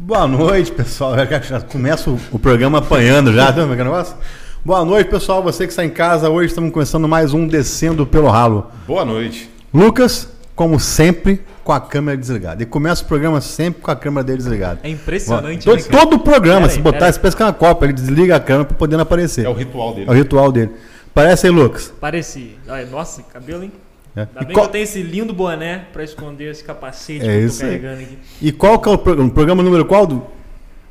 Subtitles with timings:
[0.00, 1.16] Boa noite, pessoal.
[1.16, 4.16] Já, começa o, programa apanhando já, tá vendo o negócio?
[4.64, 5.42] Boa noite, pessoal.
[5.42, 8.68] Você que está em casa, hoje estamos começando mais um Descendo pelo Ralo.
[8.86, 9.50] Boa noite.
[9.74, 12.62] Lucas, como sempre, com a câmera desligada.
[12.62, 14.78] E começa o programa sempre com a câmera dele desligada.
[14.84, 15.64] É impressionante.
[15.64, 15.98] Todo, né, cara?
[15.98, 17.12] todo o programa, Pera se aí, botar, aí.
[17.12, 19.46] se pescar uma copa, ele desliga a câmera para poder aparecer.
[19.46, 20.06] É o ritual dele.
[20.08, 20.70] É o ritual dele.
[21.12, 21.92] Parece aí, Lucas.
[22.00, 22.56] Parece.
[22.88, 23.72] Nossa, cabelo, hein?
[24.18, 24.22] É.
[24.22, 27.28] Ainda E, bem qual, que eu tenho esse lindo boné pra esconder esse capacete É
[27.28, 27.78] que eu isso tô aí.
[27.78, 28.18] carregando aqui.
[28.42, 29.30] e qual que é o programa?
[29.30, 30.06] Programa número qual?
[30.06, 30.26] Do...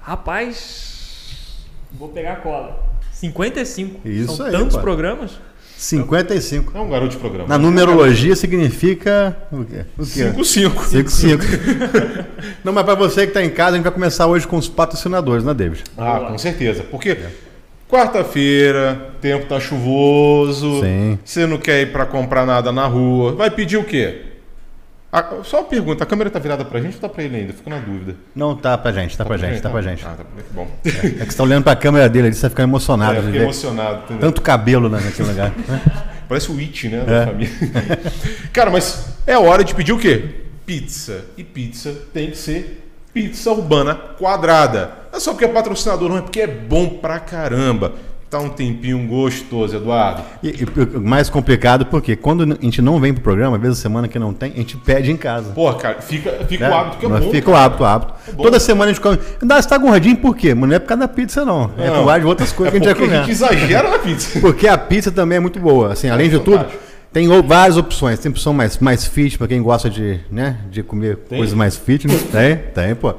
[0.01, 2.83] Rapaz, vou pegar a cola.
[3.11, 4.07] 55.
[4.07, 4.81] Isso São aí, tantos pá.
[4.81, 5.31] programas?
[5.75, 6.75] 55.
[6.75, 7.47] É um garoto de programa.
[7.47, 9.85] Na numerologia significa o quê?
[9.97, 10.31] O quê?
[10.35, 10.83] 5-5.
[10.85, 11.43] 5, 5.
[12.63, 14.67] Não, mas para você que está em casa, a gente vai começar hoje com os
[14.67, 15.83] patrocinadores, né, David?
[15.97, 16.83] Ah, com certeza.
[16.83, 17.15] Porque
[17.89, 20.81] quarta-feira, tempo tá chuvoso.
[20.81, 21.17] Sim.
[21.23, 23.33] Você não quer ir pra comprar nada na rua.
[23.33, 24.23] Vai pedir o quê?
[25.11, 27.53] Ah, só uma pergunta, a câmera tá virada pra gente ou tá pra ele ainda?
[27.53, 28.15] Fico na dúvida.
[28.35, 30.05] Não, tá pra gente, tá pra gente, tá pra gente.
[30.05, 30.67] Ah, tá bom.
[30.83, 33.13] É que você tá olhando pra câmera dele ali, você vai ficar emocionado.
[33.15, 34.03] É, eu fiquei ver emocionado.
[34.03, 34.19] entendeu?
[34.19, 35.53] Tanto cabelo né, naquele lugar.
[35.67, 35.81] né?
[36.27, 36.97] Parece o It, né?
[36.97, 37.05] É.
[37.05, 37.53] Da família.
[38.51, 40.23] Cara, mas é hora de pedir o quê?
[40.65, 41.23] Pizza.
[41.37, 42.86] E pizza tem que ser
[43.17, 44.91] pizza urbana quadrada.
[45.11, 47.93] Não é só porque é patrocinador, não, é porque é bom pra caramba.
[48.29, 50.21] Tá um tempinho gostoso, Eduardo.
[50.43, 53.79] E, e o mais complicado, porque quando a gente não vem pro programa, às vezes
[53.79, 55.51] a semana que não tem, a gente pede em casa.
[55.53, 56.75] Porra, cara, fica, fica né?
[56.75, 57.31] o hábito que é bom.
[57.31, 58.13] Fica o hábito, o hábito.
[58.33, 58.43] bom.
[58.43, 59.17] Toda semana a gente come.
[59.41, 60.53] Ainda você tá gordinho por quê?
[60.53, 61.71] Mas não é por causa da pizza, não.
[61.77, 63.33] É por causa de outras coisas é que a gente vai porque a comer.
[63.33, 64.39] gente exagera na pizza.
[64.41, 65.93] Porque a pizza também é muito boa.
[65.93, 66.86] Assim, além de tudo, fantástico.
[67.17, 68.19] Tem o- várias opções.
[68.19, 71.37] Tem opção mais, mais fit para quem gosta de, né, de comer Tem?
[71.39, 72.23] coisas mais fitness.
[72.31, 73.13] Tem, tem, pô.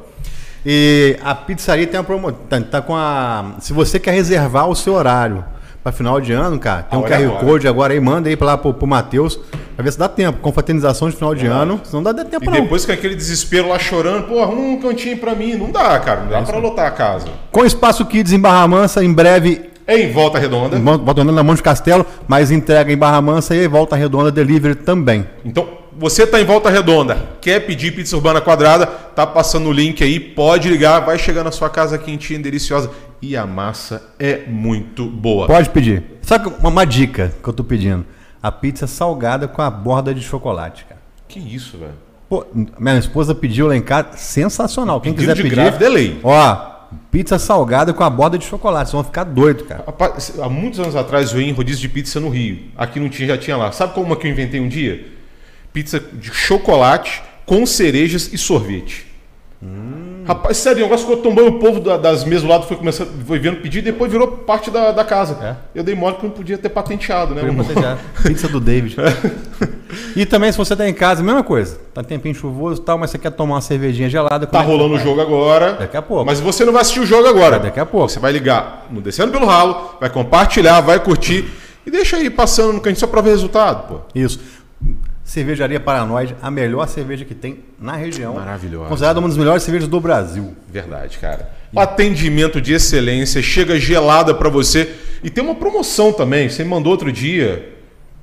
[0.65, 2.39] E a pizzaria tem uma promoção.
[2.49, 3.55] Tá, tá com a.
[3.61, 5.45] Se você quer reservar o seu horário
[5.83, 7.45] para final de ano, cara, tem A um é QR agora.
[7.47, 9.39] Code agora aí, manda aí pra lá pro, pro Matheus,
[9.77, 10.39] pra ver se dá tempo.
[10.41, 11.63] Confraternização de final de Verdade.
[11.63, 11.81] ano.
[11.85, 12.53] Senão não dá tempo, E não.
[12.63, 15.55] depois com aquele desespero lá chorando, pô, arruma um cantinho pra mim.
[15.55, 16.23] Não dá, cara.
[16.23, 17.29] Não dá pra lotar a casa.
[17.51, 20.79] Com Espaço Kids em Barra Mansa, em breve É em volta redonda.
[20.79, 25.27] Volta na Monte Castelo, mas entrega em Barra Mansa e Volta Redonda Delivery também.
[25.45, 25.67] Então,
[25.99, 30.21] você tá em Volta Redonda, quer pedir pizza urbana quadrada, tá passando o link aí,
[30.21, 32.91] pode ligar, vai chegar na sua casa quentinha, deliciosa.
[33.21, 35.49] E a massa é muito boa.
[35.49, 36.05] Pode pedir.
[36.23, 38.07] Só que uma, uma dica que eu tô pedindo:
[38.41, 41.01] a pizza salgada com a borda de chocolate, cara.
[41.27, 41.95] Que isso, velho?
[42.29, 42.47] Pô,
[42.79, 45.01] minha esposa pediu lá em casa, sensacional.
[45.01, 46.21] Quem quiser de pedir, grávida é lei.
[46.23, 46.78] ó,
[47.11, 49.85] pizza salgada com a borda de chocolate, vocês vão ficar doido, cara.
[49.87, 52.67] Rapaz, há muitos anos atrás eu ia em rodízio de pizza no Rio.
[52.77, 53.73] Aqui não tinha, já tinha lá.
[53.73, 55.07] Sabe como uma que eu inventei um dia?
[55.73, 59.08] Pizza de chocolate com cerejas e sorvete.
[60.25, 63.09] Rapaz, sério, o negócio ficou tombando o povo da- das mesas do lado foi começando,
[63.27, 65.57] foi vendo pedir e depois virou parte da, da casa.
[65.75, 67.43] Eu dei mole que não podia ter patenteado, né?
[67.57, 67.99] Patentear.
[68.23, 68.95] Pizza do David.
[70.15, 71.79] e também, se você tá em casa, mesma coisa.
[71.95, 74.47] Tá tempinho chuvoso e tal, mas você quer tomar uma cervejinha gelada.
[74.47, 75.73] Tá é rolando o jogo agora.
[75.73, 76.25] Daqui a pouco.
[76.27, 77.59] Mas você não vai assistir o jogo agora.
[77.59, 78.09] Daqui a pouco.
[78.09, 81.47] Você vai ligar no Descendo pelo Ralo, vai compartilhar, vai curtir
[81.87, 84.01] e deixa aí passando no cantinho só pra ver o resultado, pô.
[84.15, 84.39] Isso.
[85.29, 88.33] Cervejaria Paranoide, a melhor cerveja que tem na região.
[88.33, 88.89] Maravilhosa.
[88.89, 90.57] Considerada uma das melhores cervejas do Brasil.
[90.67, 91.51] Verdade, cara.
[91.71, 94.91] O atendimento de excelência, chega gelada pra você.
[95.23, 97.78] E tem uma promoção também, você me mandou outro dia.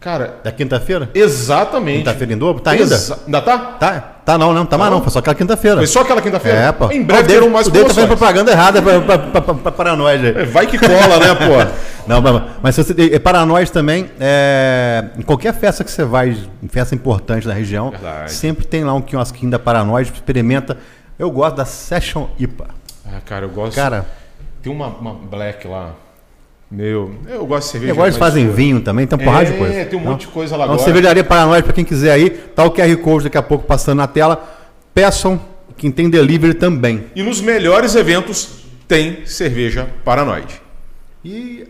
[0.05, 1.09] Cara, Da quinta-feira?
[1.15, 1.97] exatamente.
[1.97, 2.61] Quinta-feira em dobro?
[2.61, 2.83] Tá ainda?
[2.83, 3.57] Exa- Ainda tá?
[3.57, 4.99] Tá, tá não, não, tá mais não?
[4.99, 5.77] não, foi só aquela quinta-feira.
[5.77, 6.59] Foi só aquela quinta-feira?
[6.59, 6.91] É, pô.
[6.91, 8.05] Em breve o terão mais tá promoções.
[8.05, 10.37] propaganda errada pra, pra, pra, pra, pra Paranoide aí.
[10.43, 11.85] É, Vai que cola, né, pô?
[12.05, 16.37] Não, mas, mas se você, e Paranoide também, é, em qualquer festa que você vai,
[16.69, 18.31] festa importante da região, Verdade.
[18.31, 20.77] sempre tem lá um quiosquinho da Paranoide, experimenta.
[21.17, 22.67] Eu gosto da Session IPA.
[23.07, 23.75] Ah, cara, eu gosto.
[23.75, 24.05] Cara,
[24.61, 25.93] Tem uma, uma black lá.
[26.69, 27.93] Meu, eu gosto de cerveja.
[27.93, 28.57] agora eles fazem escura.
[28.57, 29.85] vinho também, tem uma porrada de É, coisa.
[29.85, 30.11] tem um Não?
[30.11, 30.85] monte de coisa lá Então, agora.
[30.85, 34.07] cervejaria Paranoide, para quem quiser aí, tá o QR Code daqui a pouco passando na
[34.07, 34.43] tela.
[34.93, 35.39] Peçam,
[35.77, 37.05] quem tem delivery também.
[37.15, 40.59] E nos melhores eventos tem cerveja paranoide.
[41.23, 41.67] E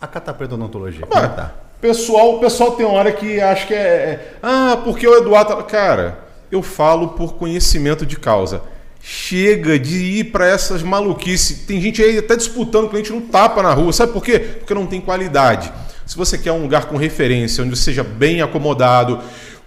[0.00, 1.52] a Catapreta Odontologia, como é que tá?
[1.80, 5.54] pessoal, pessoal tem hora que acha que é, é, Ah, porque o Eduardo.
[5.56, 6.18] tá-" Cara,
[6.50, 8.62] eu falo por conhecimento de causa.
[9.04, 11.66] Chega de ir para essas maluquices.
[11.66, 13.92] Tem gente aí até disputando cliente no tapa na rua.
[13.92, 14.38] Sabe por quê?
[14.38, 15.72] Porque não tem qualidade.
[16.06, 19.18] Se você quer um lugar com referência, onde seja bem acomodado,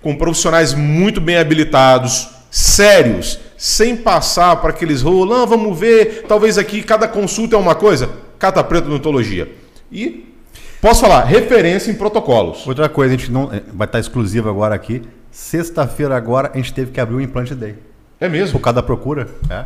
[0.02, 6.58] com profissionais muito bem habilitados, sérios, sem passar para aqueles rolos, ah, vamos ver, talvez
[6.58, 8.10] aqui cada consulta é uma coisa.
[8.40, 9.52] Cata Preta Odontologia.
[9.92, 10.34] E
[10.80, 12.66] posso falar, referência em protocolos.
[12.66, 15.02] Outra coisa, a gente não é, vai estar exclusivo agora aqui.
[15.30, 17.76] Sexta-feira agora a gente teve que abrir o implante day.
[18.25, 18.57] É mesmo?
[18.60, 19.27] Por causa da procura.
[19.50, 19.63] É.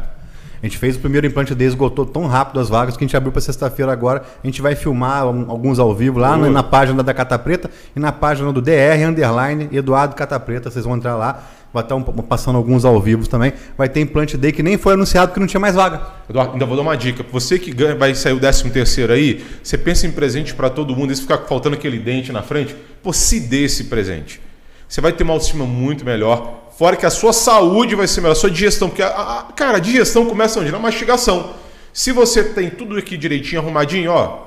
[0.62, 3.16] A gente fez o primeiro implante D, esgotou tão rápido as vagas que a gente
[3.16, 4.24] abriu para sexta-feira agora.
[4.44, 8.00] A gente vai filmar alguns ao vivo lá na, na página da Cata Preta e
[8.00, 10.70] na página do DR Underline Eduardo Cata Preta.
[10.70, 11.44] Vocês vão entrar lá.
[11.72, 13.54] Vai estar um- passando alguns ao vivo também.
[13.78, 16.02] Vai ter implante D que nem foi anunciado porque não tinha mais vaga.
[16.30, 17.24] Eduardo, ainda vou dar uma dica.
[17.32, 20.94] Você que ganha, vai sair o 13 terceiro aí, você pensa em presente para todo
[20.96, 24.42] mundo, e se ficar faltando aquele dente na frente, pô, se dê esse presente.
[24.90, 26.69] Você vai ter uma autoestima muito melhor.
[26.80, 28.88] Fora que a sua saúde vai ser melhor, a sua digestão.
[28.88, 30.72] Porque, a, a- cara, a digestão começa onde?
[30.72, 31.50] Na mastigação.
[31.92, 34.46] Se você tem tudo aqui direitinho, arrumadinho, ó.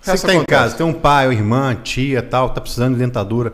[0.00, 3.00] Você que está em casa, tem um pai, uma irmã, tia tal, tá precisando de
[3.00, 3.52] dentadura,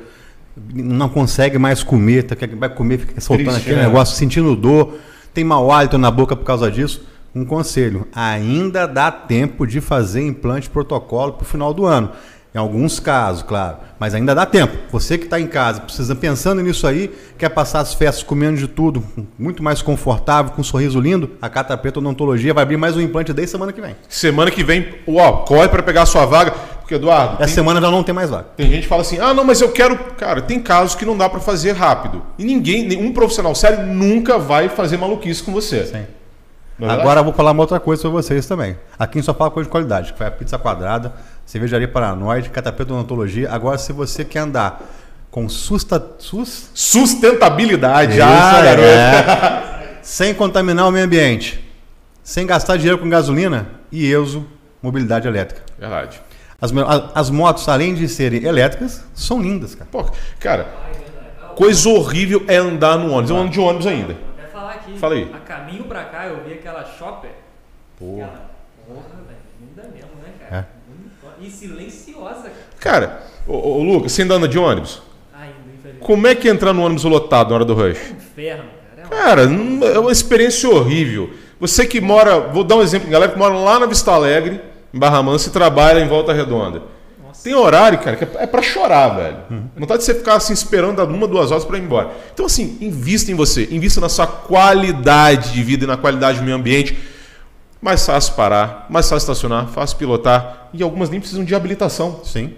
[0.73, 3.87] não consegue mais comer, tá, vai comer, fica soltando Triste, aquele né?
[3.87, 4.95] negócio, sentindo dor,
[5.35, 7.05] tem mau hálito na boca por causa disso.
[7.35, 12.13] Um conselho: ainda dá tempo de fazer implante protocolo para o final do ano.
[12.55, 14.77] Em alguns casos, claro, mas ainda dá tempo.
[14.91, 18.69] Você que está em casa, precisa pensando nisso aí, quer passar as festas comendo de
[18.69, 19.03] tudo,
[19.39, 23.01] muito mais confortável, com um sorriso lindo, a Cata Preta Odontologia vai abrir mais um
[23.01, 23.97] implante desde semana que vem.
[24.07, 26.51] Semana que vem, ó, corre para pegar a sua vaga.
[26.83, 28.49] Porque, Eduardo, Essa tem- semana já não tem mais vaga.
[28.57, 29.97] Tem gente que fala assim: ah, não, mas eu quero.
[30.19, 32.21] Cara, tem casos que não dá pra fazer rápido.
[32.37, 35.87] E ninguém, nenhum profissional sério nunca vai fazer maluquice com você.
[35.87, 36.05] Sim.
[36.83, 37.01] Não é?
[37.01, 38.77] Agora eu vou falar uma outra coisa para vocês também.
[38.99, 41.15] Aqui só fala coisa de qualidade, que foi a pizza quadrada,
[41.47, 43.53] cervejaria paranoide, catapeta odontologia.
[43.53, 44.83] Agora, se você quer andar
[45.31, 48.21] com susta, sus, Sustentabilidade.
[48.21, 48.85] Ah, garoto.
[48.85, 49.99] é.
[50.03, 51.65] sem contaminar o meio ambiente,
[52.21, 54.45] sem gastar dinheiro com gasolina, IESO,
[54.83, 55.63] mobilidade elétrica.
[55.79, 56.21] Verdade.
[56.61, 56.73] As,
[57.15, 59.89] as motos, além de serem elétricas, são lindas, cara.
[59.89, 60.05] Pô,
[60.41, 60.67] cara,
[61.55, 63.31] coisa horrível é andar no ônibus.
[63.31, 64.32] Eu ando de ônibus ainda.
[64.73, 64.99] Falar aqui.
[64.99, 65.31] Fala aí.
[65.33, 67.31] A caminho pra cá eu vi aquela shopper.
[67.99, 68.15] Pô.
[68.15, 68.51] Aquela,
[68.87, 69.39] porra, velho.
[69.61, 70.69] Linda mesmo, né, cara?
[70.89, 71.35] Bonitona.
[71.41, 73.01] E silenciosa, cara.
[73.01, 75.03] Cara, ô, ô, Lucas, você ainda anda de ônibus?
[75.35, 76.05] Ainda, infelizmente.
[76.05, 78.11] Como é que é entrar no ônibus lotado na hora do rush?
[78.11, 78.65] Inferno,
[78.97, 79.03] cara.
[79.03, 79.25] É uma...
[79.25, 79.43] Cara,
[79.95, 81.31] é uma experiência horrível.
[81.61, 84.61] Você que mora, vou dar um exemplo, galera que mora lá na Vista Alegre,
[84.93, 86.83] em Barra Mansa, e trabalha em Volta Redonda.
[87.43, 89.37] Tem horário, cara, que é pra chorar, velho.
[89.77, 92.11] Vontade de você ficar assim esperando uma, duas horas pra ir embora.
[92.33, 96.45] Então, assim, invista em você, invista na sua qualidade de vida e na qualidade do
[96.45, 96.97] meio ambiente.
[97.81, 100.69] Mais fácil parar, mais fácil estacionar, fácil pilotar.
[100.73, 102.21] E algumas nem precisam de habilitação.
[102.25, 102.55] Sim.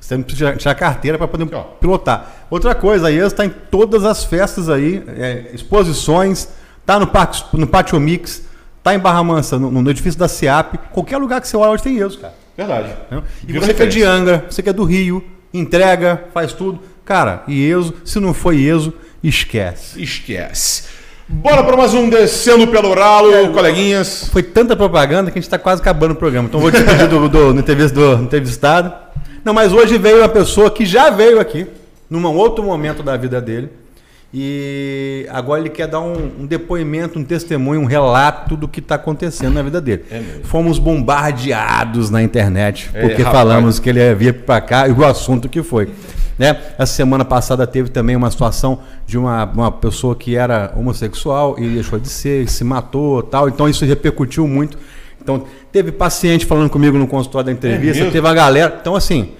[0.00, 1.62] Você não precisa tirar carteira para poder ó.
[1.62, 2.46] pilotar.
[2.50, 6.48] Outra coisa, a IES está em todas as festas aí, é, exposições,
[6.84, 8.42] tá no, parque, no Pátio Mix,
[8.82, 11.84] tá em Barra Mansa, no, no edifício da CIAP, qualquer lugar que você olha hoje
[11.84, 12.41] tem IES, cara.
[12.56, 12.88] Verdade.
[13.06, 13.24] entendeu?
[13.46, 14.02] E Vira você que é de.
[14.02, 16.80] Angra, você que é do Rio, entrega, faz tudo.
[17.04, 20.00] Cara, IESO, se não foi IESO, esquece.
[20.02, 20.84] Esquece.
[21.28, 24.28] Bora para mais um Descendo pelo Ralo, coleguinhas.
[24.30, 26.46] Foi tanta propaganda que a gente está quase acabando o programa.
[26.48, 28.92] Então vou despedir do, do, do, entrevist- do entrevistado.
[29.44, 31.66] Não, mas hoje veio uma pessoa que já veio aqui,
[32.10, 33.70] num outro momento da vida dele.
[34.34, 38.94] E agora ele quer dar um, um depoimento, um testemunho, um relato do que está
[38.94, 40.04] acontecendo na vida dele.
[40.10, 40.22] É.
[40.44, 45.04] Fomos bombardeados na internet, É, porque falamos que ele ia vir para cá e o
[45.04, 45.90] assunto que foi.
[46.38, 46.58] Né?
[46.78, 51.68] Essa semana passada teve também uma situação de uma, uma pessoa que era homossexual e
[51.68, 53.48] deixou de ser, se matou tal.
[53.48, 54.78] Então isso repercutiu muito.
[55.20, 58.10] Então teve paciente falando comigo no consultório da entrevista, mesmo?
[58.10, 58.78] teve a galera.
[58.80, 59.32] Então assim,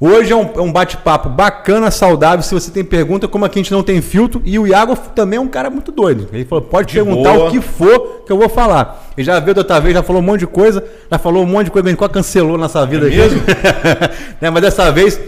[0.00, 2.42] hoje é um, é um bate-papo bacana, saudável.
[2.42, 5.38] Se você tem pergunta, como aqui a gente não tem filtro, e o Iago também
[5.38, 6.28] é um cara muito doido.
[6.32, 7.48] Ele falou, pode De perguntar boa.
[7.48, 9.08] o que for que eu vou falar.
[9.16, 11.46] Ele já veio da outra vez, já falou um monte de coisa, já falou um
[11.46, 13.16] monte de coisa, a gente quase cancelou nessa vida É aqui.
[13.16, 13.40] mesmo?
[14.40, 15.18] Né, Mas dessa vez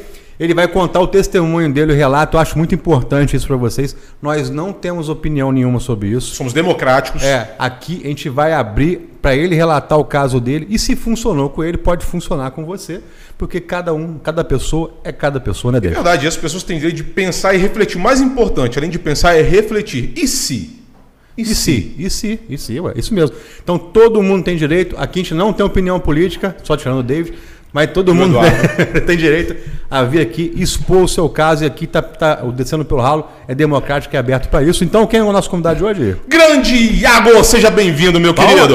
[0.40, 2.36] ele vai contar o testemunho dele, o relato.
[2.36, 3.94] Eu acho muito importante isso para vocês.
[4.22, 6.34] Nós não temos opinião nenhuma sobre isso.
[6.34, 7.22] Somos democráticos.
[7.22, 11.50] É, aqui a gente vai abrir para ele relatar o caso dele e se funcionou
[11.50, 13.02] com ele, pode funcionar com você,
[13.36, 15.94] porque cada um, cada pessoa é cada pessoa, né, É dele?
[15.94, 17.98] verdade, as pessoas têm direito de pensar e refletir.
[17.98, 20.14] O mais importante, além de pensar, é refletir.
[20.16, 20.80] E se?
[21.36, 21.94] E se?
[21.98, 22.40] E se?
[22.48, 22.80] E se?
[22.80, 23.36] Ué, isso mesmo.
[23.62, 24.96] Então todo mundo tem direito.
[24.98, 27.34] Aqui a gente não tem opinião política, só tirando o David,
[27.72, 29.00] mas todo mundo Eduardo.
[29.06, 29.56] tem direito
[29.90, 33.28] a vir aqui expor o seu caso e aqui tá, tá o descendo pelo ralo
[33.48, 34.84] é democrático e aberto para isso.
[34.84, 36.16] Então quem é o nosso convidado de hoje?
[36.28, 38.52] Grande Iago, seja bem-vindo, meu Palma.
[38.52, 38.74] querido.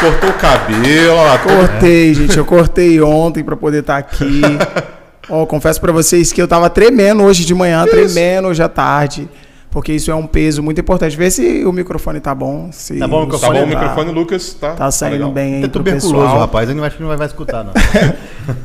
[0.00, 1.38] Cortou o cabelo, lá.
[1.38, 2.36] Cortei, gente.
[2.36, 4.40] Eu cortei ontem pra poder estar aqui.
[5.28, 9.28] Ó, confesso pra vocês que eu tava tremendo hoje de manhã, tremendo hoje à tarde.
[9.70, 11.16] Porque isso é um peso muito importante.
[11.16, 12.70] Vê se o microfone tá bom.
[12.72, 13.58] Se Tá bom o Tá microfone?
[13.58, 14.54] bom o microfone, Lucas?
[14.54, 15.32] Tá, Tá saindo legal.
[15.32, 16.38] bem aí É pro tuberculoso, pessoal.
[16.40, 16.68] rapaz.
[16.68, 17.72] Ele não vai, não vai, vai escutar, não.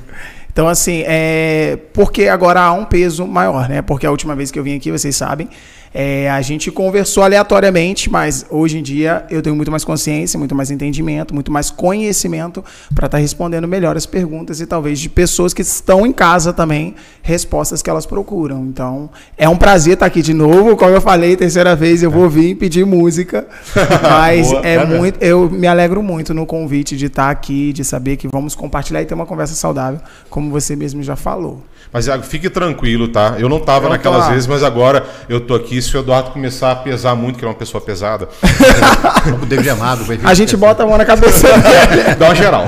[0.52, 1.78] Então, assim, é...
[1.94, 3.82] porque agora há um peso maior, né?
[3.82, 5.50] Porque a última vez que eu vim aqui, vocês sabem,
[5.98, 10.54] É, a gente conversou aleatoriamente, mas hoje em dia eu tenho muito mais consciência, muito
[10.54, 12.62] mais entendimento, muito mais conhecimento
[12.94, 16.96] para estar respondendo melhor as perguntas e talvez de pessoas que estão em casa também,
[17.22, 18.66] respostas que elas procuram.
[18.66, 20.76] Então, é um prazer estar aqui de novo.
[20.76, 23.48] Como eu falei, terceira vez eu vou vir pedir música,
[24.04, 24.98] mas Boa, é tá bem.
[24.98, 29.02] muito, eu me alegro muito no convite de estar aqui, de saber que vamos compartilhar
[29.02, 31.64] e ter uma conversa saudável, como você mesmo já falou.
[31.94, 33.36] Mas, Iago, fique tranquilo, tá?
[33.40, 35.85] Eu não tava Eu tô naquelas vezes, mas agora eu tô aqui.
[35.86, 38.28] Se o Eduardo começar a pesar muito, que é uma pessoa pesada,
[39.42, 40.04] O David Amado.
[40.04, 42.16] vai vir A gente bota a mão na cabeça dele.
[42.20, 42.66] dá uma geral.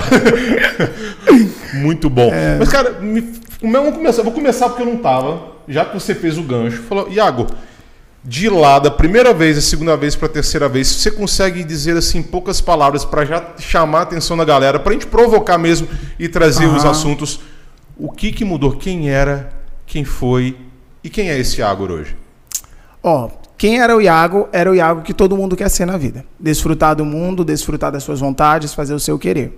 [1.74, 2.32] muito bom.
[2.34, 2.58] É.
[2.58, 4.24] Mas, cara, me- vamos começar.
[4.24, 5.56] Vou começar porque eu não tava.
[5.68, 7.48] Já que você fez o gancho, falou, Iago,
[8.24, 11.98] de lá, da primeira vez, a segunda vez para a terceira vez, você consegue dizer
[11.98, 15.58] assim em poucas palavras para já chamar a atenção da galera, para a gente provocar
[15.58, 16.92] mesmo e trazer os Aham.
[16.92, 17.40] assuntos.
[17.98, 18.74] O que que mudou?
[18.78, 19.50] Quem era?
[19.86, 20.56] Quem foi?
[21.04, 22.16] E quem é esse Iago hoje?
[23.08, 26.26] Ó, quem era o Iago era o Iago que todo mundo quer ser na vida.
[26.38, 29.58] Desfrutar do mundo, desfrutar das suas vontades, fazer o seu querer.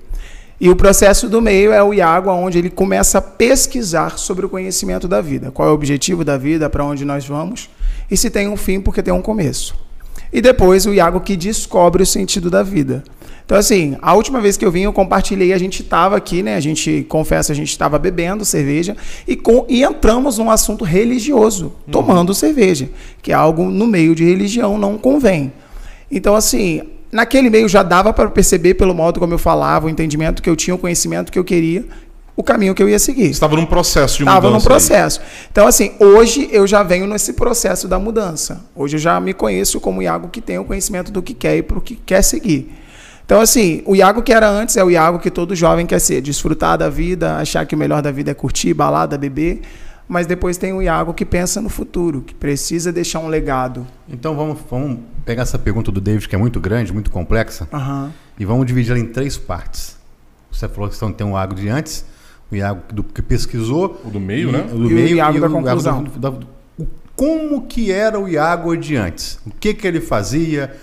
[0.62, 4.50] E o processo do meio é o Iago, onde ele começa a pesquisar sobre o
[4.50, 5.50] conhecimento da vida.
[5.50, 7.72] Qual é o objetivo da vida, para onde nós vamos,
[8.12, 9.76] e se tem um fim, porque tem um começo.
[10.32, 13.04] E depois o Iago que descobre o sentido da vida.
[13.50, 16.56] Então, assim, a última vez que eu vim, eu compartilhei, a gente estava aqui, né?
[16.56, 18.96] A gente, confessa, a gente estava bebendo cerveja
[19.28, 22.90] e, com, e entramos num assunto religioso, tomando cerveja,
[23.24, 25.52] que é algo no meio de religião não convém.
[26.12, 30.44] Então, assim, naquele meio já dava para perceber, pelo modo como eu falava, o entendimento
[30.44, 31.86] que eu tinha, o conhecimento que eu queria,
[32.40, 33.26] o caminho que eu ia seguir.
[33.26, 34.52] Você estava num processo de Estava mudança.
[34.54, 34.64] num aí.
[34.64, 35.20] processo.
[35.52, 38.62] Então, assim, hoje eu já venho nesse processo da mudança.
[38.74, 41.58] Hoje eu já me conheço como o Iago que tem o conhecimento do que quer
[41.58, 42.74] e para o que quer seguir.
[43.26, 46.22] Então, assim, o Iago que era antes é o Iago que todo jovem quer ser.
[46.22, 49.60] Desfrutar da vida, achar que o melhor da vida é curtir, balada, beber.
[50.08, 53.86] Mas depois tem o Iago que pensa no futuro, que precisa deixar um legado.
[54.08, 58.14] Então vamos, vamos pegar essa pergunta do David, que é muito grande, muito complexa, Aham.
[58.40, 59.98] e vamos dividir ela em três partes.
[60.50, 62.06] Você falou que tem um Iago de antes,
[62.52, 64.66] o Iago do, que pesquisou, O do meio, e- né?
[64.72, 65.98] O do E o meio Iago e da o conclusão.
[66.04, 66.38] Iago da- da-
[66.80, 69.40] o- como que era o Iago de antes?
[69.46, 70.74] O que que ele fazia?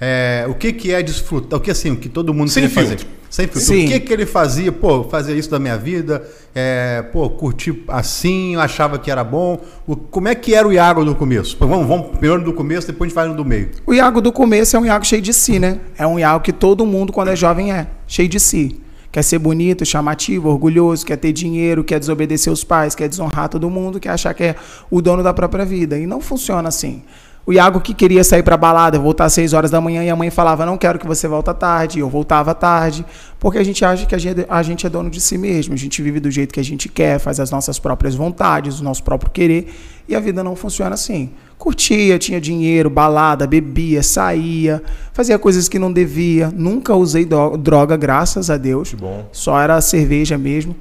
[0.00, 1.58] É, o que que é desfrutar?
[1.58, 3.06] O que assim, o que todo mundo Sem queria fazer?
[3.28, 3.60] Sem filtro.
[3.60, 3.84] Sim.
[3.84, 4.72] O que que ele fazia?
[4.72, 9.60] Pô, fazia isso da minha vida, é, pô, curti assim, achava que era bom.
[9.86, 11.56] O- como é que era o Iago no começo?
[11.56, 13.70] Pô, vamos, vamos primeiro do começo, depois a gente vai no do meio.
[13.86, 15.78] O Iago do começo é um Iago cheio de si, né?
[15.98, 17.86] É um Iago que todo mundo, quando é jovem, é.
[18.08, 18.80] Cheio de si.
[19.12, 23.68] Quer ser bonito, chamativo, orgulhoso, quer ter dinheiro, quer desobedecer os pais, quer desonrar todo
[23.68, 24.56] mundo, quer achar que é
[24.90, 25.98] o dono da própria vida.
[25.98, 27.02] E não funciona assim.
[27.46, 30.14] O Iago que queria sair pra balada, voltar às 6 horas da manhã, e a
[30.14, 33.04] mãe falava, não quero que você volte à tarde, e eu voltava à tarde,
[33.40, 35.76] porque a gente acha que a gente, a gente é dono de si mesmo, a
[35.76, 39.02] gente vive do jeito que a gente quer, faz as nossas próprias vontades, o nosso
[39.02, 39.72] próprio querer,
[40.06, 41.30] e a vida não funciona assim.
[41.58, 44.82] Curtia, tinha dinheiro, balada, bebia, saía,
[45.12, 49.26] fazia coisas que não devia, nunca usei dro- droga, graças a Deus, Que bom.
[49.32, 50.76] só era cerveja mesmo.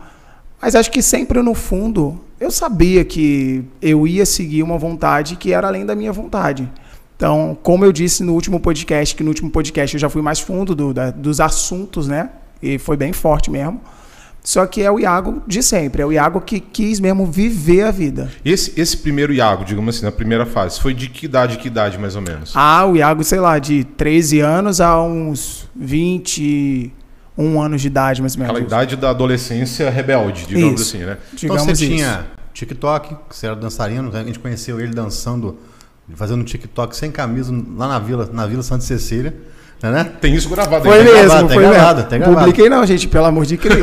[0.61, 5.53] Mas acho que sempre no fundo eu sabia que eu ia seguir uma vontade que
[5.53, 6.69] era além da minha vontade.
[7.15, 10.39] Então, como eu disse no último podcast, que no último podcast eu já fui mais
[10.39, 12.29] fundo do- da- dos assuntos, né?
[12.63, 13.81] E foi bem forte mesmo.
[14.41, 17.91] Só que é o Iago de sempre, é o Iago que quis mesmo viver a
[17.91, 18.31] vida.
[18.43, 21.98] Esse, esse primeiro Iago, digamos assim, na primeira fase, foi de que idade, que idade
[21.98, 22.53] mais ou menos?
[22.55, 25.67] Ah, o Iago, sei lá, de 13 anos a uns
[27.39, 28.55] 21 anos de idade, mais ou menos.
[28.55, 30.98] Aquela idade da adolescência rebelde, digamos Isso.
[30.98, 31.17] assim, né?
[31.34, 31.86] Então Digamos você isso.
[31.86, 35.58] tinha TikTok, você era dançarino, a gente conheceu ele dançando,
[36.15, 39.34] fazendo TikTok sem camisa lá na Vila, na Vila Santa Cecília,
[39.81, 39.91] né?
[39.91, 40.12] né?
[40.19, 41.05] Tem isso gravado Foi aí.
[41.05, 41.12] né?
[41.12, 42.10] mesmo, gravado, tem foi gravado, mesmo.
[42.10, 42.39] tem gravado.
[42.39, 43.81] Publiquei não, gente, pelo amor de Cristo.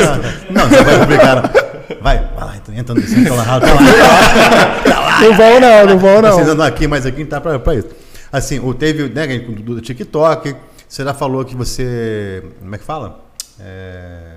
[0.50, 1.34] Não, você vai publicar.
[1.36, 1.66] não.
[2.02, 5.20] Vai, vai lá, entra, entra nesse entra lá, tá lá.
[5.20, 6.54] não vão não, não vão Vocês não.
[6.54, 7.88] andam aqui, mas aqui não tá pra, pra isso.
[8.30, 10.54] Assim, o teve, né, do TikTok,
[10.88, 13.25] você já falou que você, como é que fala?
[13.60, 14.36] É,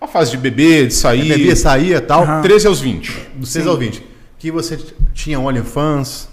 [0.00, 1.28] A fase de beber, de sair.
[1.28, 2.42] bebia, saía e tal, Aham.
[2.42, 3.28] 13 aos 20.
[3.34, 4.02] do 6 ao 20.
[4.38, 4.78] Que você
[5.14, 6.28] tinha OnlyFans,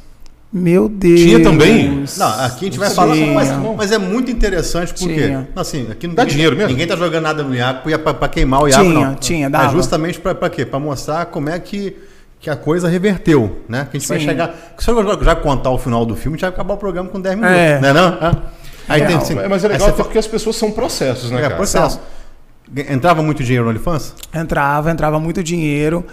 [0.52, 1.20] Meu Deus.
[1.20, 2.06] Tinha também?
[2.18, 5.48] Não, aqui a gente vai falar, mas, mas é muito interessante porque, Tinha.
[5.58, 6.72] assim, aqui não Dá ninguém- dinheiro mesmo?
[6.72, 9.16] Ninguém tá jogando nada no Iago pra, pra queimar o Iago, Tinha, não.
[9.16, 9.74] tinha, É dava.
[9.74, 10.66] justamente pra, pra quê?
[10.66, 11.98] Pra mostrar como é que,
[12.40, 13.90] que a coisa reverteu, né?
[13.92, 14.26] Que a gente vai Sim.
[14.26, 14.56] chegar...
[14.80, 17.10] Se eu já- já contar o final do filme, a gente vai acabar o programa
[17.10, 17.80] com 10 minutos, É.
[17.82, 18.08] né não?
[18.08, 18.32] É.
[18.88, 21.56] Aí tem, assim, Mas é legal porque as pessoas são processos, né, É, cara?
[21.56, 22.00] processo.
[22.90, 24.14] Entrava muito dinheiro no OnlyFans?
[24.34, 26.06] Entrava, entrava muito dinheiro.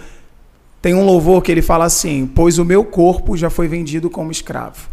[0.81, 4.31] Tem um louvor que ele fala assim: Pois o meu corpo já foi vendido como
[4.31, 4.87] escravo.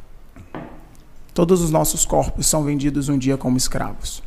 [1.35, 4.23] Todos os nossos corpos são vendidos um dia como escravos.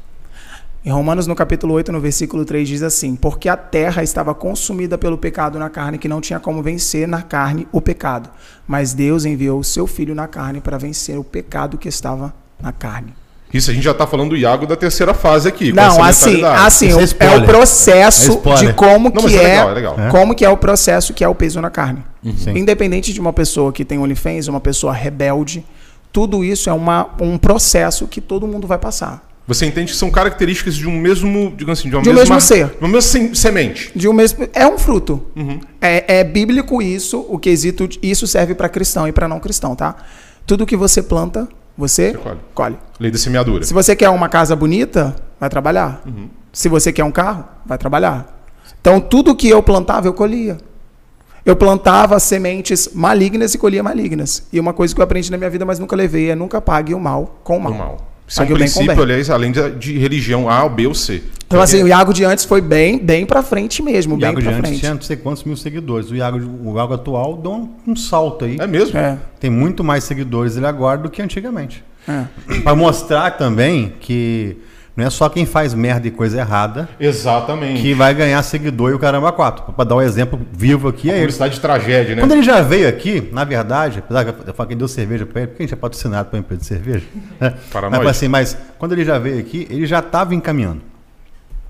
[0.84, 4.98] Em Romanos, no capítulo 8, no versículo 3, diz assim: Porque a terra estava consumida
[4.98, 8.30] pelo pecado na carne, que não tinha como vencer na carne o pecado.
[8.68, 12.72] Mas Deus enviou o seu filho na carne para vencer o pecado que estava na
[12.72, 13.14] carne.
[13.56, 15.72] Isso a gente já tá falando do Iago da terceira fase aqui.
[15.72, 19.44] Não, assim, assim Isso é o- é, o processo É de como Não, que é
[19.44, 19.96] é, legal, é legal.
[20.00, 20.10] É.
[20.10, 22.04] como que é o processo que é o peso na carne.
[22.38, 22.58] Sim.
[22.58, 25.64] Independente de uma pessoa que tem OnlyFans, uma pessoa rebelde,
[26.12, 29.24] tudo isso é uma, um processo que todo mundo vai passar.
[29.48, 32.36] Você entende que são características de um mesmo, digamos assim, de uma De um mesma,
[32.36, 32.66] mesmo ser.
[32.68, 33.92] de uma mesma sem- semente.
[33.96, 35.24] De um mesmo, é um fruto.
[35.36, 35.60] Uhum.
[35.80, 39.96] É, é bíblico isso, o quesito, isso serve para cristão e para não cristão, tá?
[40.48, 41.48] Tudo que você planta,
[41.78, 42.40] você, Você colhe.
[42.54, 42.78] colhe.
[43.00, 43.64] Lei da semeadura.
[43.66, 46.02] Se você quer uma casa bonita, vai trabalhar.
[46.06, 46.30] Uhum.
[46.54, 48.34] Se você quer um carro, vai trabalhar.
[48.80, 50.58] Então, tudo que eu plantava, eu colhia.
[51.46, 54.48] Eu plantava sementes malignas e colhia malignas.
[54.52, 56.94] E uma coisa que eu aprendi na minha vida, mas nunca levei, é nunca pague
[56.94, 57.72] o mal com o mal.
[57.72, 57.98] O mal.
[58.28, 59.04] Isso é um Pague o bem com o princípio, bem.
[59.06, 61.22] aliás, além de, de religião A, B ou C.
[61.48, 64.42] Então, assim, o Iago de antes foi bem, bem pra frente mesmo, O bem Iago
[64.42, 64.80] de antes frente.
[64.80, 66.10] tinha não sei quantos mil seguidores.
[66.10, 68.58] O Iago, o Iago atual deu um, um salto aí.
[68.60, 68.98] É mesmo?
[68.98, 71.84] É, Tem muito mais seguidores ele agora do que antigamente.
[72.08, 72.24] é.
[72.64, 74.58] Para mostrar também que
[74.96, 77.82] não é só quem faz merda e coisa errada Exatamente.
[77.82, 79.74] que vai ganhar seguidor e o caramba quatro.
[79.74, 81.22] Para dar um exemplo vivo aqui é ele.
[81.24, 82.22] Publicidade de tragédia, né?
[82.22, 85.42] Quando ele já veio aqui, na verdade, apesar que eu falei que deu cerveja para
[85.42, 87.06] ele, porque a gente é patrocinado para empresa de cerveja.
[87.40, 87.54] Né?
[87.72, 88.10] Para mas, nós.
[88.10, 90.82] assim, mas quando ele já veio aqui, ele já estava encaminhando.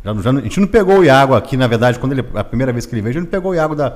[0.04, 2.44] Já, já não- a gente não pegou o Iago aqui, na verdade, quando ele, a
[2.44, 3.96] primeira vez que ele veio, a gente não pegou o Iago da,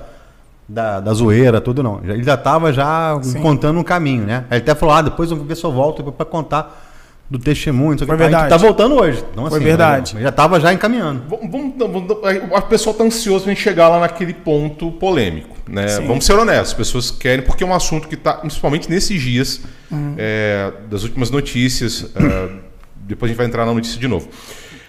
[0.68, 2.02] da, da zoeira, tudo não.
[2.04, 3.40] Já- Ele já estava já Sim.
[3.42, 4.46] contando um caminho, né?
[4.50, 6.88] Aí Ele até falou, ah, depois eu vou ver se eu volto para contar
[7.30, 7.92] do testemunho.
[7.92, 8.24] não sei Foi que.
[8.24, 8.50] A gente verdade.
[8.50, 9.24] tá voltando hoje.
[9.32, 10.18] Então, Foi assim, verdade.
[10.20, 11.24] Já estava já encaminhando.
[11.30, 15.56] Vamos, vamos- vamos- a pessoa está ansiosa pra gente chegar lá naquele ponto polêmico.
[15.68, 15.88] Né?
[15.88, 16.08] Sim.
[16.08, 19.62] Vamos ser honestos, as pessoas querem, porque é um assunto que está, principalmente nesses dias
[20.18, 22.08] é, das últimas notícias.
[22.16, 22.50] é,
[22.96, 24.28] depois a gente vai entrar na notícia de novo.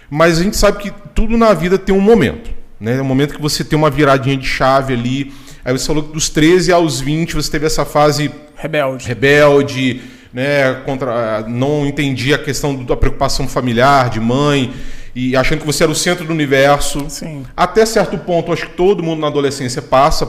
[0.09, 2.49] Mas a gente sabe que tudo na vida tem um momento.
[2.79, 2.97] Né?
[2.97, 5.31] É um momento que você tem uma viradinha de chave ali.
[5.63, 9.07] Aí você falou que dos 13 aos 20 você teve essa fase Rebelde.
[9.07, 10.01] rebelde,
[10.33, 14.73] né, contra, não entendia a questão da preocupação familiar, de mãe,
[15.13, 17.05] e achando que você era o centro do universo.
[17.09, 17.45] Sim.
[17.55, 20.25] Até certo ponto, acho que todo mundo na adolescência passa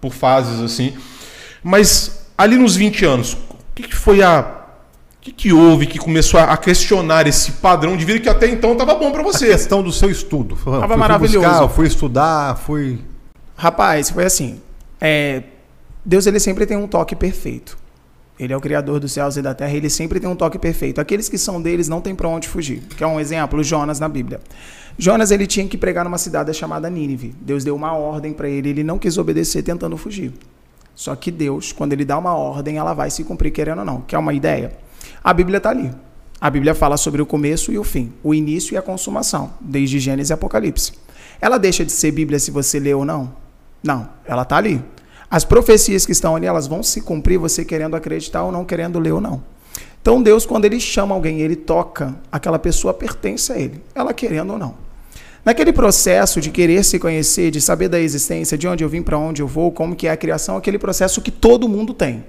[0.00, 0.94] por fases assim.
[1.62, 3.38] Mas ali nos 20 anos, o
[3.74, 4.52] que, que foi a.
[5.18, 8.46] O que, que houve que começou a a questionar esse padrão de vida que até
[8.48, 9.48] então estava bom para A você?
[9.48, 10.54] questão do seu estudo.
[10.54, 11.40] Fui- fui maravilhoso.
[11.48, 13.00] buscar, fui estudar, fui.
[13.56, 14.60] Rapaz, foi assim.
[15.00, 15.42] é,
[16.04, 17.76] Deus ele sempre tem um toque perfeito.
[18.38, 21.00] Ele é o criador dos céus e da terra, ele sempre tem um toque perfeito.
[21.00, 22.82] Aqueles que são deles não tem para onde fugir.
[22.96, 24.40] Que é um exemplo, Jonas na Bíblia.
[24.98, 27.34] Jonas ele tinha que pregar numa cidade chamada Nínive.
[27.40, 30.32] Deus deu uma ordem para ele, ele não quis obedecer tentando fugir.
[30.94, 34.00] Só que Deus, quando ele dá uma ordem, ela vai se cumprir querendo ou não.
[34.02, 34.72] Quer uma ideia?
[35.22, 35.90] A Bíblia está ali.
[36.38, 39.98] A Bíblia fala sobre o começo e o fim, o início e a consumação, desde
[39.98, 40.92] Gênesis e Apocalipse.
[41.40, 43.32] Ela deixa de ser Bíblia se você lê ou não?
[43.82, 44.82] Não, ela está ali.
[45.30, 48.98] As profecias que estão ali, elas vão se cumprir você querendo acreditar ou não, querendo
[48.98, 49.42] ler ou não.
[50.00, 54.52] Então Deus, quando ele chama alguém, ele toca, aquela pessoa pertence a ele, ela querendo
[54.52, 54.74] ou não.
[55.44, 59.18] Naquele processo de querer se conhecer, de saber da existência, de onde eu vim, para
[59.18, 62.24] onde eu vou, como que é a criação, aquele processo que todo mundo tem.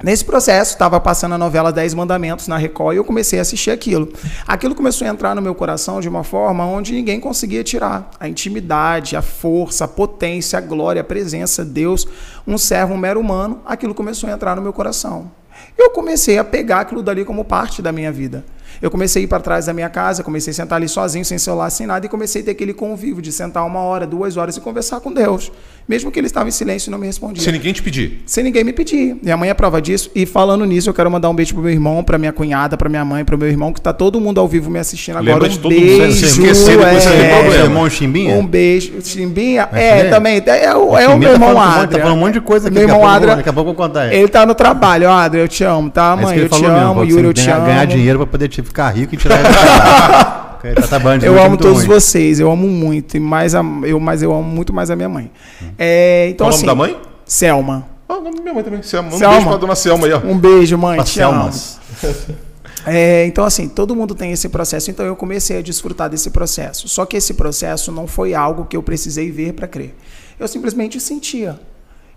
[0.00, 3.72] Nesse processo, estava passando a novela Dez Mandamentos na Record e eu comecei a assistir
[3.72, 4.08] aquilo.
[4.46, 8.08] Aquilo começou a entrar no meu coração de uma forma onde ninguém conseguia tirar.
[8.20, 12.06] A intimidade, a força, a potência, a glória, a presença, Deus,
[12.46, 15.32] um servo, um mero humano, aquilo começou a entrar no meu coração.
[15.76, 18.44] Eu comecei a pegar aquilo dali como parte da minha vida.
[18.80, 21.38] Eu comecei a ir para trás da minha casa, comecei a sentar ali sozinho, sem
[21.38, 24.56] celular, sem nada, e comecei a ter aquele convívio de sentar uma hora, duas horas
[24.56, 25.50] e conversar com Deus.
[25.88, 28.22] Mesmo que ele estava em silêncio e não me respondia Sem ninguém te pedir.
[28.26, 29.16] sem ninguém me pedir.
[29.22, 30.10] Minha mãe é prova disso.
[30.14, 32.90] E falando nisso, eu quero mandar um beijo pro meu irmão, pra minha cunhada, pra
[32.90, 35.32] minha mãe, pro meu irmão, que tá todo mundo ao vivo me assistindo agora.
[35.34, 36.42] Lembra um de todo mundo, beijo.
[36.42, 37.50] depois você tem é, problema.
[37.52, 38.34] Seu irmão Chimbinha?
[38.36, 38.92] Um beijo.
[39.02, 39.66] Chimbinha?
[39.72, 40.04] É, é?
[40.10, 40.42] também.
[40.44, 41.98] É, o, é o meu tá irmão falando um monte- Adria.
[41.98, 42.78] Tá falando um monte de coisa aqui.
[42.78, 43.36] Meu irmão Adria.
[43.36, 44.12] Daqui a pouco eu vou contar.
[44.12, 46.38] Ele tá no trabalho, Adria, eu te amo, tá, É mãe?
[46.38, 47.64] Eu te mesmo, amo, que Yuri, você eu te amo.
[47.66, 49.48] ganhar dinheiro pra poder te ficar rico e tirar ele
[50.74, 51.86] trabalhando de Eu noite, é amo todos ruim.
[51.88, 55.08] vocês, eu amo muito, e mais a, eu, mas eu amo muito mais a minha
[55.08, 55.30] mãe.
[55.78, 57.02] É, então, Qual o assim, nome da mãe?
[57.24, 57.88] Selma.
[58.08, 58.82] Ah, o nome da minha mãe também.
[58.82, 59.08] Selma.
[59.08, 59.34] Um Selma.
[59.34, 60.18] beijo pra dona Selma aí, ó.
[60.20, 60.96] Um beijo, mãe.
[60.96, 61.52] Pra Te amo.
[61.52, 61.80] Selmas.
[62.86, 66.88] É, então, assim, todo mundo tem esse processo, então eu comecei a desfrutar desse processo.
[66.88, 69.94] Só que esse processo não foi algo que eu precisei ver para crer.
[70.40, 71.60] Eu simplesmente sentia.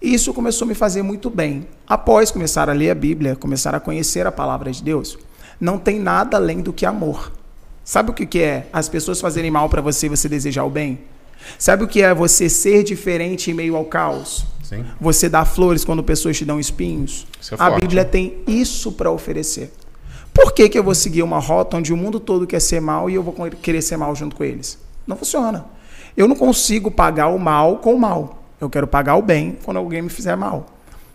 [0.01, 1.67] E isso começou a me fazer muito bem.
[1.85, 5.17] Após começar a ler a Bíblia, começar a conhecer a palavra de Deus,
[5.59, 7.31] não tem nada além do que amor.
[7.91, 10.69] Sabe o que que é as pessoas fazerem mal para você e você desejar o
[10.69, 11.01] bem?
[11.59, 14.45] Sabe o que é você ser diferente em meio ao caos?
[14.63, 14.85] Sim.
[15.01, 17.27] Você dá flores quando pessoas te dão espinhos?
[17.51, 19.73] É a Bíblia tem isso para oferecer.
[20.33, 23.09] Por que, que eu vou seguir uma rota onde o mundo todo quer ser mal
[23.09, 24.79] e eu vou querer ser mal junto com eles?
[25.05, 25.65] Não funciona.
[26.15, 28.41] Eu não consigo pagar o mal com o mal.
[28.61, 30.65] Eu quero pagar o bem quando alguém me fizer mal.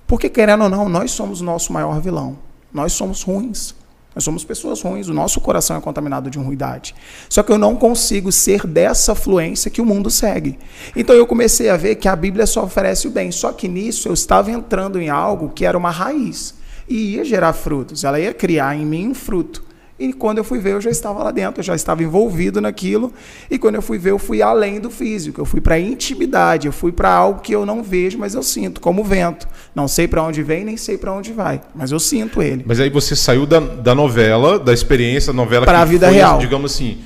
[0.07, 2.37] Porque, querendo ou não, nós somos o nosso maior vilão.
[2.71, 3.75] Nós somos ruins.
[4.17, 6.95] Nós somos pessoas ruins, o nosso coração é contaminado de ruindade.
[7.29, 10.59] Só que eu não consigo ser dessa fluência que o mundo segue.
[10.97, 13.31] Então eu comecei a ver que a Bíblia só oferece o bem.
[13.31, 16.55] Só que nisso eu estava entrando em algo que era uma raiz
[16.89, 18.05] e ia gerar frutos.
[18.05, 19.66] Ela ia criar em mim um fruto.
[19.99, 23.13] E quando eu fui ver, eu já estava lá dentro, eu já estava envolvido naquilo.
[23.51, 26.67] E quando eu fui ver, eu fui além do físico, eu fui para a intimidade,
[26.67, 29.49] eu fui para algo que eu não vejo, mas eu sinto, como o vento.
[29.75, 32.63] Não sei para onde vem, nem sei para onde vai, mas eu sinto ele.
[32.67, 36.17] Mas aí você saiu da, da novela, da experiência da novela Pra que vida foi,
[36.17, 36.39] real.
[36.39, 36.99] digamos assim,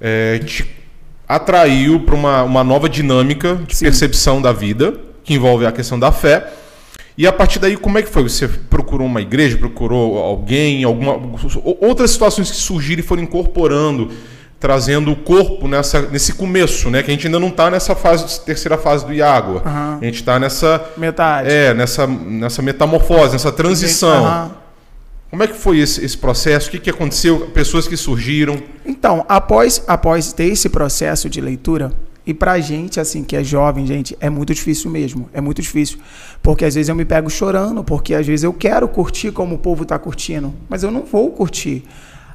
[0.00, 0.64] é, te
[1.28, 3.84] atraiu para uma, uma nova dinâmica de Sim.
[3.86, 6.52] percepção da vida, que envolve a questão da fé.
[7.18, 8.22] E a partir daí, como é que foi?
[8.22, 11.12] Você procurou uma igreja, procurou alguém, alguma
[11.62, 14.10] ou- outras situações que surgiram e foram incorporando,
[14.58, 17.02] trazendo o corpo nessa, nesse começo, né?
[17.02, 19.60] Que a gente ainda não está nessa fase, terceira fase do Iago.
[19.64, 19.98] Aham.
[20.00, 21.50] A gente está nessa Metade.
[21.50, 24.24] é, nessa, nessa metamorfose, nessa transição.
[24.24, 24.50] Aham.
[25.30, 26.68] Como é que foi esse, esse processo?
[26.68, 27.50] O que, que aconteceu?
[27.54, 28.60] Pessoas que surgiram.
[28.84, 31.92] Então, após, após ter esse processo de leitura,
[32.30, 35.28] e pra gente, assim, que é jovem, gente, é muito difícil mesmo.
[35.32, 35.98] É muito difícil.
[36.40, 39.58] Porque às vezes eu me pego chorando, porque às vezes eu quero curtir como o
[39.58, 41.84] povo está curtindo, mas eu não vou curtir.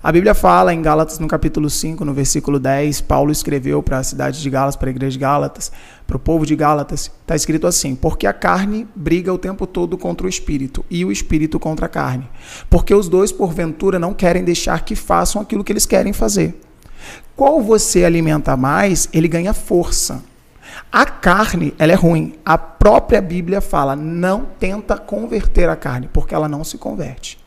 [0.03, 4.03] A Bíblia fala em Gálatas, no capítulo 5, no versículo 10, Paulo escreveu para a
[4.03, 5.71] cidade de Gálatas, para a igreja de Gálatas,
[6.05, 9.97] para o povo de Gálatas, está escrito assim: Porque a carne briga o tempo todo
[9.97, 12.29] contra o espírito, e o espírito contra a carne.
[12.69, 16.64] Porque os dois, porventura, não querem deixar que façam aquilo que eles querem fazer.
[17.35, 20.23] Qual você alimenta mais, ele ganha força.
[20.91, 22.35] A carne, ela é ruim.
[22.45, 27.37] A própria Bíblia fala: não tenta converter a carne, porque ela não se converte.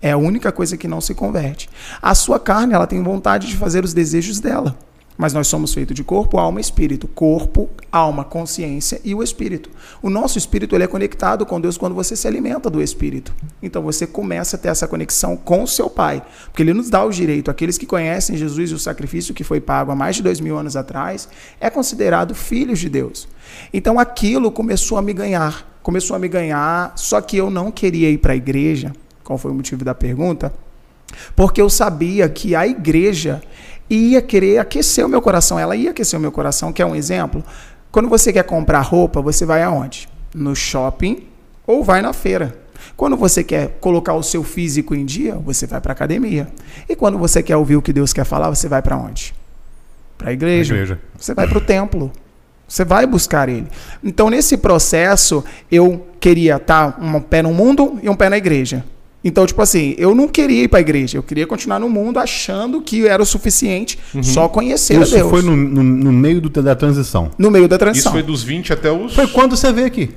[0.00, 1.68] É a única coisa que não se converte.
[2.00, 4.76] A sua carne, ela tem vontade de fazer os desejos dela.
[5.18, 7.08] Mas nós somos feitos de corpo, alma e espírito.
[7.08, 9.68] Corpo, alma, consciência e o espírito.
[10.00, 13.34] O nosso espírito ele é conectado com Deus quando você se alimenta do espírito.
[13.60, 16.22] Então você começa a ter essa conexão com o seu Pai.
[16.44, 17.50] Porque ele nos dá o direito.
[17.50, 20.56] Aqueles que conhecem Jesus e o sacrifício que foi pago há mais de dois mil
[20.56, 21.28] anos atrás,
[21.60, 23.26] é considerado filhos de Deus.
[23.74, 25.78] Então aquilo começou a me ganhar.
[25.82, 28.92] Começou a me ganhar, só que eu não queria ir para a igreja.
[29.24, 30.52] Qual foi o motivo da pergunta?
[31.34, 33.42] Porque eu sabia que a igreja
[33.88, 35.58] ia querer aquecer o meu coração.
[35.58, 36.72] Ela ia aquecer o meu coração.
[36.72, 37.44] Quer um exemplo?
[37.90, 40.08] Quando você quer comprar roupa, você vai aonde?
[40.34, 41.26] No shopping
[41.66, 42.56] ou vai na feira.
[42.96, 46.48] Quando você quer colocar o seu físico em dia, você vai para academia.
[46.88, 49.34] E quando você quer ouvir o que Deus quer falar, você vai para onde?
[50.16, 50.74] Para a igreja.
[50.74, 51.00] igreja.
[51.16, 52.12] Você vai para o templo.
[52.66, 53.66] Você vai buscar ele.
[54.04, 58.84] Então, nesse processo, eu queria estar um pé no mundo e um pé na igreja.
[59.24, 61.18] Então, tipo assim, eu não queria ir para a igreja.
[61.18, 65.28] Eu queria continuar no mundo achando que era o suficiente só conhecer a Isso Deus.
[65.28, 67.30] foi no, no- no meio do- da transição.
[67.36, 68.12] No meio da Isso transição.
[68.12, 69.14] foi dos 20 até os.
[69.14, 70.10] Foi quando você veio aqui.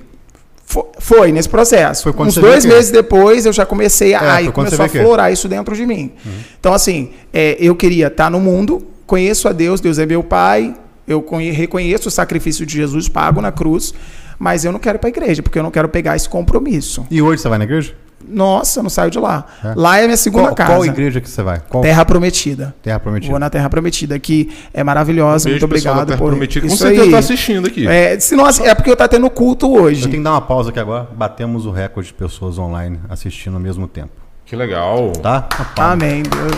[0.63, 2.03] Foi, foi nesse processo.
[2.03, 2.75] Foi quando Uns você dois veio aqui.
[2.77, 4.21] meses depois eu já comecei a.
[4.23, 4.83] É, aí começou a.
[4.83, 4.89] Uhum.
[4.89, 6.11] florar isso dentro de mim.
[6.59, 10.75] Então, assim, é, eu queria estar no mundo, conheço a Deus, Deus é meu Pai,
[11.07, 13.93] eu conhe- reconheço o sacrifício de Jesus pago na cruz,
[14.39, 17.05] mas eu não quero ir para a igreja, porque eu não quero pegar esse compromisso.
[17.11, 17.93] E hoje você vai na igreja?
[18.27, 19.45] Nossa, eu não saio de lá.
[19.63, 19.73] É.
[19.75, 20.71] Lá é a minha segunda Qual, casa.
[20.71, 21.61] qual igreja que você vai?
[21.69, 22.75] Qual Terra Prometida.
[22.81, 23.31] terra prometida?
[23.31, 25.49] Vou na Terra Prometida, que é maravilhosa.
[25.49, 26.67] Muito obrigado Terra por Prometida.
[26.67, 27.11] Com isso certeza aí.
[27.11, 27.87] tá assistindo aqui.
[27.87, 30.01] É, se não, é porque eu tá tendo culto hoje.
[30.03, 31.07] Eu tenho que dar uma pausa aqui agora.
[31.13, 34.11] Batemos o recorde de pessoas online assistindo ao mesmo tempo.
[34.45, 35.11] Que legal.
[35.21, 35.47] Tá?
[35.77, 36.23] Amém.
[36.23, 36.51] Deus,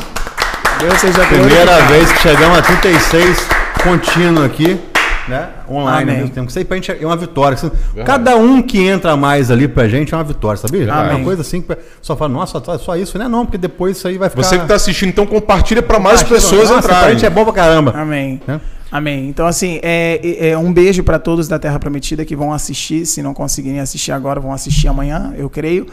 [0.80, 3.48] Deus seja Primeira vez que chegamos a 36
[3.84, 4.80] contínuo aqui,
[5.28, 5.50] né?
[5.70, 6.16] Online Amém.
[6.16, 6.50] ao mesmo tempo.
[6.50, 7.58] Isso aí pra gente é uma vitória.
[8.06, 10.84] Cada um que entra mais ali pra gente é uma vitória, sabia?
[10.90, 13.28] É uma coisa assim que só fala, nossa, só- isso, né?
[13.28, 14.44] Não, porque depois isso aí vai ficar.
[14.44, 17.16] Você que tá assistindo, então compartilha para mais Ah, pessoas nossa, Pra entrarem.
[17.18, 17.92] gente é bom pra caramba.
[17.96, 18.42] Amém.
[18.48, 18.60] Né?
[18.92, 19.28] Amém.
[19.28, 23.06] Então, assim, é, é- é um beijo para todos da Terra Prometida que vão assistir.
[23.08, 25.88] Se não conseguirem assistir agora, vão assistir amanhã, eu creio.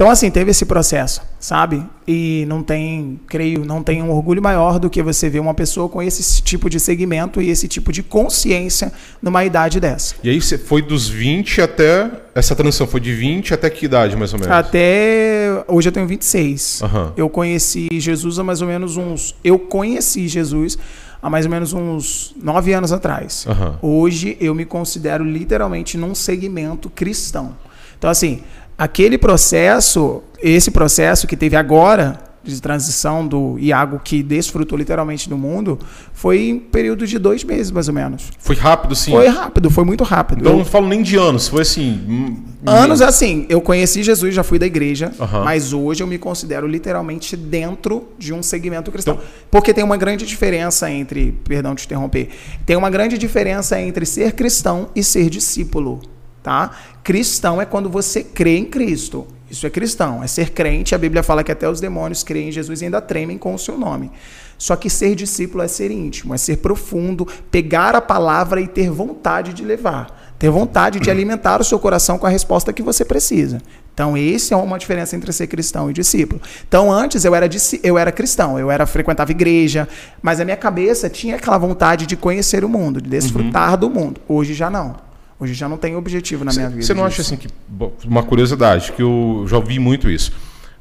[0.00, 1.84] Então, assim, teve esse processo, sabe?
[2.08, 5.90] E não tem, creio, não tem um orgulho maior do que você ver uma pessoa
[5.90, 10.14] com esse tipo de segmento e esse tipo de consciência numa idade dessa.
[10.24, 12.10] E aí você foi dos 20 até.
[12.34, 14.56] Essa transição foi de 20 até que idade, mais ou menos?
[14.56, 16.80] Até hoje eu tenho 26.
[16.82, 17.12] Aham.
[17.14, 19.34] Eu conheci Jesus há mais ou menos uns.
[19.44, 20.78] Eu conheci Jesus
[21.22, 23.44] há mais ou menos uns nove anos atrás.
[23.46, 23.78] Aham.
[23.82, 27.54] Hoje eu me considero literalmente num segmento cristão.
[28.00, 28.40] Então, assim,
[28.80, 35.36] aquele processo, esse processo que teve agora, de transição do Iago que desfrutou literalmente do
[35.36, 35.78] mundo
[36.14, 38.30] foi em período de dois meses, mais ou menos.
[38.38, 39.10] Foi rápido, sim.
[39.10, 40.40] Foi rápido, foi muito rápido.
[40.40, 42.00] Então Eu- não falo nem de anos, foi assim.
[42.08, 45.12] hum, Anos assim, eu conheci Jesus, já fui da igreja,
[45.44, 49.14] mas hoje eu me considero literalmente dentro de um segmento cristão.
[49.16, 52.30] Então- Porque tem uma grande diferença entre, perdão de interromper,
[52.64, 56.00] tem uma grande diferença entre ser cristão e ser discípulo,
[56.42, 56.70] tá?
[57.02, 59.26] Cristão é quando você crê em Cristo.
[59.50, 60.94] Isso é cristão, é ser crente.
[60.94, 63.58] A Bíblia fala que até os demônios creem em Jesus e ainda tremem com o
[63.58, 64.10] seu nome.
[64.56, 68.90] Só que ser discípulo é ser íntimo, é ser profundo, pegar a palavra e ter
[68.90, 73.04] vontade de levar, ter vontade de alimentar o seu coração com a resposta que você
[73.04, 73.60] precisa.
[73.92, 76.40] Então, esse é uma diferença entre ser cristão e discípulo.
[76.68, 77.48] Então, antes eu era,
[77.82, 79.88] eu era cristão, eu era frequentava igreja,
[80.22, 84.20] mas a minha cabeça tinha aquela vontade de conhecer o mundo, de desfrutar do mundo.
[84.28, 85.09] Hoje já não.
[85.40, 86.82] Hoje já não tem objetivo na minha vida.
[86.82, 87.48] Você não acha assim que.
[87.66, 90.32] bom, Uma curiosidade, que eu já ouvi muito isso.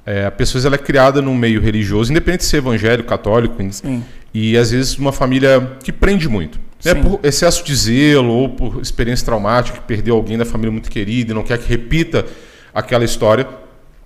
[0.05, 4.03] É, a pessoa ela é criada num meio religioso, independente de ser evangélico, católico, Sim.
[4.33, 6.59] e às vezes uma família que prende muito.
[6.83, 6.93] Né?
[6.93, 11.31] Por excesso de zelo ou por experiência traumática, que perdeu alguém da família muito querido
[11.31, 12.25] e não quer que repita
[12.73, 13.47] aquela história.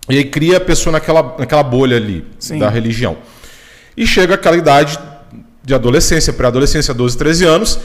[0.10, 2.60] E aí cria a pessoa naquela, naquela bolha ali Sim.
[2.60, 3.18] da religião.
[3.96, 5.00] E chega aquela idade
[5.64, 7.80] de adolescência, pré-adolescência, 12, 13 anos,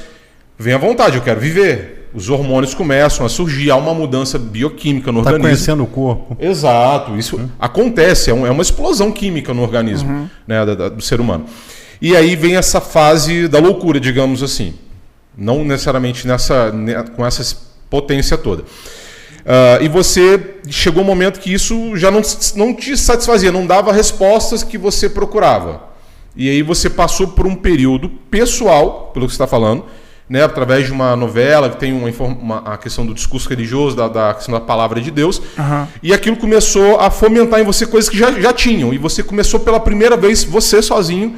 [0.58, 1.97] vem à vontade, eu quero viver.
[2.14, 5.42] Os hormônios começam a surgir, há uma mudança bioquímica no Tá organismo.
[5.48, 6.36] conhecendo o corpo.
[6.40, 11.20] Exato, isso acontece, é, é uma explosão química no organismo né, da- da- do ser
[11.20, 11.44] humano.
[12.00, 14.74] E aí vem essa fase da loucura, digamos assim.
[15.36, 17.56] Não necessariamente nessa, ne- com essa
[17.90, 18.64] potência toda.
[19.46, 22.20] Ah, e você chegou um momento que isso já não,
[22.56, 25.82] não te satisfazia, não dava respostas que você procurava.
[26.36, 29.84] E aí você passou por um período pessoal, pelo que você está falando,
[30.28, 34.08] né, através de uma novela que tem uma, uma- a questão do discurso religioso, da,
[34.08, 35.88] da questão da palavra de Deus, Aham.
[36.02, 38.92] e aquilo começou a fomentar em você coisas que já, já tinham.
[38.92, 41.34] E você começou pela primeira vez, você sozinho,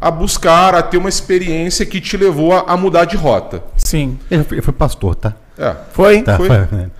[0.00, 3.62] a buscar, a ter uma experiência que te levou a, a mudar de rota.
[3.76, 4.18] Sim.
[4.30, 5.32] Ele foi, ele foi pastor, tá?
[5.56, 5.72] É.
[5.92, 6.20] Foi?
[6.20, 6.48] Tá, Foi.
[6.48, 6.58] foi?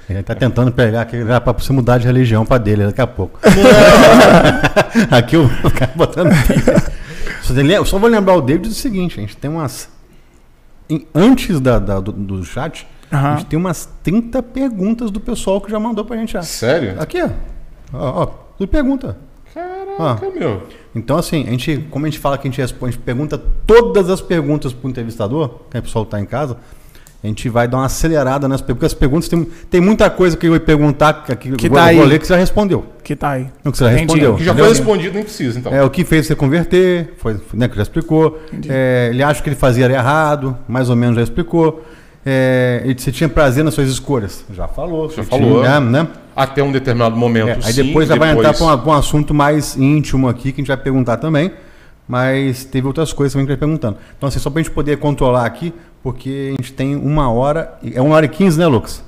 [0.08, 3.06] Ele tá tentando pegar aqui já pra você mudar de religião pra dele daqui a
[3.06, 3.38] pouco.
[5.10, 6.30] aqui eu vou ficar botando.
[7.76, 9.88] Eu só vou lembrar o David do seguinte, a gente tem umas.
[10.88, 13.36] Em- antes da, da- do, do chat, a Aham.
[13.38, 16.42] gente tem umas 30 perguntas do pessoal que já mandou pra gente já.
[16.42, 17.00] Sério?
[17.00, 17.28] Aqui, ó.
[17.92, 18.26] Ó, ó,
[18.58, 19.16] tudo pergunta.
[19.52, 20.62] Caraca, meu.
[20.94, 23.40] Então, assim, a gente, como a gente fala que a gente responde, a gente pergunta
[23.66, 26.56] todas as perguntas pro entrevistador, que o pessoal tá em casa,
[27.24, 28.74] a gente vai dar uma acelerada nas perguntas.
[28.74, 31.70] Porque as perguntas tem, tem muita coisa que eu ia perguntar que, que, Que eu
[31.70, 31.96] tá vou- aí.
[31.96, 32.84] vou ler que você já respondeu.
[33.02, 33.46] Que tá aí.
[33.64, 34.02] Não, que você já Entendi.
[34.12, 34.36] respondeu.
[34.36, 35.72] Que já foi respondido, nem precisa, então.
[35.74, 38.38] É, o que fez você converter, foi, né, que já explicou.
[38.68, 41.82] É, ele acha que ele fazia era errado, mais ou menos já explicou.
[42.26, 45.10] É, ele- você tinha prazer nas suas escolhas, já falou.
[45.10, 45.62] Já falou.
[45.62, 46.06] Tinha, né?
[46.36, 49.32] Até um determinado momento, É, aí sim, depois já vai depois- entrar para um assunto
[49.32, 51.52] mais íntimo aqui, que a gente vai perguntar também.
[52.06, 53.96] Mas teve outras coisas também que a gente vai perguntando.
[54.16, 55.72] Então, assim, só para a gente poder controlar aqui,
[56.04, 57.78] porque a gente tem uma hora.
[57.82, 59.02] É uma hora e quinze, né, Lucas?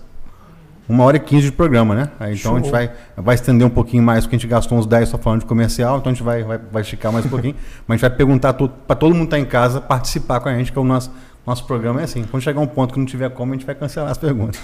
[0.88, 2.10] Uma hora e quinze de programa, né?
[2.18, 4.86] Aí, então a gente vai, vai estender um pouquinho mais, porque a gente gastou uns
[4.86, 7.54] 10 só falando de comercial, então a gente vai, vai, vai esticar mais um pouquinho.
[7.86, 10.54] mas a gente vai perguntar para todo mundo que está em casa participar com a
[10.56, 11.12] gente, que é o nosso,
[11.46, 12.24] nosso programa é assim.
[12.24, 14.58] Quando chegar um ponto que não tiver como, a gente vai cancelar as perguntas.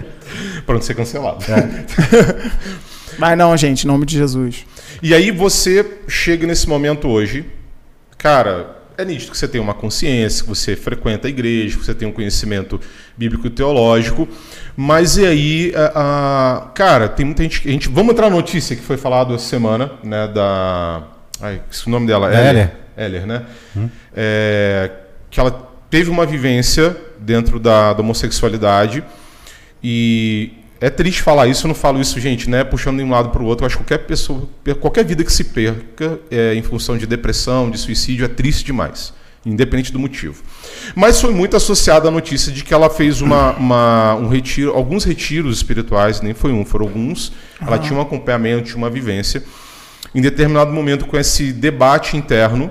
[0.64, 1.44] Pra não ser cancelado.
[3.18, 4.64] Mas não, gente, em nome de Jesus.
[5.02, 7.44] E aí você chega nesse momento hoje,
[8.16, 11.94] cara, é nítido que você tem uma consciência, que você frequenta a igreja, que você
[11.94, 12.80] tem um conhecimento
[13.16, 14.28] bíblico e teológico,
[14.76, 15.92] mas e aí, a,
[16.64, 19.92] a- cara, tem muita gente, gente, vamos entrar na notícia que foi falado essa semana,
[20.02, 21.04] né, da,
[21.40, 22.70] ai, o nome dela, Da Heller.
[22.96, 23.42] Heller, né,
[24.16, 24.90] É,
[25.30, 25.52] que ela
[25.88, 29.04] teve uma vivência dentro da, da homossexualidade
[29.80, 32.62] e é triste falar isso, eu não falo isso, gente, né?
[32.62, 33.64] Puxando de um lado para o outro.
[33.64, 34.48] Eu acho que qualquer pessoa,
[34.80, 39.12] qualquer vida que se perca é, em função de depressão, de suicídio, é triste demais,
[39.44, 40.42] independente do motivo.
[40.94, 45.02] Mas foi muito associada à notícia de que ela fez uma, uma- um retiro, alguns
[45.04, 47.32] retiros espirituais, nem foi um, foram alguns.
[47.60, 49.42] Ela tinha um acompanhamento, tinha uma vivência.
[50.14, 52.70] Em determinado momento, com esse debate interno,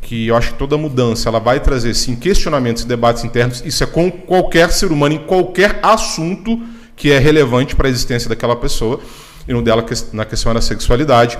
[0.00, 3.62] que eu acho que toda mudança ela vai trazer sim questionamentos e debates internos.
[3.64, 6.60] Isso é com qualquer ser humano em qualquer assunto
[6.96, 8.98] que é relevante para a existência daquela pessoa.
[9.46, 11.38] E no dela na questão da sexualidade,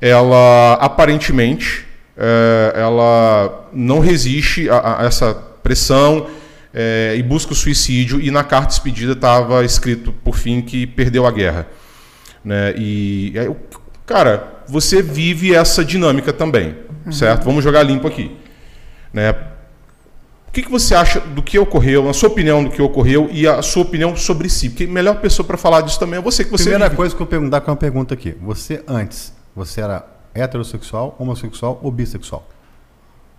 [0.00, 1.84] ela aparentemente
[2.16, 6.28] eh, ela não resiste a, a essa pressão
[6.72, 8.18] eh, e busca o suicídio.
[8.20, 11.66] E na carta de despedida estava escrito por fim que perdeu a guerra
[12.44, 12.74] né?
[12.76, 13.50] E aí,
[14.06, 16.76] cara, você vive essa dinâmica também,
[17.10, 17.44] certo?
[17.44, 18.34] Vamos jogar limpo aqui,
[19.12, 19.34] né?
[20.48, 23.46] O que, que você acha do que ocorreu, a sua opinião do que ocorreu e
[23.46, 24.70] a sua opinião sobre si?
[24.70, 26.96] Porque a melhor pessoa para falar disso também é você que você Primeira vive.
[26.96, 28.34] coisa que eu vou perguntar com uma pergunta aqui.
[28.42, 32.46] Você antes, você era heterossexual, homossexual ou bissexual?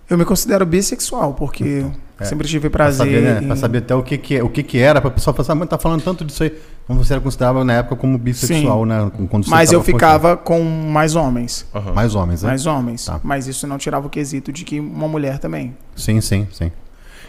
[0.10, 1.86] Eu me considero bissexual, porque
[2.20, 2.26] é.
[2.26, 2.98] sempre tive Pra prazer.
[3.06, 3.40] saber, né?
[3.44, 5.56] em- Pra saber até o que, que, é- o que, que era, pra pessoa falar,
[5.56, 6.56] mas tá falando tanto disso aí.
[6.88, 9.12] Como você era considerado na época como bissexual, né?
[9.30, 11.64] Quando você Mas eu ficava com mais homens.
[11.72, 11.96] Postando.
[11.96, 12.50] Mais homens, né?
[12.50, 13.06] Mais homens.
[13.06, 13.20] Tá.
[13.24, 15.76] Mas isso não tirava o quesito de que uma mulher também.
[15.96, 16.72] Sim, sim, sim.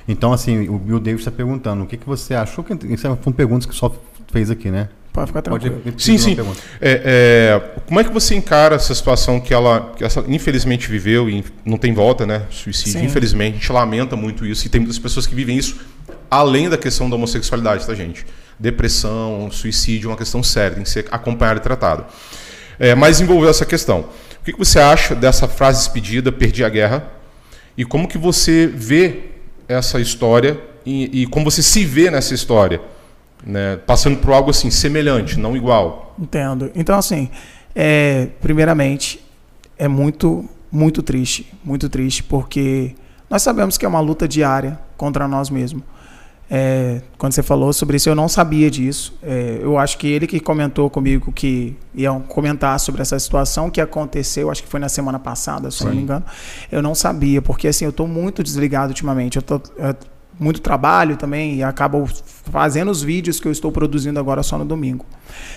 [0.08, 2.64] Então, assim, o Bill Davis está perguntando, o que, que você achou?
[2.64, 3.94] Que, isso foram perguntas que só
[4.32, 4.88] fez aqui, né?
[5.12, 5.82] Pode ficar Pode tranquilo.
[5.84, 6.36] repetir Sim, sim.
[6.80, 11.28] É, é, como é que você encara essa situação que ela, que essa, infelizmente viveu
[11.28, 12.42] e não tem volta, né?
[12.48, 13.00] Suicídio.
[13.00, 13.06] Sim.
[13.06, 14.66] Infelizmente, a gente lamenta muito isso.
[14.66, 15.80] E tem muitas pessoas que vivem isso
[16.30, 18.24] além da questão da homossexualidade, tá, gente?
[18.58, 22.06] Depressão, suicídio é uma questão séria, tem que ser acompanhada e tratada.
[22.78, 24.00] É, mas envolveu essa questão.
[24.40, 27.04] O que, que você acha dessa frase expedida, perdi a guerra?
[27.76, 29.29] E como que você vê
[29.70, 32.80] essa história e, e como você se vê nessa história?
[33.46, 33.76] Né?
[33.86, 36.14] Passando por algo assim, semelhante, não igual.
[36.18, 36.70] Entendo.
[36.74, 37.30] Então, assim,
[37.74, 39.24] é, primeiramente,
[39.78, 41.46] é muito, muito triste.
[41.64, 42.94] Muito triste, porque
[43.30, 45.84] nós sabemos que é uma luta diária contra nós mesmos.
[46.52, 49.16] É, quando você falou sobre isso, eu não sabia disso.
[49.22, 53.80] É, eu acho que ele que comentou comigo que iam comentar sobre essa situação que
[53.80, 56.24] aconteceu, acho que foi na semana passada, se eu não me engano.
[56.72, 59.36] Eu não sabia, porque assim, eu estou muito desligado ultimamente.
[59.36, 59.94] Eu tô, é,
[60.40, 62.08] muito trabalho também e acabo
[62.50, 65.04] fazendo os vídeos que eu estou produzindo agora só no domingo.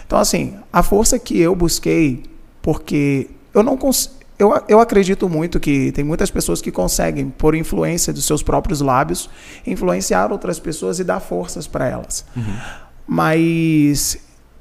[0.05, 2.23] Então, assim, a força que eu busquei,
[2.61, 4.22] porque eu não consigo.
[4.43, 8.81] Eu, eu acredito muito que tem muitas pessoas que conseguem, por influência dos seus próprios
[8.81, 9.29] lábios,
[9.65, 12.25] influenciar outras pessoas e dar forças para elas.
[13.07, 14.17] Mas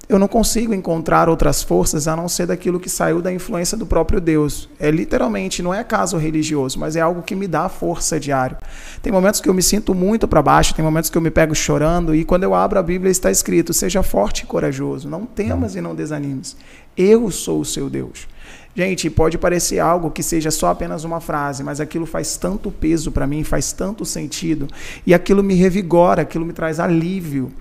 [0.08, 3.86] eu não consigo encontrar outras forças a não ser daquilo que saiu da influência do
[3.86, 4.68] próprio Deus.
[4.78, 8.56] É literalmente, não é caso religioso, mas é algo que me dá força diário.
[9.00, 11.54] Tem momentos que eu me sinto muito para baixo, tem momentos que eu me pego
[11.54, 15.74] chorando, e quando eu abro a Bíblia está escrito: seja forte e corajoso, não temas
[15.74, 16.56] e não desanimes.
[16.96, 18.28] Eu sou o seu Deus.
[18.74, 23.12] Gente, pode parecer algo que seja só apenas uma frase, mas aquilo faz tanto peso
[23.12, 24.66] para mim, faz tanto sentido,
[25.06, 27.52] e aquilo me revigora, aquilo me traz alívio.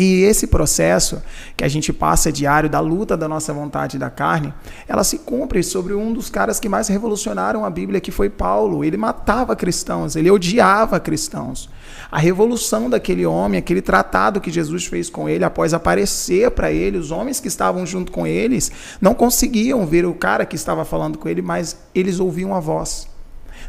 [0.00, 1.20] E esse processo
[1.56, 4.54] que a gente passa diário da luta da nossa vontade da carne,
[4.86, 8.84] ela se cumpre sobre um dos caras que mais revolucionaram a Bíblia, que foi Paulo.
[8.84, 11.68] Ele matava cristãos, ele odiava cristãos.
[12.12, 16.96] A revolução daquele homem, aquele tratado que Jesus fez com ele após aparecer para ele,
[16.96, 21.18] os homens que estavam junto com eles não conseguiam ver o cara que estava falando
[21.18, 23.08] com ele, mas eles ouviam a voz.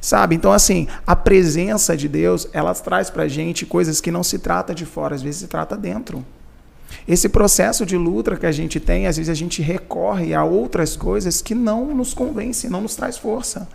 [0.02, 0.36] Sabe?
[0.36, 4.74] Então, assim, a presença de Deus, ela traz pra gente coisas que não se trata
[4.74, 6.26] de fora, às vezes se trata dentro.
[7.08, 10.96] Esse processo de luta que a gente tem, às vezes a gente recorre a outras
[10.96, 13.68] coisas que não nos convencem, não nos traz força.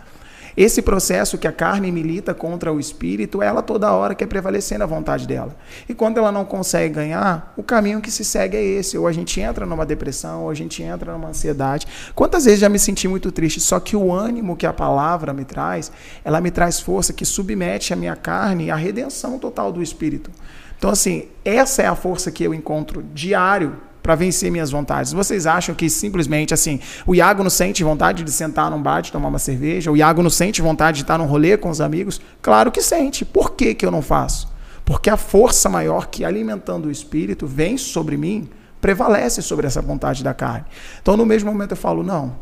[0.57, 4.85] Esse processo que a carne milita contra o espírito, ela toda hora quer prevalecer na
[4.85, 5.55] vontade dela.
[5.87, 8.97] E quando ela não consegue ganhar, o caminho que se segue é esse.
[8.97, 11.85] Ou a gente entra numa depressão, ou a gente entra numa ansiedade.
[12.15, 15.43] Quantas vezes já me senti muito triste, só que o ânimo que a palavra me
[15.43, 15.91] traz,
[16.23, 20.31] ela me traz força que submete a minha carne à redenção total do espírito.
[20.77, 25.11] Então, assim, essa é a força que eu encontro diário para vencer minhas vontades.
[25.11, 29.11] Vocês acham que simplesmente assim, o Iago não sente vontade de sentar num bar e
[29.11, 29.91] tomar uma cerveja?
[29.91, 32.21] O Iago não sente vontade de estar num rolê com os amigos?
[32.39, 33.25] Claro que sente.
[33.25, 34.47] Por que, que eu não faço?
[34.85, 38.47] Porque a força maior que alimentando o espírito vem sobre mim,
[38.79, 40.65] prevalece sobre essa vontade da carne.
[41.01, 42.35] Então, no mesmo momento, eu falo: não,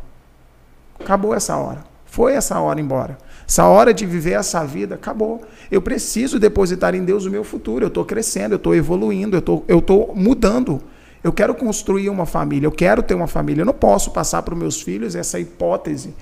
[0.99, 1.85] acabou essa hora.
[2.05, 3.17] Foi essa hora embora.
[3.47, 5.41] Essa hora de viver essa vida acabou.
[5.71, 7.85] Eu preciso depositar em Deus o meu futuro.
[7.85, 10.81] Eu estou crescendo, eu estou evoluindo, eu tô, estou mudando.
[11.23, 13.61] Eu quero construir uma família, eu quero ter uma família.
[13.61, 16.13] Eu não posso passar para os meus filhos essa hipótese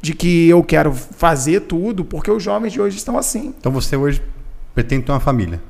[0.00, 3.54] de que eu quero fazer tudo, porque os jovens de hoje estão assim.
[3.58, 4.22] Então você hoje
[4.74, 5.60] pretende ter uma família.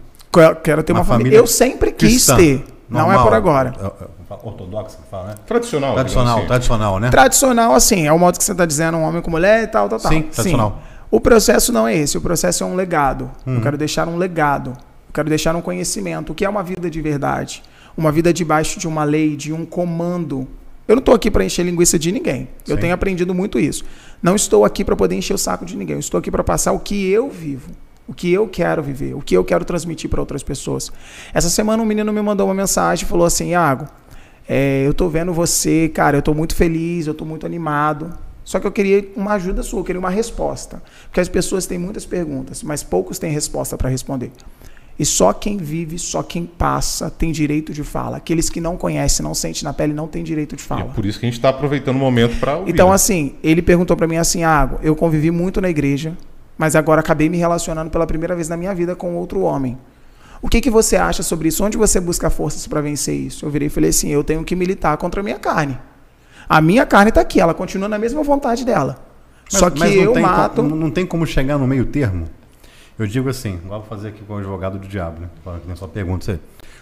[0.62, 1.31] Quero ter uma, Uma família.
[1.31, 2.64] família Eu sempre quis cristã, ter.
[2.88, 3.74] Não é normal, por agora.
[3.79, 5.35] é, é, Ortodoxa que fala, né?
[5.46, 5.94] Tradicional.
[5.94, 6.46] Tradicional, assim.
[6.46, 7.11] tradicional, né?
[7.11, 9.88] Tradicional, assim, é o modo que você está dizendo, um homem com mulher e tal,
[9.88, 10.12] tal, tal.
[10.12, 10.81] Sim, tradicional.
[11.11, 13.31] O processo não é esse, o processo é um legado.
[13.46, 13.57] Uhum.
[13.57, 14.70] Eu quero deixar um legado.
[14.70, 16.33] Eu quero deixar um conhecimento.
[16.33, 17.62] O que é uma vida de verdade?
[17.98, 20.46] Uma vida debaixo de uma lei, de um comando.
[20.87, 22.48] Eu não estou aqui para encher linguiça de ninguém.
[22.66, 22.82] Eu Sim.
[22.82, 23.84] tenho aprendido muito isso.
[24.22, 25.96] Não estou aqui para poder encher o saco de ninguém.
[25.96, 27.72] Eu estou aqui para passar o que eu vivo.
[28.06, 30.92] O que eu quero viver, o que eu quero transmitir para outras pessoas.
[31.34, 33.88] Essa semana um menino me mandou uma mensagem e falou assim: Iago,
[34.48, 38.16] é, eu tô vendo você, cara, eu tô muito feliz, eu tô muito animado.
[38.44, 40.82] Só que eu queria uma ajuda sua, eu queria uma resposta.
[41.04, 44.30] Porque as pessoas têm muitas perguntas, mas poucos têm resposta para responder.
[44.98, 48.16] E só quem vive, só quem passa tem direito de fala.
[48.16, 50.80] Aqueles que não conhecem, não sentem na pele, não têm direito de E fala.
[50.82, 52.72] é por isso que a gente está aproveitando o momento para ouvir.
[52.72, 52.94] Então, né?
[52.96, 56.16] assim, ele perguntou para mim assim, Água, eu convivi muito na igreja,
[56.56, 59.78] mas agora acabei me relacionando pela primeira vez na minha vida com outro homem.
[60.42, 61.64] O que, que você acha sobre isso?
[61.64, 63.44] Onde você busca forças para vencer isso?
[63.46, 65.78] Eu virei e falei assim, eu tenho que militar contra a minha carne.
[66.48, 69.04] A minha carne tá aqui, ela continua na mesma vontade dela.
[69.52, 70.56] Mas- Só que mas não eu tem mato.
[70.56, 72.26] Como, não tem como chegar no meio termo?
[72.98, 75.29] Eu digo assim, igual vou fazer aqui com o advogado do diabo, né?
[75.44, 76.40] Fala que nem só pergunta aí.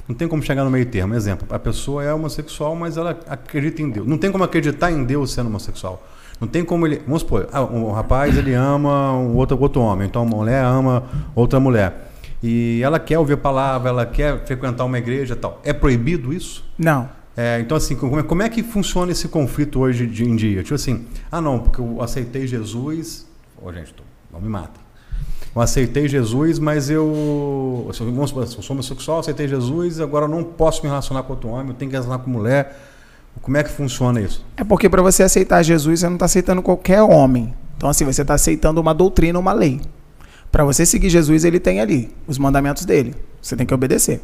[0.08, 1.14] Não tem como chegar no meio termo.
[1.14, 4.06] Exemplo, a pessoa é homossexual, mas ela acredita em Deus.
[4.06, 6.02] Não tem como acreditar em Deus sendo homossexual.
[6.40, 7.02] Não tem como ele.
[7.06, 11.04] Vamos supor, ah, um rapaz ele ama um outro, outro homem, então uma mulher ama
[11.34, 12.12] outra mulher.
[12.42, 15.60] E ela quer ouvir a palavra, ela quer frequentar uma igreja e tal.
[15.64, 16.64] É proibido isso?
[16.78, 17.08] Não.
[17.36, 20.62] É, então, assim, como é, como é que funciona esse conflito hoje em dia?
[20.62, 23.26] Tipo assim, ah, não, porque eu aceitei Jesus.
[23.60, 24.85] Ô, gente, tô, não me matem.
[25.56, 27.86] Eu aceitei Jesus, mas eu.
[27.88, 31.32] eu- Vamos supor, eu sou homossexual, aceitei Jesus, agora eu não posso me relacionar com
[31.32, 32.78] outro homem, eu tenho que relacionar com mulher.
[33.40, 34.44] Como é que funciona isso?
[34.56, 37.54] É porque para você aceitar Jesus, você não está aceitando qualquer homem.
[37.76, 39.80] Então, assim, você está aceitando uma doutrina, uma lei.
[40.52, 43.14] Para você seguir Jesus, ele tem ali os mandamentos dele.
[43.40, 44.20] Você tem que obedecer.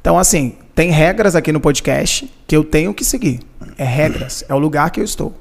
[0.00, 3.40] Então, assim, tem regras aqui no podcast que eu tenho que seguir.
[3.76, 5.34] É regras, é o lugar que eu estou.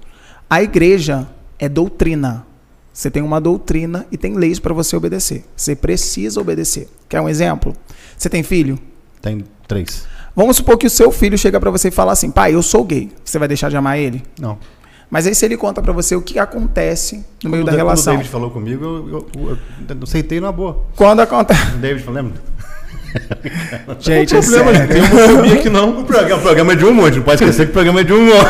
[0.50, 2.46] A igreja é doutrina.
[2.94, 5.46] Você tem uma doutrina e tem leis para você obedecer.
[5.56, 6.90] Você precisa obedecer.
[7.08, 7.74] Quer um exemplo?
[8.18, 8.78] Você tem filho?
[9.22, 10.08] Tem três.
[10.36, 12.84] Vamos supor que o seu filho chega para você e fala assim: pai, eu sou
[12.84, 13.10] gay.
[13.24, 14.24] Você vai deixar de amar ele?
[14.40, 14.58] Não.
[15.10, 17.78] Mas aí se ele conta pra você o que acontece no meio Quando da o-
[17.78, 18.14] relação.
[18.14, 19.58] Quando o David falou comigo, eu, eu- eu-
[19.90, 20.86] eu aceitei na boa.
[20.96, 21.74] Quando acontece.
[21.76, 22.42] O David falou, lembra?
[24.00, 24.88] Gente, é problema, sério.
[24.88, 26.00] tem homofobia que não.
[26.02, 28.02] O programa, o programa é de humor, a gente não pode esquecer que o programa
[28.02, 28.46] é de humor.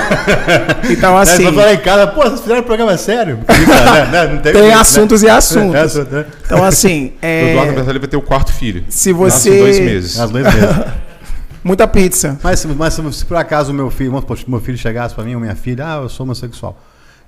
[0.90, 3.40] Então, Aí assim, você fala em casa, pô, vocês fizeram um programa sério?
[3.50, 4.74] Né, né, não tem jeito, né?
[4.74, 5.96] assuntos e assuntos.
[5.96, 6.26] É, né?
[6.46, 8.84] Então, assim, O Eduardo é, Bertelli vai ter o quarto filho.
[8.90, 9.82] se Nasce em dois você.
[9.84, 10.18] meses.
[10.18, 10.54] Dois meses.
[11.64, 12.40] Muita pizza.
[12.44, 15.36] Mas, se- mas se, por acaso o meu filho, vamos meu filho chegasse pra mim,
[15.36, 16.78] ou minha filha, ah, eu sou homossexual.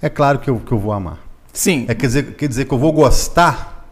[0.01, 1.17] É claro que eu, que eu vou amar.
[1.53, 1.85] Sim.
[1.87, 3.85] É quer dizer, quer dizer que eu vou gostar?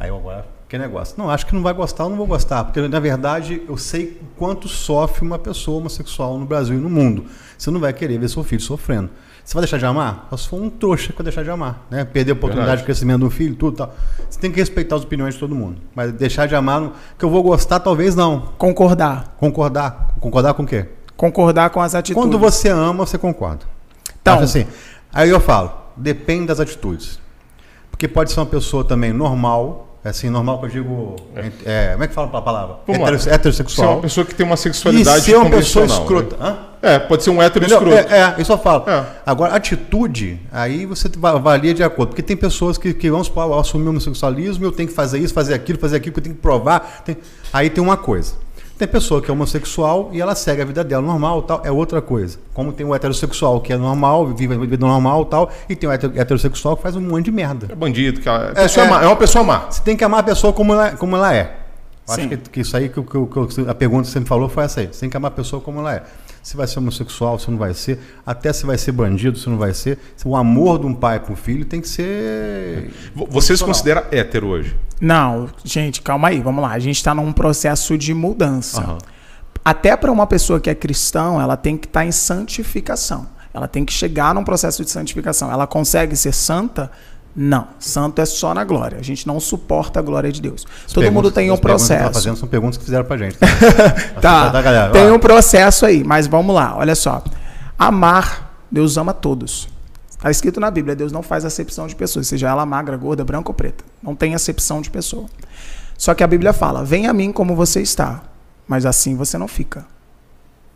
[0.00, 1.16] Aí eu agora, que negócio?
[1.18, 2.64] Não, acho que não vai gostar, eu não vou gostar.
[2.64, 6.88] Porque, na verdade, eu sei o quanto sofre uma pessoa homossexual no Brasil e no
[6.88, 7.26] mundo.
[7.58, 9.10] Você não vai querer ver seu filho sofrendo.
[9.44, 10.28] Você vai deixar de amar?
[10.30, 11.86] Só se for um trouxa que vai deixar de amar.
[11.90, 12.06] Né?
[12.06, 12.80] Perder a oportunidade Verdade.
[12.80, 13.94] de crescimento do filho, tudo tal.
[14.30, 15.76] Você tem que respeitar as opiniões de todo mundo.
[15.94, 18.40] Mas deixar de amar, que eu vou gostar, talvez não.
[18.56, 19.36] Concordar.
[19.38, 20.14] Concordar.
[20.20, 20.86] Concordar com o quê?
[21.18, 22.22] Concordar com as atitudes.
[22.22, 23.66] Quando você ama, você concorda.
[24.22, 24.66] Então- Acho assim.
[25.12, 27.20] Aí eu falo, depende das atitudes.
[27.90, 31.16] Porque pode ser uma pessoa também normal, assim, normal que eu digo.
[31.64, 32.76] é, como é que fala a palavra?
[32.86, 33.08] Vamos lá.
[33.08, 33.92] Hetero- Você é heterossexual.
[33.94, 35.92] uma pessoa que tem uma e sexualidade ser uma pessoa né?
[35.92, 36.36] escrota.
[36.40, 36.58] Hã?
[36.82, 37.88] É, pode ser um hétero Entendeu?
[37.94, 38.12] escroto.
[38.12, 38.90] É, é, eu falo.
[38.90, 39.04] É.
[39.24, 42.08] Agora, atitude, aí você va- avalia de acordo.
[42.08, 45.18] Porque tem pessoas que, que vamos supor, eu assumi o homossexualismo, eu tenho que fazer
[45.20, 47.02] isso, fazer aquilo, fazer aquilo, que eu tenho que provar.
[47.04, 47.16] Tem-
[47.52, 48.34] Aí tem uma coisa.
[48.82, 52.02] Tem pessoa que é homossexual e ela segue a vida dela normal, tal, é outra
[52.02, 52.36] coisa.
[52.52, 55.92] Como tem o heterossexual que é normal, vive a vida normal, tal, e tem o
[55.92, 57.68] heter- heterossexual que faz um monte de merda.
[57.70, 58.90] É bandido, que é, É, é.
[58.90, 59.66] má, é uma pessoa má.
[59.70, 61.58] Você tem que amar a pessoa como ela, como ela é.
[62.08, 64.26] Eu acho que, que isso aí, que, o- que, que a pergunta que você me
[64.26, 64.88] falou foi essa aí.
[64.88, 66.02] Você tem que amar a pessoa como ela é.
[66.42, 69.56] Se vai ser homossexual, se não vai ser, até se vai ser bandido, se não
[69.56, 69.98] vai ser.
[70.24, 72.92] O amor de um pai para um filho tem que ser.
[73.30, 74.76] Você se considera hétero hoje?
[75.00, 76.72] Não, gente, calma aí, vamos lá.
[76.72, 78.80] A gente está num processo de mudança.
[78.80, 78.98] Aham.
[79.64, 83.28] Até para uma pessoa que é cristão, ela tem que estar em santificação.
[83.54, 85.52] Ela tem que chegar num processo de santificação.
[85.52, 86.90] Ela consegue ser santa?
[87.34, 87.68] Não.
[87.78, 88.98] Santo é só na glória.
[88.98, 90.66] A gente não suporta a glória de Deus.
[90.86, 92.14] As Todo mundo tem um as perguntas que processo.
[92.14, 93.38] fazendo são perguntas que fizeram pra gente.
[94.20, 94.92] Tá, Tá, galera?
[94.92, 97.22] tem um processo aí, mas vamos lá, olha só.
[97.78, 99.68] Amar, Deus ama todos.
[100.10, 103.50] Está escrito na Bíblia, Deus não faz acepção de pessoas, seja ela magra, gorda, branca
[103.50, 103.82] ou preta.
[104.02, 105.26] Não tem acepção de pessoa.
[105.98, 108.22] Só que a Bíblia fala: venha a mim como você está,
[108.68, 109.84] mas assim você não fica.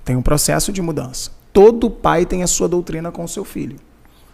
[0.04, 1.30] Tem um processo de mudança.
[1.52, 3.76] Todo pai tem a sua doutrina com o seu filho.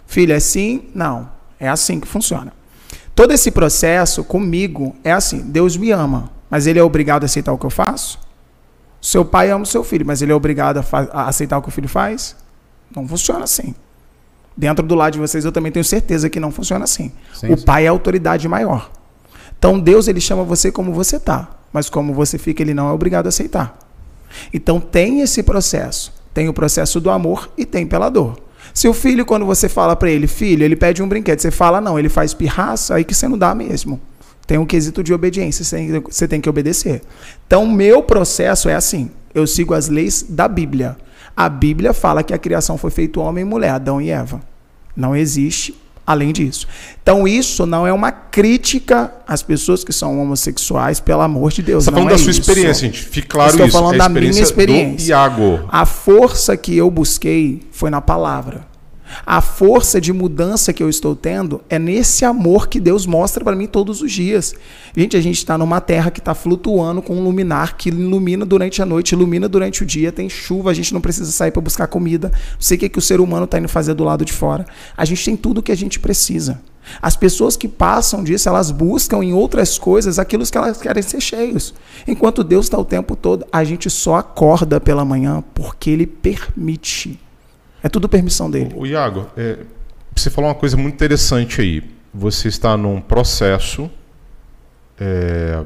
[0.07, 0.89] Filho, é assim?
[0.95, 1.29] Não.
[1.63, 2.53] É assim que funciona.
[3.15, 7.53] Todo esse processo comigo é assim: Deus me ama, mas ele é obrigado a aceitar
[7.53, 8.19] o que eu faço?
[9.01, 11.69] Seu pai ama o seu filho, mas ele é obrigado a, a aceitar o que
[11.69, 12.35] o filho faz?
[12.95, 13.77] Não funciona assim.
[14.57, 17.13] Dentro do lado de vocês, eu também tenho certeza que não funciona assim.
[17.33, 17.65] Sim, o sim.
[17.65, 18.91] pai é a autoridade maior.
[19.57, 22.93] Então Deus ele chama você como você tá, mas como você fica, ele não é
[22.93, 23.79] obrigado a aceitar.
[24.53, 26.13] Então tem esse processo.
[26.35, 28.37] Tem o processo do amor e tem pela dor.
[28.75, 31.81] Se o filho, quando você fala para ele, filho, ele pede um brinquedo, você fala
[31.81, 34.01] não, ele faz pirraça, aí que você não dá mesmo.
[34.47, 37.03] Tem um quesito de obediência, você tem, que obedecer.
[37.47, 40.97] Então, meu processo é assim: eu sigo as leis da Bíblia.
[41.37, 44.41] A Bíblia fala que a criação foi feita homem e mulher, Adão e Eva.
[44.97, 45.75] Não existe
[46.07, 46.67] além disso.
[47.03, 51.85] Então, isso não é uma crítica às pessoas que são homossexuais, pelo amor de Deus.
[51.85, 52.41] Você está falando da é sua isso.
[52.41, 53.03] experiência, gente.
[53.03, 53.77] Fique claro Estou isso.
[53.77, 55.07] falando é a da minha experiência experiência.
[55.07, 55.69] do Iago.
[55.69, 58.72] A força que eu busquei foi na palavra.
[59.27, 63.57] A força de mudança que eu estou tendo é nesse amor que Deus mostra para
[63.57, 64.55] mim todos os dias.
[64.97, 68.83] Gente, a gente está numa terra que está flutuando com um luminar que ilumina durante
[68.83, 71.87] a noite, ilumina durante o dia, tem chuva, a gente não precisa sair para buscar
[71.87, 72.31] comida.
[72.31, 74.67] Não sei o que, que o ser humano está indo fazer do lado de fora.
[74.97, 76.61] A gente tem tudo o que a gente precisa.
[77.01, 81.21] As pessoas que passam disso, elas buscam em outras coisas aquilo que elas querem ser
[81.21, 81.73] cheios.
[82.07, 87.22] Enquanto Deus está o tempo todo, a gente só acorda pela manhã porque Ele permite.
[87.83, 88.73] É tudo permissão dele.
[88.75, 89.59] O, o Iago, é,
[90.15, 91.83] você falou uma coisa muito interessante aí.
[92.15, 93.91] Você está num processo.
[95.01, 95.59] É...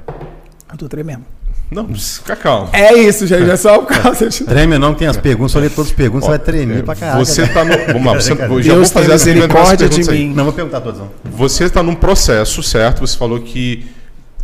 [0.71, 1.25] Eu tô tremendo.
[1.71, 2.71] Não, fica calmo.
[2.73, 3.51] É isso, gente.
[3.51, 4.45] É só por causa de.
[4.45, 6.83] Treme não, tem as perguntas, só ler todas as perguntas, Ó, você vai tremer é,
[6.83, 7.27] pra caralho.
[7.27, 7.77] Você está no.
[7.93, 10.29] Vamos lá, você, eu já Deus vou fazer as misericórdia de perguntas aí.
[10.29, 10.35] mim.
[10.35, 11.11] Não vou perguntar todas, não.
[11.25, 13.01] Você está num processo, certo?
[13.01, 13.85] Você falou que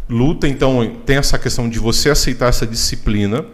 [0.08, 3.44] luta, então tem essa questão de você aceitar essa disciplina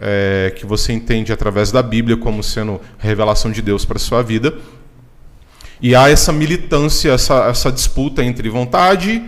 [0.00, 4.22] é, que você entende através da Bíblia como sendo revelação de Deus para a sua
[4.22, 4.54] vida.
[5.80, 9.22] E há essa militância, essa, essa disputa entre vontade,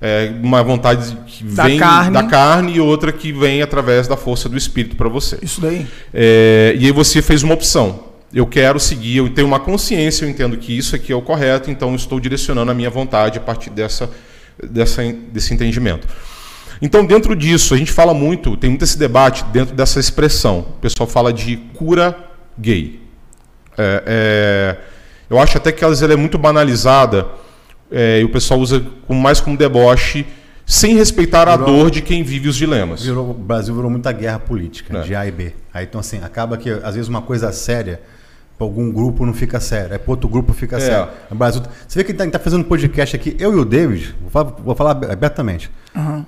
[0.00, 2.12] é, uma vontade que Da vem carne.
[2.12, 5.38] da carne e outra que vem através da força do Espírito para você.
[5.40, 5.86] Isso daí.
[6.12, 8.04] É, e aí você fez uma opção.
[8.34, 11.70] Eu quero seguir, eu tenho uma consciência, eu entendo que isso aqui é o correto,
[11.70, 14.10] então estou direcionando a minha vontade a partir dessa,
[14.62, 15.02] dessa,
[15.32, 16.06] desse entendimento.
[16.80, 20.60] Então, dentro disso, a gente fala muito, tem muito esse debate dentro dessa expressão.
[20.60, 22.16] O pessoal fala de cura
[22.58, 23.00] gay.
[23.78, 24.76] É, é,
[25.28, 27.26] eu acho até que ela ela é muito banalizada
[27.90, 30.26] é, e o pessoal usa mais como deboche,
[30.64, 33.02] sem respeitar a Virou- dor de quem vive os dilemas.
[33.04, 35.02] Virou, o Brasil virou muita guerra política, É.
[35.02, 35.52] de A e B.
[35.72, 38.00] Aí, então, assim, acaba que, às vezes, uma coisa séria,
[38.58, 40.80] para algum grupo não fica sério, aí para outro grupo fica É.
[40.80, 41.08] sério.
[41.30, 43.64] O Brasil, você vê que a gente está fazendo um podcast aqui, eu e o
[43.64, 45.70] David, vou falar, vou falar abertamente.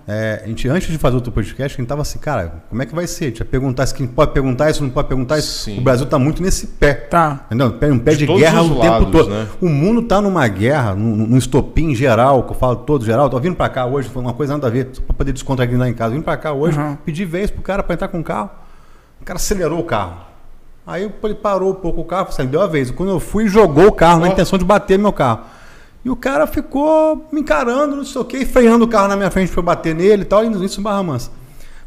[0.07, 2.87] É, a gente, antes de fazer outro podcast, a gente tava assim, cara, como é
[2.87, 3.25] que vai ser?
[3.25, 5.65] A gente ia perguntar se quem pode perguntar isso, não pode perguntar isso.
[5.65, 5.79] Sim.
[5.79, 6.95] O Brasil está muito nesse pé.
[6.95, 7.45] Tá.
[7.47, 7.73] Entendeu?
[7.73, 9.29] Pé- Um pé De de, guerra o tempo lados, todo.
[9.31, 9.47] né?
[9.61, 13.29] O mundo tá numa guerra, num, num estopim geral, que eu falo todo geral.
[13.29, 15.79] Tô vindo pra cá hoje, foi uma coisa nada a ver, só pra poder descontrair
[15.79, 16.15] lá em casa.
[16.15, 16.97] Vim pra cá hoje, Uhum.
[17.05, 18.49] pedi vez pro cara pra entrar com o carro.
[19.21, 20.28] O cara acelerou o carro.
[20.89, 22.91] Aí ele parou um pouco o carro, assim, deu a vez.
[22.91, 24.31] Quando eu fui, jogou o carro na Ó.
[24.33, 25.41] intenção de bater meu carro.
[26.03, 29.15] E o cara ficou me encarando, não sei o quê, e freando o carro na
[29.17, 31.31] minha frente pra eu bater nele e tal, e isso em Barra Mansa.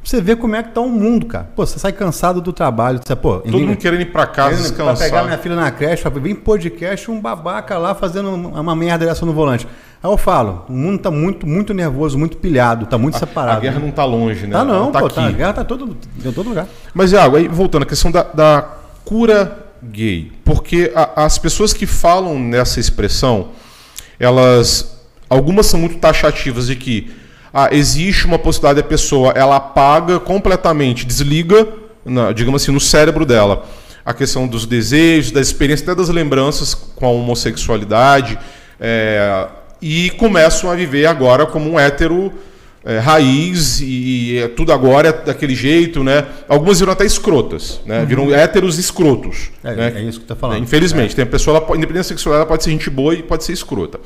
[0.02, 1.50] Pra você ver como é que tá o mundo, cara.
[1.56, 3.00] Pô, você sai cansado do trabalho.
[3.04, 5.10] Você, pô, Todo mundo querendo ir para casa Querendo Pra descansar.
[5.10, 9.26] pegar minha filha na creche, pra vir podcast, um babaca lá fazendo uma merda dessa
[9.26, 9.68] no volante.
[10.04, 13.58] Aí eu falo, o mundo tá muito, muito nervoso, muito pilhado, tá muito separado.
[13.58, 14.54] A guerra não tá longe, né?
[14.54, 15.16] Tá não, Ela tá pô, aqui.
[15.16, 16.68] tá, a guerra tá todo, em todo lugar.
[16.94, 18.68] Mas, Iago, aí voltando à questão da, da
[19.06, 20.32] cura gay.
[20.46, 23.50] Porque a- as pessoas que falam nessa expressão,
[24.20, 25.00] elas.
[25.30, 27.12] Algumas são muito taxativas de que
[27.54, 31.68] ah, existe uma possibilidade da pessoa, ela apaga completamente, desliga,
[32.06, 33.66] na- digamos assim, no cérebro dela
[34.06, 38.38] a questão dos desejos, da experiência, até das lembranças com a homossexualidade,
[38.80, 39.48] é,
[39.82, 42.34] e começam a viver agora como um hétero
[42.84, 46.26] é, raiz e, é tudo agora é daquele jeito, né?
[46.48, 48.04] Algumas viram até escrotas, né?
[48.06, 49.52] Viram héteros escrotos.
[49.64, 49.94] É, né?
[49.98, 50.64] é isso que tá falando.
[50.64, 53.44] Infelizmente, tem a pessoa, ela, independente da sexual, ela pode ser gente boa e pode
[53.44, 54.00] ser escrota.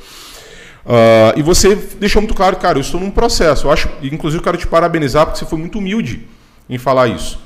[0.86, 3.66] Ah, e você deixou muito claro, cara, eu estou num processo.
[3.66, 6.26] Eu acho, e, inclusive, eu quero te parabenizar porque você foi muito humilde
[6.70, 7.40] em falar isso.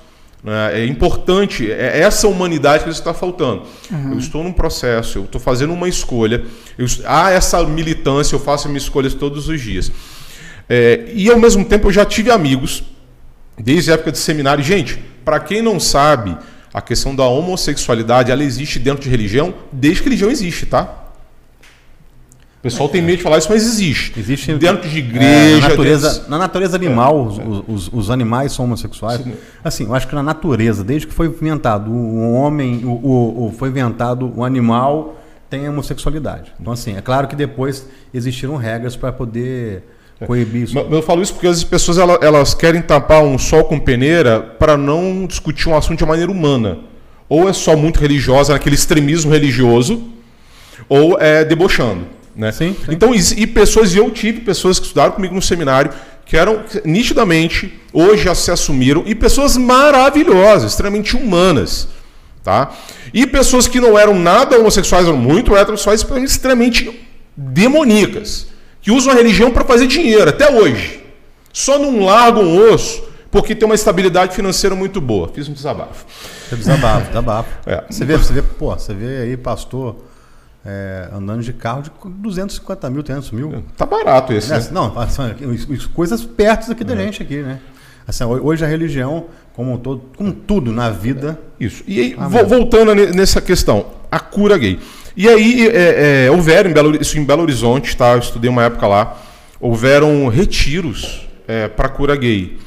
[0.45, 0.81] né?
[0.81, 3.63] É importante, é essa humanidade que está faltando.
[4.13, 6.45] Eu estou num processo, eu estou fazendo uma escolha,
[6.77, 9.91] eu, há essa militância, eu faço minhas escolhas todos os dias.
[10.73, 12.85] É, e ao mesmo tempo eu já tive amigos,
[13.59, 14.63] desde a época de seminário.
[14.63, 16.37] Gente, para quem não sabe,
[16.73, 20.97] a questão da homossexualidade ela existe dentro de religião desde que religião existe, tá?
[22.59, 24.13] O pessoal tem medo de falar isso, mas existe.
[24.21, 25.61] Existe dentro de É, igreja.
[25.61, 29.23] na, natureza, dentro- na natureza animal, os, os- os animais são homossexuais.
[29.23, 29.33] Sim.
[29.65, 33.53] Assim, eu acho que na natureza, desde que foi inventado o homem, o, o- o-
[33.59, 35.19] foi inventado o animal,
[35.49, 36.53] tem a homossexualidade.
[36.61, 39.83] Então, assim, é claro que depois existiram regras para poder
[40.27, 40.79] coibir isso.
[40.79, 44.77] Eu falo isso porque as pessoas ela- elas querem tapar um sol com peneira para
[44.77, 46.79] não discutir um assunto de maneira humana.
[47.29, 50.03] Ou é só muito religiosa, naquele extremismo religioso,
[50.89, 52.07] ou é debochando.
[52.35, 52.51] Né?
[52.53, 52.93] Sim, sim.
[52.93, 55.93] Então, e pessoas, e eu tive pessoas que estudaram comigo no seminário,
[56.27, 61.89] que eram nitidamente, hoje já se assumiram, e pessoas maravilhosas, extremamente humanas.
[62.43, 62.71] Tá?
[63.13, 66.91] E pessoas que não eram nada homossexuais, eram muito heterossexuais, mas extremamente
[67.37, 68.47] demoníacas,
[68.81, 71.05] que usam a religião para fazer dinheiro, até hoje.
[71.53, 75.29] Só não largam o osso porque tem uma estabilidade financeira muito boa.
[75.29, 76.05] Fiz um desabafo.
[76.49, 77.49] Você desabafo, desabafo.
[77.67, 77.85] É.
[77.89, 79.97] Você vê, você vê, pô, você vê aí pastor
[80.65, 83.65] é, andando de carro de 250 mil, 300 mil.
[83.77, 84.59] Tá barato esse, Né?
[84.59, 84.69] né?
[84.73, 85.33] Não, são
[85.95, 87.61] coisas perto aqui da gente aqui, né?
[88.07, 91.85] Assim, ho- hoje a religião, como um todo, como tudo na vida, Isso.
[91.87, 92.15] E aí,
[92.47, 94.79] voltando ne- nessa questão, a cura gay.
[95.17, 98.13] E aí é, é, houveram, em Belo, isso em Belo Horizonte, tá?
[98.13, 99.21] eu estudei uma época lá,
[99.61, 102.59] houveram retiros é, para cura gay.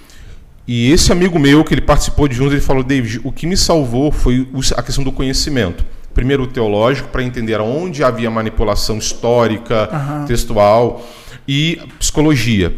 [0.68, 3.58] E esse amigo meu, que ele participou de juntos, ele falou, David, o que me
[3.58, 5.86] salvou foi a questão do conhecimento.
[6.14, 10.26] Primeiro o teológico, para entender onde havia manipulação histórica, Aham.
[10.26, 11.06] textual,
[11.48, 12.74] e psicologia.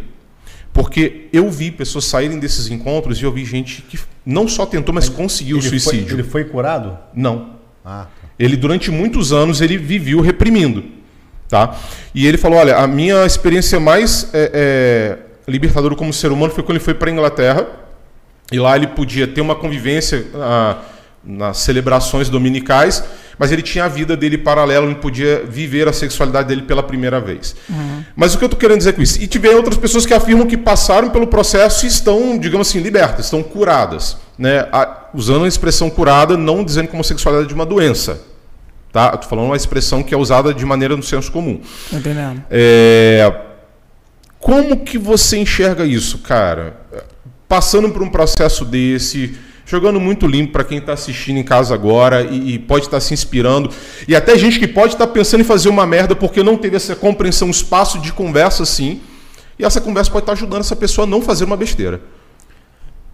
[0.73, 4.93] Porque eu vi pessoas saírem desses encontros e eu vi gente que não só tentou,
[4.93, 6.15] mas conseguiu o Ele foi- suicídio.
[6.15, 6.97] ele foi curado?
[7.13, 7.51] Não.
[7.83, 8.07] Ah,
[8.37, 10.83] Ele durante muitos anos ele viveu reprimindo,
[11.47, 11.75] tá?
[12.13, 15.17] E ele falou, olha, a minha experiência mais é, é,
[15.47, 17.67] libertadora como ser humano foi quando ele foi para Inglaterra
[18.51, 20.77] e lá ele podia ter uma convivência ah,
[21.23, 23.03] nas celebrações dominicais,
[23.39, 27.19] mas ele tinha a vida dele paralela, ele podia viver a sexualidade dele pela primeira
[27.19, 27.55] vez.
[28.15, 29.21] Mas o que eu estou querendo dizer com isso?
[29.21, 33.25] E tiver outras pessoas que afirmam que passaram pelo processo e estão, digamos assim, libertas,
[33.25, 34.17] estão curadas.
[34.37, 34.67] Né?
[34.71, 38.21] A- usando a expressão curada, não dizendo que a homossexualidade é uma doença.
[38.91, 39.11] Tá?
[39.13, 41.59] Estou falando uma expressão que é usada de maneira no senso comum.
[41.91, 42.43] Tá entendendo?
[42.49, 43.31] É,
[44.39, 46.77] Como que você enxerga isso, cara?
[47.47, 52.21] Passando por um processo desse, jogando muito limpo para quem está assistindo em casa agora
[52.23, 53.69] e, e pode estar se inspirando,
[54.07, 56.95] e até gente que pode estar pensando em fazer uma merda porque não teve essa
[56.95, 59.01] compreensão, um espaço de conversa assim,
[59.59, 62.01] e essa conversa pode estar ajudando essa pessoa a não fazer uma besteira.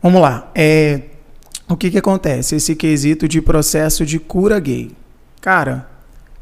[0.01, 0.49] Vamos lá.
[0.55, 1.01] É,
[1.73, 2.55] o que que acontece?
[2.55, 4.91] Esse quesito de processo de cura gay.
[5.39, 5.89] Cara,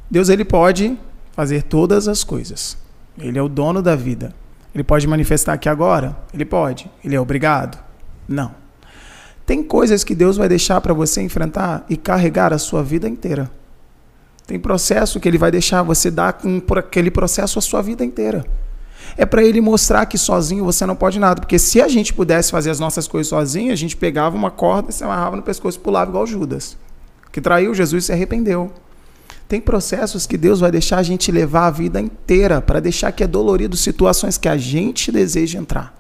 [0.10, 0.98] Deus ele pode
[1.34, 2.78] fazer todas as coisas.
[3.18, 4.34] Ele é o dono da vida.
[4.74, 6.18] Ele pode manifestar aqui agora?
[6.34, 6.90] Ele pode.
[7.04, 7.78] Ele é obrigado?
[8.28, 8.54] Não.
[9.46, 13.50] Tem coisas que Deus vai deixar para você enfrentar e carregar a sua vida inteira.
[14.46, 18.46] Tem processo que ele vai deixar você dar com, aquele processo a sua vida inteira.
[19.20, 21.41] É para ele mostrar que sozinho você não pode nada.
[21.41, 24.93] Porque se a gente pudesse fazer as nossas coisas sozinho, a gente pegava uma corda,
[24.93, 26.78] se amarrava no pescoço e pulava igual Judas.
[27.30, 28.72] Que traiu Jesus e se arrependeu.
[29.45, 33.22] Tem processos que Deus vai deixar a gente levar a vida inteira para deixar que
[33.22, 35.99] é dolorido situações que a gente deseja entrar.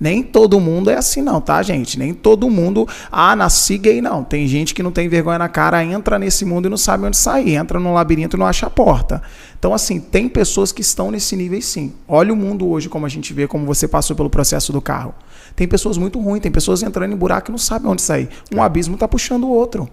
[0.00, 1.98] Nem todo mundo é assim, não, tá, gente?
[1.98, 4.24] Nem todo mundo, ah, nasci gay, não.
[4.24, 7.18] Tem gente que não tem vergonha na cara, entra nesse mundo e não sabe onde
[7.18, 9.22] sair, entra num labirinto e não acha a porta.
[9.58, 11.92] Então, assim, tem pessoas que estão nesse nível sim.
[12.08, 15.14] Olha o mundo hoje, como a gente vê, como você passou pelo processo do carro.
[15.54, 18.30] Tem pessoas muito ruins, tem pessoas entrando em buraco e não sabem onde sair.
[18.54, 19.86] Um abismo está puxando o outro.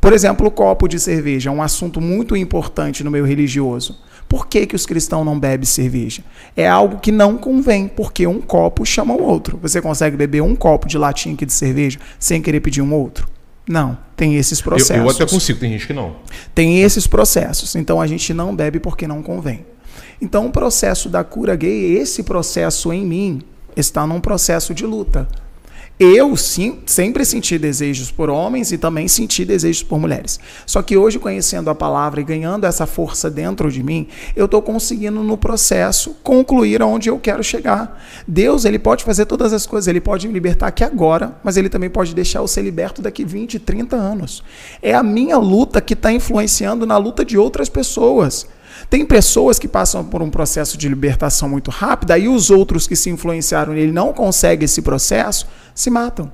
[0.00, 3.98] Por exemplo, o copo de cerveja é um assunto muito importante no meio religioso.
[4.28, 6.22] Por que, que os cristãos não bebem cerveja?
[6.56, 9.58] É algo que não convém, porque um copo chama o outro.
[9.62, 13.28] Você consegue beber um copo de latinha aqui de cerveja sem querer pedir um outro?
[13.68, 15.02] Não, tem esses Eu, processos.
[15.02, 16.16] eu até consigo, tem gente que não.
[16.54, 17.74] Tem esses processos.
[17.74, 19.64] Então a gente não bebe porque não convém.
[20.20, 23.42] Então o processo da cura gay, esse processo em mim,
[23.76, 25.28] está num processo de luta.
[25.98, 30.40] Eu sim, sempre senti desejos por homens e também senti desejos por mulheres.
[30.66, 34.60] Só que hoje, conhecendo a palavra e ganhando essa força dentro de mim, eu estou
[34.60, 38.02] conseguindo no processo concluir aonde eu quero chegar.
[38.26, 41.68] Deus, ele pode fazer todas as coisas, ele pode me libertar aqui agora, mas ele
[41.68, 44.42] também pode deixar eu ser liberto daqui 20, 30 anos.
[44.82, 48.48] É a minha luta que está influenciando na luta de outras pessoas.
[48.88, 52.96] Tem pessoas que passam por um processo de libertação muito rápido, aí os outros que
[52.96, 56.30] se influenciaram nele não conseguem esse processo, se matam.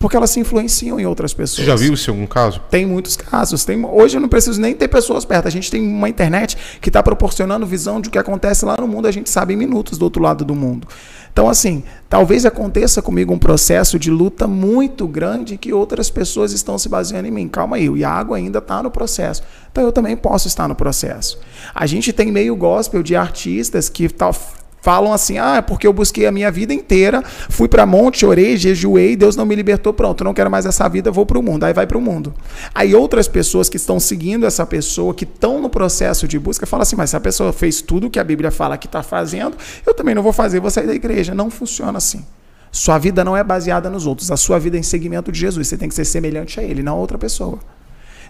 [0.00, 1.58] Porque elas se influenciam em outras pessoas.
[1.58, 2.58] Você já viu isso em algum caso?
[2.70, 3.66] Tem muitos casos.
[3.66, 5.46] Tem, hoje eu não preciso nem ter pessoas perto.
[5.46, 8.88] A gente tem uma internet que está proporcionando visão de o que acontece lá no
[8.88, 10.88] mundo, a gente sabe em minutos do outro lado do mundo.
[11.32, 16.78] Então, assim, talvez aconteça comigo um processo de luta muito grande que outras pessoas estão
[16.78, 17.48] se baseando em mim.
[17.48, 19.42] Calma aí, o Iago ainda está no processo.
[19.70, 21.38] Então eu também posso estar no processo.
[21.74, 24.32] A gente tem meio gospel de artistas que tal
[24.80, 28.56] falam assim: ah, é porque eu busquei a minha vida inteira, fui para monte, orei,
[28.56, 31.64] jejuei, Deus não me libertou, pronto, não quero mais essa vida, vou para o mundo.
[31.64, 32.34] Aí vai para o mundo.
[32.74, 36.82] Aí outras pessoas que estão seguindo essa pessoa, que estão no processo de busca, falam
[36.82, 39.56] assim: mas se a pessoa fez tudo que a Bíblia fala que está fazendo,
[39.86, 41.34] eu também não vou fazer, vou sair da igreja.
[41.34, 42.24] Não funciona assim.
[42.72, 45.66] Sua vida não é baseada nos outros, a sua vida é em seguimento de Jesus.
[45.66, 47.58] Você tem que ser semelhante a Ele, não a outra pessoa.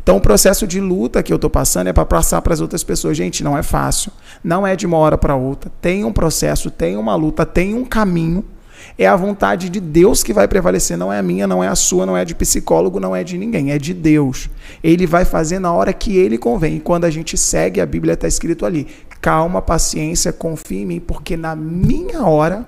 [0.03, 2.83] Então, o processo de luta que eu estou passando é para passar para as outras
[2.83, 3.17] pessoas.
[3.17, 4.11] Gente, não é fácil.
[4.43, 5.71] Não é de uma hora para outra.
[5.81, 8.45] Tem um processo, tem uma luta, tem um caminho.
[8.99, 10.97] É a vontade de Deus que vai prevalecer.
[10.97, 13.37] Não é a minha, não é a sua, não é de psicólogo, não é de
[13.37, 13.73] ninguém.
[13.73, 14.49] É de Deus.
[14.83, 16.77] Ele vai fazer na hora que ele convém.
[16.77, 18.87] E quando a gente segue, a Bíblia está escrito ali:
[19.21, 22.67] calma, paciência, confie em mim, porque na minha hora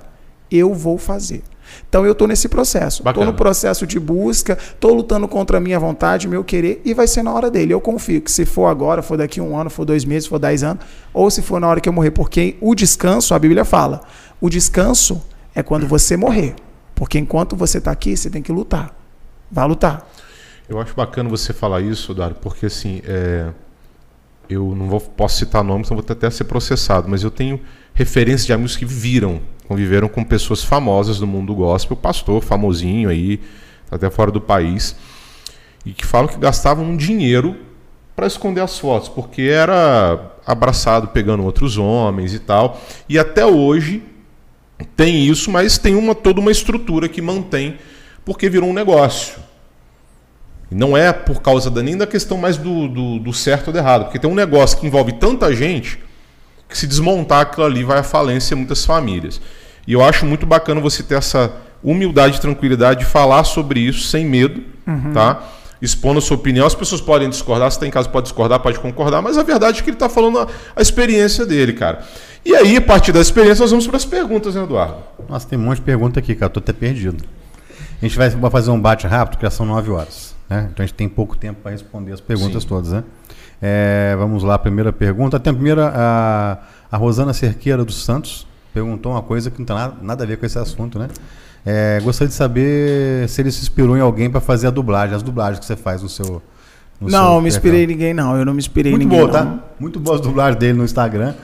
[0.50, 1.42] eu vou fazer.
[1.88, 3.02] Então eu estou nesse processo.
[3.06, 7.06] Estou no processo de busca, estou lutando contra a minha vontade, meu querer, e vai
[7.06, 7.72] ser na hora dele.
[7.72, 10.62] Eu confio que se for agora, for daqui um ano, for dois meses, for dez
[10.62, 14.02] anos, ou se for na hora que eu morrer, porque o descanso, a Bíblia fala,
[14.40, 15.22] o descanso
[15.54, 16.54] é quando você morrer.
[16.94, 18.94] Porque enquanto você está aqui, você tem que lutar.
[19.50, 20.08] Vá lutar.
[20.68, 23.48] Eu acho bacana você falar isso, Dário, porque assim, é,
[24.48, 27.60] eu não vou, posso citar nomes, então vou até ser processado, mas eu tenho
[27.94, 33.40] referências de amigos que viveram, conviveram com pessoas famosas do mundo gospel, pastor famosinho aí,
[33.90, 34.96] até fora do país,
[35.84, 37.56] e que falam que gastavam um dinheiro
[38.14, 42.80] para esconder as fotos, porque era abraçado pegando outros homens e tal.
[43.08, 44.02] E até hoje
[44.96, 47.78] tem isso, mas tem uma toda uma estrutura que mantém,
[48.24, 49.36] porque virou um negócio.
[50.70, 53.72] E não é por causa da, nem da questão mais do, do, do certo ou
[53.72, 55.98] do errado, porque tem um negócio que envolve tanta gente
[56.72, 59.40] que se desmontar aquilo ali vai à falência muitas famílias.
[59.86, 61.52] E eu acho muito bacana você ter essa
[61.82, 65.12] humildade e tranquilidade de falar sobre isso sem medo, uhum.
[65.12, 65.42] tá?
[65.80, 66.66] Expondo a sua opinião.
[66.66, 69.82] As pessoas podem discordar, se tem caso pode discordar, pode concordar, mas a verdade é
[69.82, 72.04] que ele está falando a, a, experiência dele, cara.
[72.44, 74.96] E aí, a partir da experiência, nós vamos para as perguntas, né, Eduardo?
[75.28, 76.50] Nossa, tem um monte de pergunta aqui, cara.
[76.50, 77.24] Tô até perdido.
[78.00, 80.34] A gente vai, vai fazer um bate rápido, que já são nove horas.
[80.48, 80.68] Né?
[80.72, 82.68] Então a gente tem pouco tempo para responder as perguntas Sim.
[82.68, 83.04] todas, né?
[83.62, 85.38] É, vamos lá, primeira pergunta.
[85.38, 86.58] Tem a primeira, a,
[86.90, 90.36] a Rosana Cerqueira dos Santos perguntou uma coisa que não tem nada, nada a ver
[90.36, 91.08] com esse assunto, né?
[91.64, 95.22] É, gostaria de saber se ele se inspirou em alguém para fazer a dublagem, as
[95.22, 96.42] dublagens que você faz no seu.
[97.00, 98.36] No não, seu me inspirei em ninguém, não.
[98.36, 99.20] Eu não me inspirei em ninguém.
[99.20, 99.58] Muito boa, tá?
[99.78, 101.34] Muito boas dublagens dele no Instagram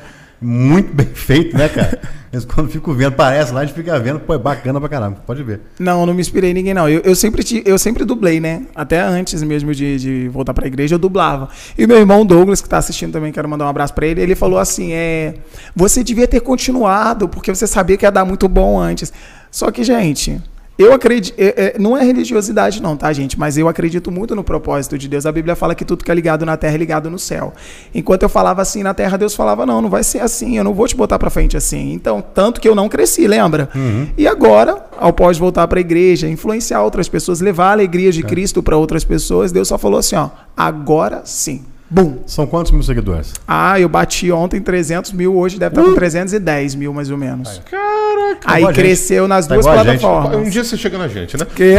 [0.41, 2.01] muito bem feito, né, cara?
[2.32, 5.16] Mas quando fico vendo, parece lá, a gente fica vendo, pô, é bacana pra caramba,
[5.26, 5.61] pode ver.
[5.78, 6.89] Não, não me inspirei em ninguém, não.
[6.89, 8.66] Eu, eu, sempre, eu sempre dublei, né?
[8.74, 11.49] Até antes mesmo de, de voltar pra igreja, eu dublava.
[11.76, 14.34] E meu irmão Douglas, que tá assistindo também, quero mandar um abraço pra ele, ele
[14.34, 15.36] falou assim: é,
[15.74, 19.12] você devia ter continuado, porque você sabia que ia dar muito bom antes.
[19.51, 20.39] Só que, gente,
[20.78, 23.36] eu acredito, é, é, não é religiosidade não, tá, gente?
[23.36, 25.26] Mas eu acredito muito no propósito de Deus.
[25.26, 27.52] A Bíblia fala que tudo que é ligado na terra é ligado no céu.
[27.92, 30.72] Enquanto eu falava assim na terra, Deus falava, não, não vai ser assim, eu não
[30.72, 31.92] vou te botar para frente assim.
[31.92, 33.68] Então, tanto que eu não cresci, lembra?
[33.74, 34.06] Uhum.
[34.16, 38.20] E agora, ao pós voltar para a igreja, influenciar outras pessoas, levar a alegria de
[38.20, 38.22] é.
[38.22, 41.64] Cristo para outras pessoas, Deus só falou assim, ó, agora sim.
[41.91, 42.18] Bum.
[42.26, 43.32] São quantos mil seguidores?
[43.47, 45.91] Ah, eu bati ontem 300 mil, hoje deve estar uh.
[45.91, 47.62] com 310 mil mais ou menos.
[47.64, 48.41] Caraca.
[48.45, 50.36] Aí cresceu nas tá duas plataformas.
[50.36, 51.47] Um dia você chega na gente, né?
[51.47, 51.76] Que...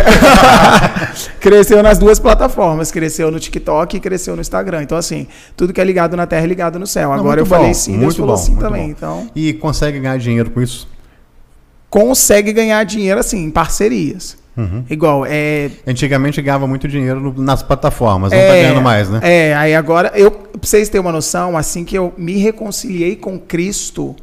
[1.40, 2.92] cresceu nas duas plataformas.
[2.92, 4.82] Cresceu no TikTok e cresceu no Instagram.
[4.82, 7.10] Então, assim, tudo que é ligado na terra é ligado no céu.
[7.10, 8.90] Não, Agora eu bom, falei sim, Deus falou bom, sim também.
[8.90, 9.30] Então...
[9.36, 10.88] E consegue ganhar dinheiro com isso?
[11.88, 14.38] Consegue ganhar dinheiro, assim, em parcerias.
[14.60, 14.84] Uhum.
[14.90, 15.72] Igual, é.
[15.88, 19.20] Antigamente ganhava muito dinheiro no, nas plataformas, não tá é, tá ganhando mais, né?
[19.24, 23.40] É, aí agora, eu, pra vocês terem uma noção, assim que eu me reconciliei com
[23.40, 24.18] Cristo,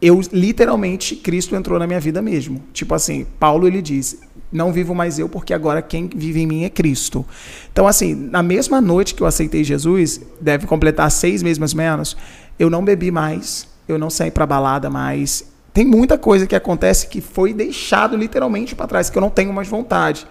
[0.00, 2.62] eu literalmente, Cristo entrou na minha vida mesmo.
[2.72, 4.20] Tipo assim, Paulo ele diz:
[4.52, 7.26] Não vivo mais eu, porque agora quem vive em mim é Cristo.
[7.72, 11.78] Então, assim, na mesma noite que eu aceitei Jesus, deve completar seis meses mais ou
[11.78, 12.16] menos,
[12.56, 17.06] eu não bebi mais, eu não saí pra balada mais, tem muita coisa que acontece
[17.06, 20.26] que foi deixado literalmente para trás, que eu não tenho mais vontade.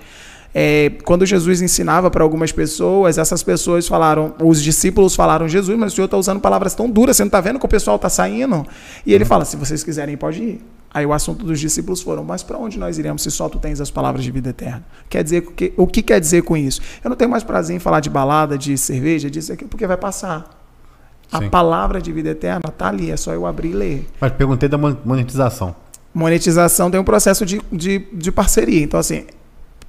[0.52, 5.94] É, quando Jesus ensinava para algumas pessoas, essas pessoas falaram, os discípulos falaram, Jesus, mas
[5.94, 8.10] o senhor está usando palavras tão duras, você não está vendo que o pessoal está
[8.10, 8.66] saindo?
[9.06, 10.62] E ele fala, se vocês quiserem, pode ir.
[10.92, 13.80] Aí o assunto dos discípulos foram, mas para onde nós iremos se só tu tens
[13.80, 14.84] as palavras de vida eterna?
[15.08, 16.82] Quer dizer, o que, o que quer dizer com isso?
[17.04, 19.98] Eu não tenho mais prazer em falar de balada, de cerveja, disso aqui, porque vai
[19.98, 20.65] passar.
[21.36, 21.50] A Sim.
[21.50, 24.08] palavra de vida eterna está ali, é só eu abrir e ler.
[24.20, 25.76] Mas perguntei da monetização.
[26.14, 28.82] Monetização tem um processo de, de, de parceria.
[28.82, 29.26] Então, assim,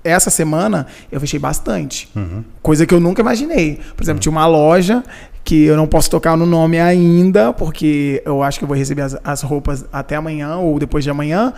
[0.02, 2.08] essa semana eu fechei bastante.
[2.16, 2.44] Uhum.
[2.62, 3.80] Coisa que eu nunca imaginei.
[3.96, 4.20] Por exemplo, uhum.
[4.20, 5.04] tinha uma loja
[5.44, 9.02] que eu não posso tocar no nome ainda, porque eu acho que eu vou receber
[9.02, 11.52] as, as roupas até amanhã ou depois de amanhã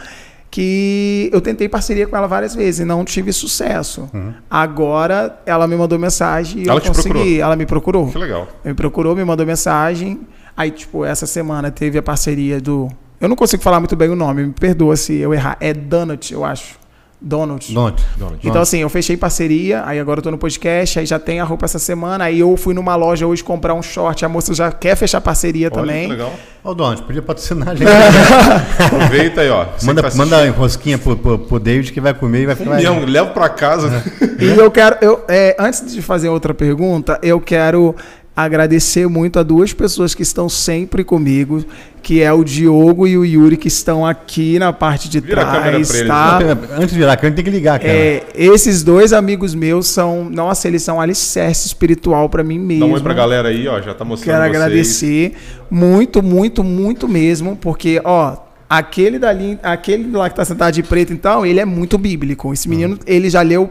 [0.51, 4.09] que eu tentei parceria com ela várias vezes e não tive sucesso.
[4.13, 4.33] Uhum.
[4.51, 7.11] Agora ela me mandou mensagem e ela eu consegui.
[7.11, 7.41] Procurou.
[7.41, 8.09] Ela me procurou.
[8.09, 8.49] Que legal.
[8.65, 10.21] Me procurou, me mandou mensagem.
[10.57, 12.89] Aí, tipo, essa semana teve a parceria do.
[13.21, 15.57] Eu não consigo falar muito bem o nome, me perdoa se eu errar.
[15.61, 16.79] É Donut, eu acho.
[17.21, 17.73] Donald.
[17.73, 18.01] Donald.
[18.45, 21.45] Então, assim, eu fechei parceria, aí agora eu tô no podcast, aí já tem a
[21.45, 24.71] roupa essa semana, aí eu fui numa loja hoje comprar um short, a moça já
[24.71, 26.05] quer fechar parceria Olha, também.
[26.05, 26.33] Que legal.
[26.63, 27.89] Ô, Donald, podia patrocinar a gente.
[28.85, 29.67] Aproveita aí, ó.
[29.83, 32.93] manda, tá manda rosquinha pro, pro, pro, David que vai comer e vai ficar.
[32.93, 34.03] Um leva pra casa.
[34.39, 37.97] E eu quero, eu, é, antes de fazer outra pergunta, eu quero
[38.45, 41.65] agradecer muito a duas pessoas que estão sempre comigo,
[42.01, 45.89] que é o Diogo e o Yuri, que estão aqui na parte de Vira trás.
[46.07, 46.39] Tá?
[46.77, 47.99] Antes de virar a câmera, tem que ligar a câmera.
[47.99, 52.87] É, esses dois amigos meus são, nossa, eles são alicerce espiritual para mim mesmo.
[52.87, 54.63] Dá um oi pra galera aí, ó, já tá mostrando Quero vocês.
[54.63, 55.33] agradecer
[55.69, 58.37] muito, muito, muito mesmo, porque, ó,
[58.71, 62.53] aquele dali, aquele lá que tá sentado de preto, então, ele é muito bíblico.
[62.53, 62.99] Esse menino, hum.
[63.05, 63.69] ele já leu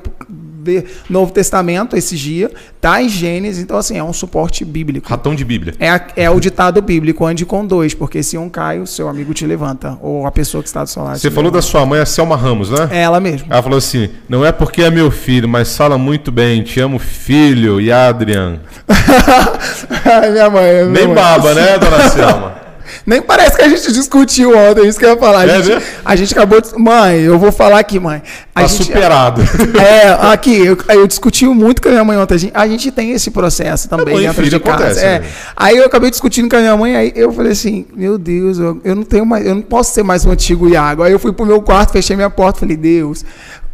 [0.68, 2.52] ver Novo Testamento esses dias,
[2.82, 5.08] tá em Gênesis, então assim, é um suporte bíblico.
[5.10, 5.74] Ratão de Bíblia.
[5.80, 9.08] É, a- é o ditado bíblico, ande com dois, porque se um cai, o seu
[9.08, 11.18] amigo te levanta, ou a pessoa que está do seu lado.
[11.18, 11.72] Você falou da levanta.
[11.72, 12.88] sua mãe, a Selma Ramos, né?
[12.92, 13.48] É ela mesmo.
[13.50, 16.62] Ela falou assim: não é porque é meu filho, mas fala muito bem.
[16.64, 18.60] Te amo, filho e Adrian.
[20.32, 20.74] Minha mãe.
[20.74, 21.16] minha Nem mãe.
[21.16, 22.57] baba, né, dona Selma?
[23.06, 25.40] Nem parece que a gente discutiu ontem, isso que eu ia falar.
[25.42, 25.82] A, É gente, mesmo?
[26.04, 26.78] a gente acabou de.
[26.78, 28.22] Mãe, eu vou falar aqui, mãe.
[28.56, 29.42] A Tá gente, superado.
[29.78, 32.34] É, aqui, eu, eu discuti muito com a minha mãe ontem.
[32.34, 34.76] A gente, a gente tem esse processo também mãe e dentro filho de casa.
[34.78, 35.20] acontece, é.
[35.20, 35.26] né?
[35.56, 38.82] Aí eu acabei discutindo com a minha mãe, aí eu falei assim, meu Deus, eu,
[38.84, 41.04] eu não tenho mais, eu não posso ser mais um antigo Iago.
[41.04, 43.24] Aí eu fui pro meu quarto, fechei minha porta, falei, Deus.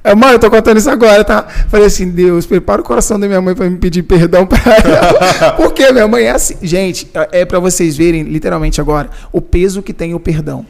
[0.03, 1.43] É, Mãe, eu tô contando isso agora, tá?
[1.69, 5.53] Falei assim, Deus, prepara o coração da minha mãe pra me pedir perdão pra ela.
[5.55, 6.55] Porque minha mãe é assim.
[6.61, 10.65] Gente, é pra vocês verem, literalmente agora, o peso que tem o perdão.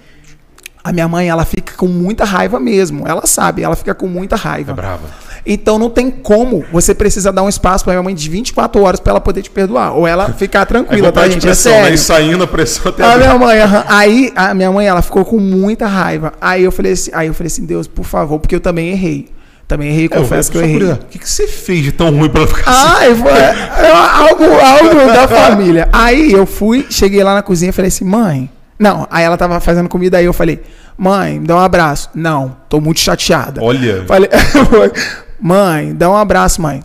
[0.83, 3.07] A minha mãe, ela fica com muita raiva mesmo.
[3.07, 4.71] Ela sabe, ela fica com muita raiva.
[4.71, 5.22] É brava.
[5.45, 6.63] Então não tem como.
[6.71, 9.49] Você precisa dar um espaço pra minha mãe de 24 horas pra ela poder te
[9.49, 9.91] perdoar.
[9.93, 11.43] Ou ela ficar É tranquila, tá, vontade de gente?
[11.43, 11.81] É pressão, né?
[11.81, 11.95] sério.
[11.95, 13.83] E saindo a pressão até A minha mãe, aham.
[13.89, 16.31] aí a minha mãe, ela ficou com muita raiva.
[16.39, 19.27] Aí eu falei assim, aí eu falei assim, Deus, por favor, porque eu também errei.
[19.67, 20.91] Também errei, É, eu- confesso que eu errei.
[20.91, 22.87] O que, que você fez de tão ruim pra ela ficar assim?
[22.97, 25.89] Ai, foi é algo, algo da família.
[25.91, 28.49] Aí eu fui, cheguei lá na cozinha e falei assim, mãe.
[28.79, 30.61] Não, aí ela tava fazendo comida, aí eu falei,
[30.97, 32.09] mãe, me dá um abraço.
[32.13, 33.61] Não, tô muito chateada.
[33.63, 34.03] Olha.
[34.05, 34.29] Falei,
[35.43, 36.81] mãe, dá um abraço, mãe.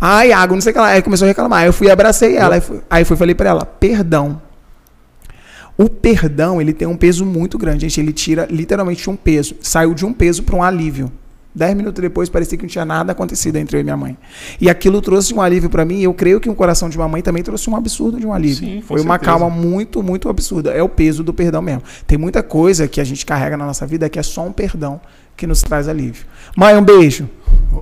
[0.00, 0.88] Ai, água, não sei o que lá.
[0.88, 1.60] Aí começou a reclamar.
[1.60, 2.56] Aí eu fui e abracei ela.
[2.56, 4.40] Aí fui, aí fui falei pra ela, perdão.
[5.78, 8.00] O perdão, ele tem um peso muito grande, gente.
[8.00, 9.54] Ele tira literalmente um peso.
[9.60, 11.10] Saiu de um peso para um alívio.
[11.54, 14.16] Dez minutos depois, parecia que não tinha nada acontecido entre eu e minha mãe.
[14.58, 15.98] E aquilo trouxe um alívio para mim.
[15.98, 18.32] E eu creio que o coração de uma mãe também trouxe um absurdo de um
[18.32, 18.66] alívio.
[18.66, 19.30] Sim, Foi uma certeza.
[19.30, 20.70] calma muito, muito absurda.
[20.70, 21.82] É o peso do perdão mesmo.
[22.06, 25.00] Tem muita coisa que a gente carrega na nossa vida que é só um perdão
[25.36, 26.24] que nos traz alívio.
[26.56, 27.28] Mãe, um beijo.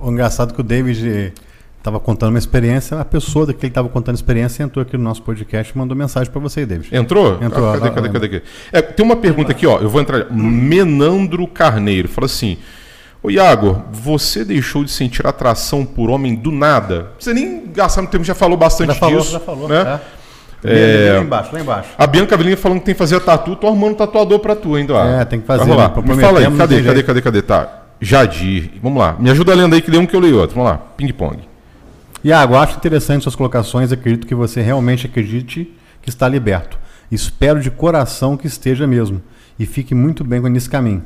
[0.01, 1.33] O engraçado é que o David
[1.77, 5.03] estava contando uma experiência, a pessoa que ele estava contando a experiência entrou aqui no
[5.03, 6.95] nosso podcast e mandou mensagem para você, David.
[6.95, 7.41] Entrou?
[7.41, 8.11] Entrou, Ah, cadê, ah, cadê, ah.
[8.11, 8.43] cadê, cadê?
[8.71, 9.79] É, tem uma pergunta aqui, ó.
[9.79, 10.31] Eu vou entrar.
[10.31, 12.57] Menandro Carneiro fala assim:
[13.23, 17.11] Ô Iago, você deixou de sentir atração por homem do nada?
[17.19, 19.31] Você nem gastar muito tempo, já falou bastante Já falou, disso.
[19.31, 19.67] já falou.
[19.67, 19.81] Né?
[19.81, 20.20] É.
[20.63, 21.89] Lá embaixo, lá embaixo.
[21.97, 24.93] A Bianca Avelino falando que tem que fazer tatu, tô arrumando tatuador pra tu ainda.
[24.93, 25.89] É, tem que fazer, Vai rolar.
[25.95, 26.15] né?
[26.15, 27.05] Me fala aí, cadê, cadê, jeito.
[27.05, 27.41] cadê, cadê?
[27.41, 27.81] Tá.
[27.99, 28.71] Jadir.
[28.81, 29.15] Vamos lá.
[29.19, 30.55] Me ajuda lendo aí que lê um que eu leio outro.
[30.55, 30.77] Vamos lá.
[30.97, 31.39] Ping pong.
[32.23, 33.91] Iago, acho interessante suas colocações.
[33.91, 36.77] Acredito que você realmente acredite que está liberto.
[37.11, 39.21] Espero de coração que esteja mesmo.
[39.59, 41.03] E fique muito bem nesse caminho.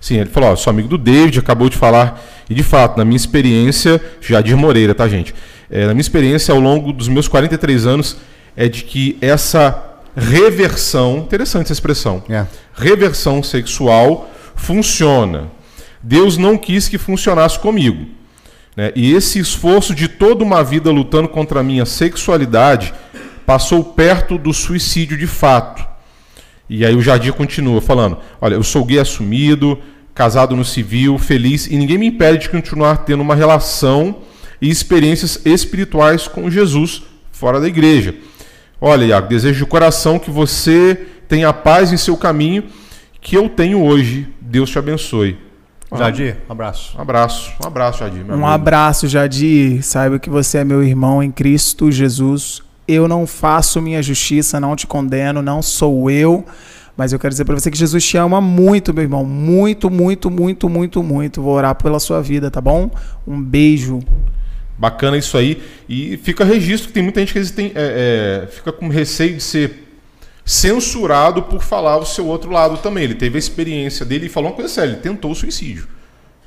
[0.00, 3.04] Sim, ele falou, ó, sou amigo do David, acabou de falar, e de fato, na
[3.04, 5.34] minha experiência, Jadir Moreira, tá, gente?
[5.70, 8.16] É, na minha experiência, ao longo dos meus 43 anos,
[8.56, 9.82] é de que essa
[10.16, 12.46] reversão, interessante essa expressão, É.
[12.74, 15.50] reversão sexual funciona.
[16.02, 18.06] Deus não quis que funcionasse comigo.
[18.76, 18.90] né?
[18.96, 22.92] E esse esforço de toda uma vida lutando contra a minha sexualidade
[23.46, 25.86] passou perto do suicídio de fato.
[26.68, 29.78] E aí o Jadir continua falando: Olha, eu sou gay assumido,
[30.12, 34.16] casado no civil, feliz, e ninguém me impede de continuar tendo uma relação
[34.60, 38.14] e experiências espirituais com Jesus fora da igreja.
[38.86, 42.64] Olha, Iago, desejo de coração que você tenha paz em seu caminho
[43.18, 44.28] que eu tenho hoje.
[44.38, 45.38] Deus te abençoe.
[45.96, 46.94] Jadir, um abraço.
[46.98, 48.18] Um abraço, um abraço, Jadir.
[48.22, 48.46] meu Um amigo.
[48.46, 49.82] abraço, Jadir.
[49.82, 52.60] Saiba que você é meu irmão em Cristo Jesus.
[52.86, 56.44] Eu não faço minha justiça, não te condeno, não sou eu.
[56.94, 59.24] Mas eu quero dizer para você que Jesus te ama muito, meu irmão.
[59.24, 61.40] Muito, muito, muito, muito, muito.
[61.40, 62.90] Vou orar pela sua vida, tá bom?
[63.26, 64.00] Um beijo.
[64.76, 65.62] Bacana isso aí.
[65.88, 69.42] E fica registro que tem muita gente que tem, é, é, fica com receio de
[69.42, 69.84] ser
[70.44, 73.04] censurado por falar o seu outro lado também.
[73.04, 75.88] Ele teve a experiência dele e falou uma coisa séria, ele tentou o suicídio.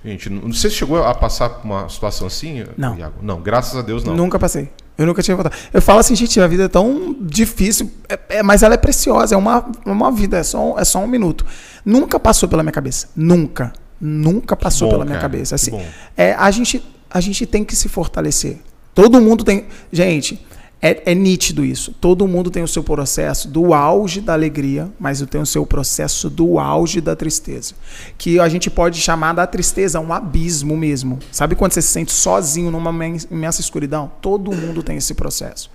[0.06, 2.98] Gente, não sei se chegou a passar por uma situação assim, Não.
[2.98, 3.16] Iago.
[3.22, 4.16] Não, graças a Deus não.
[4.16, 4.70] Nunca passei.
[4.98, 5.56] Eu nunca tinha voltado.
[5.74, 9.36] Eu falo assim, gente, a vida é tão difícil, é- é- mas ela é preciosa,
[9.36, 11.46] é uma, uma vida, é só, um- é só um minuto.
[11.84, 13.10] Nunca passou pela minha cabeça.
[13.16, 13.74] Nunca.
[14.00, 15.56] Nunca passou bom, pela minha cara, cabeça.
[15.56, 16.84] que Assim, é, a, gente,
[17.18, 18.58] a gente tem que se fortalecer.
[18.94, 19.66] Todo mundo tem.
[19.92, 20.40] Gente,
[20.82, 21.92] é, é nítido isso.
[22.00, 26.30] Todo mundo tem o seu processo do auge da alegria, mas tem o seu processo
[26.30, 27.74] do auge da tristeza.
[28.18, 31.20] Que a gente pode chamar da tristeza um abismo mesmo.
[31.32, 34.12] Sabe quando você se sente sozinho numa imen- imensa escuridão?
[34.22, 35.70] Todo mundo tem esse processo.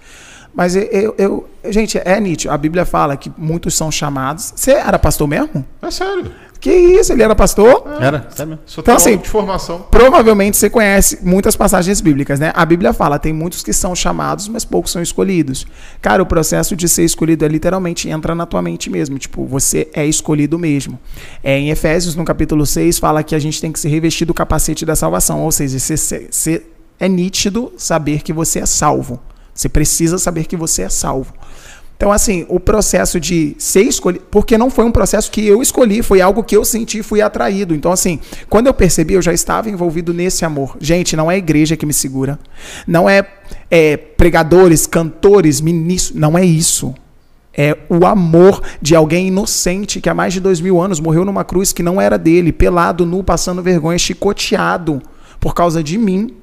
[0.55, 1.15] Mas eu, eu,
[1.65, 2.53] eu- gente, é nítido.
[2.53, 4.53] A Bíblia fala que muitos são chamados.
[4.55, 5.65] Você era pastor mesmo?
[5.81, 6.31] É sério.
[6.61, 7.83] Que isso, ele era pastor?
[8.01, 8.29] Era?
[8.31, 8.63] Sério mesmo?
[8.67, 9.85] Sou Então, assim, de formação.
[9.91, 12.53] Provavelmente você conhece muitas passagens bíblicas, né?
[12.55, 15.67] A Bíblia fala, tem muitos que são chamados, mas poucos são escolhidos.
[16.01, 19.89] Cara, o processo de ser escolhido é literalmente entra na tua mente mesmo, tipo, você
[19.93, 21.01] é escolhido mesmo.
[21.43, 24.33] É, em Efésios, no capítulo 6, fala que a gente tem que se revestir do
[24.35, 26.63] capacete da salvação, ou seja, você-
[27.01, 29.19] é nítido saber que você é salvo.
[29.55, 31.33] Você precisa saber que você é salvo.
[32.03, 34.25] Então, assim, o processo de ser escolhido.
[34.29, 37.77] Porque não foi um processo que eu escolhi, foi algo que eu senti fui atraído.
[37.77, 38.19] Então, assim,
[38.51, 40.77] quando eu percebi, eu já estava envolvido nesse amor.
[40.81, 42.41] Gente, não é a igreja que me segura.
[42.89, 43.25] Não é,
[43.71, 46.19] é, pregadores, cantores, ministros.
[46.19, 46.93] Não é isso.
[47.57, 51.45] É o amor de alguém inocente que há mais de dois mil anos morreu numa
[51.45, 55.01] cruz que não era dele, pelado, nu, passando vergonha, chicoteado
[55.39, 56.35] por causa de mim.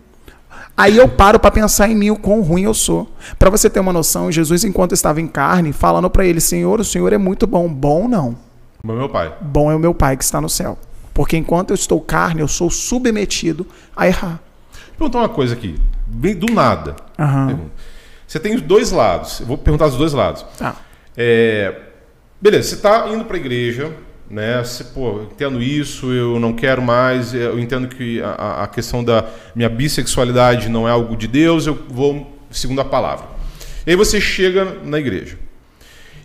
[0.80, 3.06] Aí eu paro para pensar em mim o quão ruim eu sou.
[3.38, 6.86] Para você ter uma noção, Jesus, enquanto estava em carne, falando para ele: Senhor, o
[6.86, 7.68] Senhor é muito bom.
[7.68, 8.38] Bom não.
[8.82, 9.36] Mas meu pai.
[9.42, 10.78] Bom é o meu Pai que está no céu.
[11.14, 14.40] Porque enquanto eu estou carne, eu sou submetido a errar.
[14.98, 15.76] Vou perguntar uma coisa aqui.
[16.08, 16.96] Bem do nada.
[17.18, 17.72] Pergunta.
[18.26, 19.42] Você tem os dois lados.
[19.42, 20.46] Eu vou perguntar os dois lados.
[20.58, 20.78] Tá.
[21.18, 21.78] É,
[22.42, 23.94] beleza, você está indo para a igreja,
[24.30, 24.64] né?
[24.64, 29.26] Você, pô, entendo isso, eu não quero mais, eu entendo que a, a questão da
[29.56, 33.28] minha bissexualidade não é algo de Deus, eu vou segundo a palavra.
[33.86, 35.38] E aí você chega na igreja.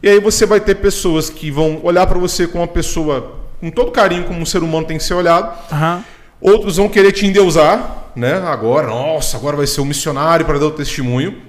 [0.02, 3.70] E aí você vai ter pessoas que vão olhar para você como uma pessoa com
[3.70, 5.56] todo carinho, como um ser humano tem que ser olhado.
[5.72, 6.04] Aham.
[6.40, 8.34] Outros vão querer te endeusar, né?
[8.34, 11.40] Agora, nossa, agora vai ser um missionário para dar o testemunho.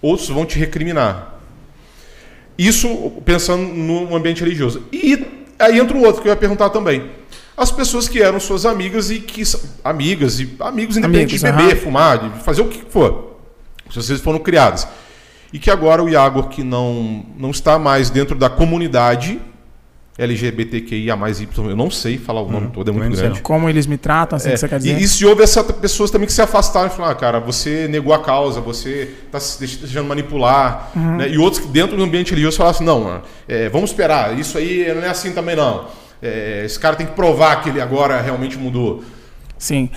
[0.00, 1.34] Outros vão te recriminar.
[2.56, 4.84] Isso pensando no ambiente religioso.
[4.90, 5.16] E
[5.62, 7.10] aí entra o outro que eu ia perguntar também.
[7.56, 9.42] As pessoas que eram suas amigas e que.
[9.84, 11.76] Amigas e amigos independente de beber, aham.
[11.76, 13.36] fumar, de fazer o que for.
[13.90, 14.88] Se vocês foram criadas.
[15.52, 19.38] E que agora o Iago, que não, não está mais dentro da comunidade
[20.18, 23.40] LGBTQIA, Y, eu não sei falar o nome todo, é muito grande.
[23.40, 24.98] Como eles me tratam, assim É, que você quer dizer?
[25.00, 27.88] E, e se houve essas pessoas também que se afastaram e falaram, ah, cara, você
[27.88, 30.90] negou a causa, você está se deix- deixando manipular.
[30.94, 31.16] Uhum.
[31.16, 31.28] né?
[31.30, 34.92] E outros que dentro do ambiente religioso falaram assim, não, é, vamos esperar, isso aí
[34.94, 35.86] não é assim também não.
[36.22, 39.02] É, esse cara tem que provar que ele agora realmente mudou.
[39.58, 39.88] Sim.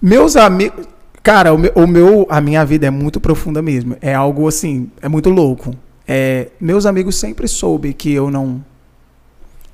[0.00, 0.86] Meus amigos.
[1.22, 3.96] Cara, o meu, o meu- a minha vida é muito profunda mesmo.
[4.00, 5.74] É algo assim, é muito louco.
[6.06, 8.64] É, meus amigos sempre soube que eu não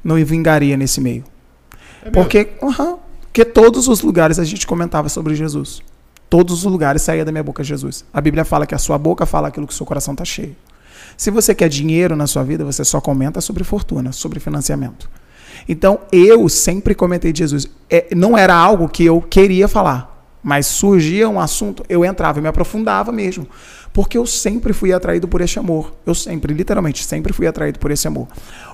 [0.05, 1.25] não vingaria nesse meio.
[2.05, 2.11] É?
[2.11, 2.49] Porque,
[3.23, 5.83] porque todos os lugares a gente comentava sobre Jesus.
[6.29, 8.05] Todos os lugares saía da minha boca Jesus.
[8.13, 10.55] A Bíblia fala que a sua boca fala aquilo que o seu coração está cheio.
[11.17, 15.09] Se você quer dinheiro na sua vida, você só comenta sobre fortuna, sobre financiamento.
[15.69, 17.69] Então, eu sempre comentei de Jesus.
[17.89, 22.43] É, não era algo que eu queria falar, mas surgia um assunto, eu entrava e
[22.43, 23.47] me aprofundava mesmo.
[23.95, 25.95] Porque eu sempre fui atraído por esse amor.
[26.05, 28.27] Eu sempre, literalmente, sempre fui atraído por esse amor.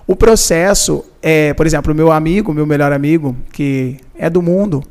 [0.07, 4.83] O processo, é, por exemplo, meu amigo, meu melhor amigo, que é do mundo,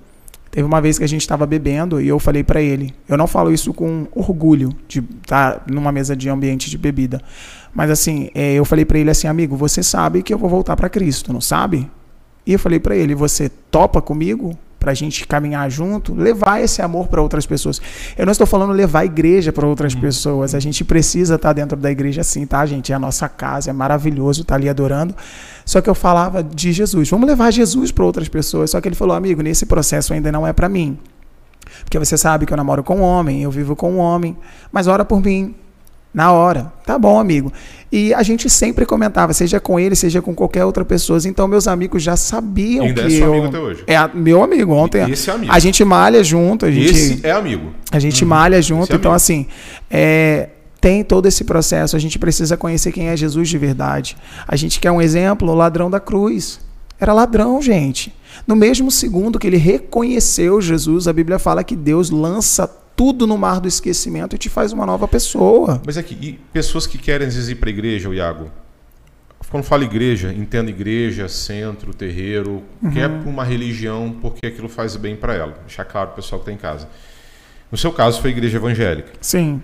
[0.51, 2.93] teve uma vez que a gente estava bebendo e eu falei para ele.
[3.07, 7.19] Eu não falo isso com orgulho de estar numa mesa de ambiente de bebida.
[7.73, 10.75] Mas assim, é, eu falei para ele assim, amigo, você sabe que eu vou voltar
[10.75, 11.89] para Cristo, não sabe?
[12.45, 17.07] E eu falei para ele, você topa comigo pra gente caminhar junto, levar esse amor
[17.07, 17.81] para outras pessoas.
[18.17, 20.55] Eu não estou falando levar a igreja para outras pessoas.
[20.55, 22.91] A gente precisa estar dentro da igreja sim, tá, gente?
[22.93, 25.13] É a nossa casa, é maravilhoso estar ali adorando.
[25.65, 27.09] Só que eu falava de Jesus.
[27.09, 28.71] Vamos levar Jesus para outras pessoas.
[28.71, 30.97] Só que ele falou, amigo, nesse processo ainda não é para mim.
[31.83, 34.35] Porque você sabe que eu namoro com um homem, eu vivo com um homem,
[34.71, 35.53] mas ora por mim.
[36.13, 36.71] Na hora.
[36.85, 37.53] Tá bom, amigo.
[37.91, 41.19] E a gente sempre comentava, seja com ele, seja com qualquer outra pessoa.
[41.25, 43.33] Então, meus amigos já sabiam Ainda é que seu eu...
[43.33, 43.83] amigo até hoje.
[43.87, 44.73] É meu amigo.
[44.73, 45.51] Ontem Esse é amigo.
[45.51, 47.71] a gente malha junto, a gente, Esse é amigo.
[47.91, 48.83] a gente malha junto.
[48.83, 49.47] Esse é então, assim,
[49.89, 50.49] é,
[50.79, 51.95] tem todo esse processo.
[51.95, 54.17] A gente precisa conhecer quem é Jesus de verdade.
[54.47, 56.59] A gente quer um exemplo, o ladrão da cruz.
[56.99, 58.13] Era ladrão, gente.
[58.45, 62.69] No mesmo segundo que ele reconheceu Jesus, a Bíblia fala que Deus lança
[62.99, 65.81] tudo no mar do esquecimento e te faz uma nova pessoa.
[65.85, 68.51] Mas aqui, e pessoas que querem às vezes ir para a igreja, o Iago,
[69.49, 75.15] quando fala igreja, entenda igreja, centro, terreiro, quer por uma religião, porque aquilo faz bem
[75.15, 75.57] para ela.
[75.65, 76.89] Deixar claro pro pessoal que está em casa.
[77.71, 79.13] No seu caso, foi a igreja evangélica.
[79.21, 79.63] Sim,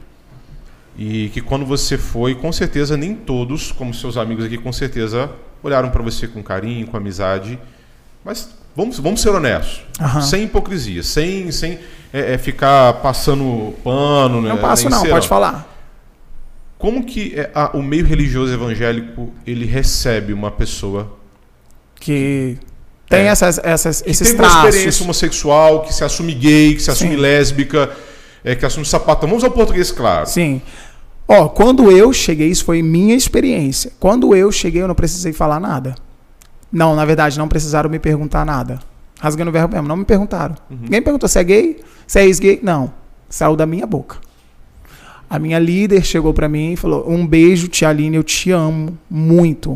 [0.98, 5.30] E que quando você foi, com certeza, nem todos, como seus amigos aqui, com certeza,
[5.62, 7.60] olharam para você com carinho, com amizade.
[8.24, 9.82] Mas vamos, vamos ser honestos.
[10.00, 10.22] Aham.
[10.22, 11.80] Sem hipocrisia, sem, sem
[12.14, 14.42] é, é, ficar passando pano.
[14.42, 15.14] né, não passo nem não, serão.
[15.16, 15.72] pode falar.
[16.78, 21.18] Como que é, a- o meio religioso evangélico ele recebe uma pessoa
[22.00, 22.58] Que
[23.10, 23.28] tem É.
[23.28, 24.66] essas, essas, que esses tem uma traços.
[24.70, 27.16] experiência homossexual, que se assume gay, que se assume Sim.
[27.22, 27.90] lésbica,
[28.44, 29.28] é, que assume sapatão?
[29.30, 30.28] Vamos ao português claro.
[30.28, 30.62] Sim.
[31.28, 33.92] Ó, quando eu cheguei, isso foi minha experiência.
[34.00, 35.96] Quando eu cheguei, eu não precisei falar nada.
[36.76, 38.80] Não, na verdade, não precisaram me perguntar nada.
[39.22, 40.56] Rasgando o verbo mesmo, não me perguntaram.
[40.70, 42.60] Ninguém perguntou se é gay, se é ex-gay.
[42.62, 42.92] Não.
[43.30, 44.18] Saiu da minha boca.
[45.30, 48.98] A minha líder chegou pra mim e falou: Um beijo, tia Aline, eu te amo
[49.10, 49.74] muito.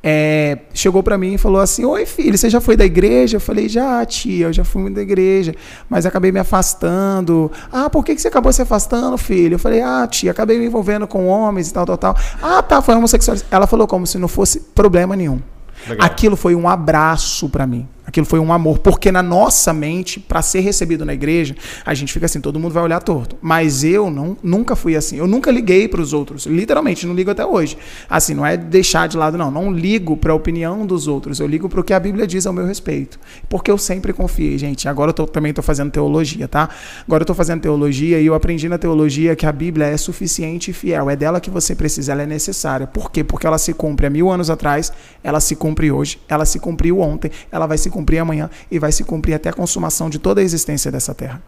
[0.00, 3.38] É, chegou pra mim e falou assim: Oi, filho, você já foi da igreja?
[3.38, 5.52] Eu falei: Já, tia, eu já fui da igreja,
[5.90, 7.50] mas acabei me afastando.
[7.72, 9.54] Ah, por que, que você acabou se afastando, filho?
[9.56, 12.16] Eu falei: Ah, tia, acabei me envolvendo com homens e tal, tal, tal.
[12.40, 13.36] Ah, tá, foi homossexual.
[13.50, 15.40] Ela falou como se não fosse problema nenhum.
[15.88, 16.06] Legal.
[16.06, 17.88] Aquilo foi um abraço pra mim.
[18.06, 22.12] Aquilo foi um amor, porque na nossa mente, pra ser recebido na igreja, a gente
[22.12, 23.36] fica assim, todo mundo vai olhar torto.
[23.42, 25.16] Mas eu não, nunca fui assim.
[25.16, 27.76] Eu nunca liguei pros outros, literalmente, não ligo até hoje.
[28.08, 31.68] Assim, não é deixar de lado não, não ligo pra opinião dos outros, eu ligo
[31.68, 33.18] pro que a Bíblia diz ao meu respeito.
[33.48, 34.88] Porque eu sempre confiei, gente.
[34.88, 36.68] Agora eu tô- também tô fazendo teologia, tá?
[37.06, 40.70] Agora eu tô fazendo teologia e eu aprendi na teologia que a Bíblia é suficiente
[40.70, 41.10] e fiel.
[41.10, 42.86] É dela que você precisa, ela é necessária.
[42.86, 43.24] Por quê?
[43.24, 44.92] Porque ela se cumpre há mil anos atrás,
[45.24, 48.92] ela se cumpre hoje, ela se cumpriu ontem, ela vai se cumprir amanhã e vai
[48.92, 51.42] se cumprir até a consumação de toda a existência dessa terra.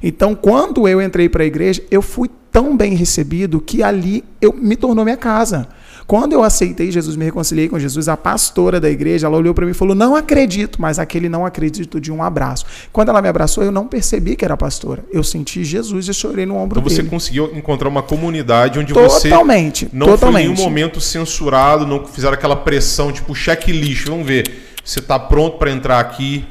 [0.00, 4.52] Então, quando eu entrei para a igreja, eu fui tão bem recebido que ali eu
[4.52, 5.66] me tornou minha casa.
[6.06, 9.64] Quando eu aceitei Jesus, me reconciliei com Jesus, a pastora da igreja, ela olhou para
[9.64, 12.64] mim e falou: "Não acredito", mas aquele não acredito de um abraço.
[12.92, 15.04] Quando ela me abraçou, eu não percebi que era pastora.
[15.12, 17.08] Eu senti Jesus e chorei no ombro Então você dele.
[17.08, 20.48] conseguiu encontrar uma comunidade onde você Totalmente, não foi em totalmente.
[20.48, 25.70] nenhum momento censurado, não fizeram aquela pressão, tipo, checklist, vamos ver, você tá pronto para
[25.70, 26.44] entrar aqui.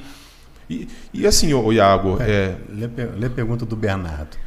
[0.70, 4.38] E, e assim, ô Iago, é, Lê, lê a pergunta do Bernardo.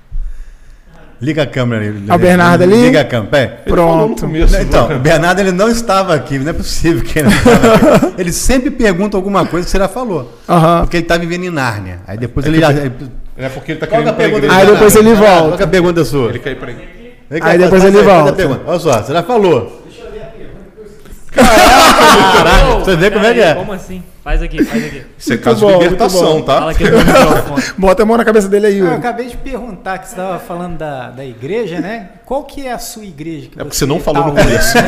[1.20, 2.04] Liga a câmera ali.
[2.08, 2.82] Ah, o Bernardo ali?
[2.82, 3.62] Liga a câmera.
[3.66, 4.22] Pronto.
[4.22, 4.96] começo, Então, né?
[4.96, 8.14] o Bernardo ele não estava aqui, não é possível que ele não estava aqui.
[8.20, 10.38] Ele sempre pergunta alguma coisa que você já falou.
[10.48, 10.80] Aham.
[10.82, 12.00] Porque ele está vivendo em Nárnia.
[12.06, 12.70] Aí depois ele já.
[12.72, 12.92] ele-
[13.36, 14.52] é porque ele tá é querendo a pergunta.
[14.52, 15.48] Aí depois ele volta.
[15.50, 16.28] Qual é a pergunta sua?
[16.30, 16.72] Ele quer ir pra
[17.50, 18.32] Aí depois ele volta.
[18.32, 18.60] pergunta.
[18.66, 19.83] Olha só, você já falou.
[21.34, 23.54] Caraca, você vê como é que é.
[23.54, 24.02] Como assim?
[24.24, 25.02] Faz aqui, faz aqui.
[25.18, 26.58] Isso é caso bom, de libertação, tá?
[26.60, 27.62] Fala aqui no microfone.
[27.76, 28.96] Bota a mão na cabeça dele aí, Eu Yuri.
[28.96, 32.08] acabei de perguntar que você estava falando da, da igreja, né?
[32.24, 33.48] Qual que é a sua igreja?
[33.52, 34.78] Que É porque você não falou tá no começo.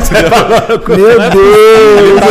[0.89, 2.21] Meu Deus!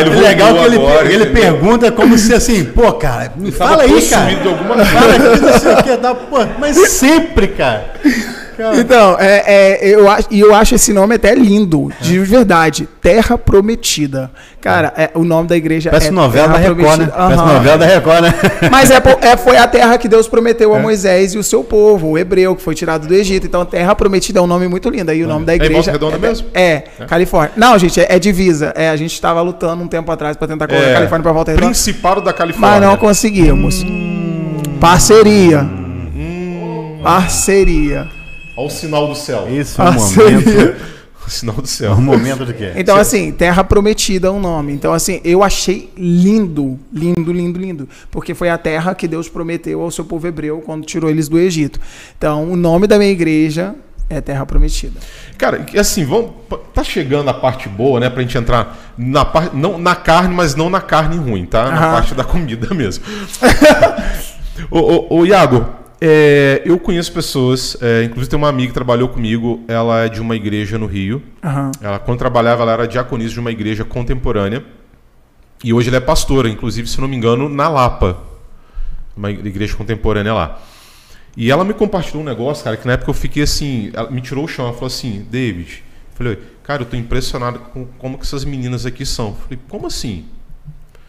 [0.00, 3.82] ele É legal que ele, agora, ele pergunta como se assim, pô, cara, me fala
[3.82, 4.30] aí, cara.
[4.84, 7.94] Fala aqui, não sei o que, tá, pô, mas sempre, cara.
[8.56, 9.44] Cara, Então, é,
[9.82, 12.88] é, eu, acho, e eu acho esse nome até lindo, de verdade.
[13.02, 14.30] Terra Prometida.
[14.60, 17.06] Cara, é, o nome da igreja Parece é novela da Terra Record, né?
[17.06, 18.34] Parece novela da Record, né?
[18.70, 22.08] Mas é, é- foi a terra que Deus prometeu a Moisés e o seu povo,
[22.08, 23.46] o hebreu, que foi tirado do Egito.
[23.46, 25.10] Então, Terra Prometida é um nome muito lindo.
[25.10, 25.74] Aí o nome da É igreja.
[25.74, 26.46] Volta Redonda é, mesmo?
[26.52, 27.52] É, Califórnia.
[27.56, 28.72] Não, gente, é, é divisa.
[28.74, 31.32] É, a gente estava lutando um tempo atrás para tentar colocar É, a Califórnia para
[31.32, 31.68] volta redonda.
[31.68, 32.70] Principado da Califórnia.
[32.80, 33.84] Mas não conseguimos.
[34.80, 35.64] Parceria.
[37.02, 38.15] Parceria.
[38.56, 39.46] Olha o sinal do céu.
[39.50, 40.76] Isso é um momento.
[41.26, 41.92] O sinal do É céu.
[41.92, 42.72] um momento de quê?
[42.76, 44.72] Então, assim, Terra Prometida é um nome.
[44.72, 47.88] Então, assim, eu achei lindo, lindo, lindo, lindo.
[48.12, 51.36] Porque foi a terra que Deus prometeu ao seu povo hebreu quando tirou eles do
[51.38, 51.80] Egito.
[52.16, 53.74] Então, o nome da minha igreja
[54.08, 55.00] é Terra Prometida.
[55.36, 56.30] Cara, e assim, vamos,
[56.72, 58.08] tá chegando a parte boa, né?
[58.08, 61.64] Pra gente entrar na parte, não na carne, mas não na carne ruim, tá?
[61.72, 61.92] Na Aham.
[61.92, 63.02] parte da comida mesmo.
[64.70, 65.66] ô, ô, ô, Iago,
[66.00, 70.20] é, eu conheço pessoas, é, inclusive tem uma amiga que trabalhou comigo, ela é de
[70.20, 71.22] uma igreja no Rio.
[71.42, 71.72] Aham.
[71.80, 74.64] Ela, quando trabalhava, ela era diaconisa de uma igreja contemporânea.
[75.64, 78.18] E hoje ela é pastora, inclusive, se não me engano, na Lapa.
[79.16, 80.60] Uma igreja contemporânea lá.
[81.34, 83.90] E ela me compartilhou um negócio, cara, que na época eu fiquei assim.
[83.94, 84.66] Ela me tirou o chão.
[84.66, 85.82] Ela falou assim: David.
[86.10, 89.28] Eu falei, cara, eu tô impressionado com como que essas meninas aqui são.
[89.28, 90.26] Eu falei, como assim?
[90.94, 91.00] Eu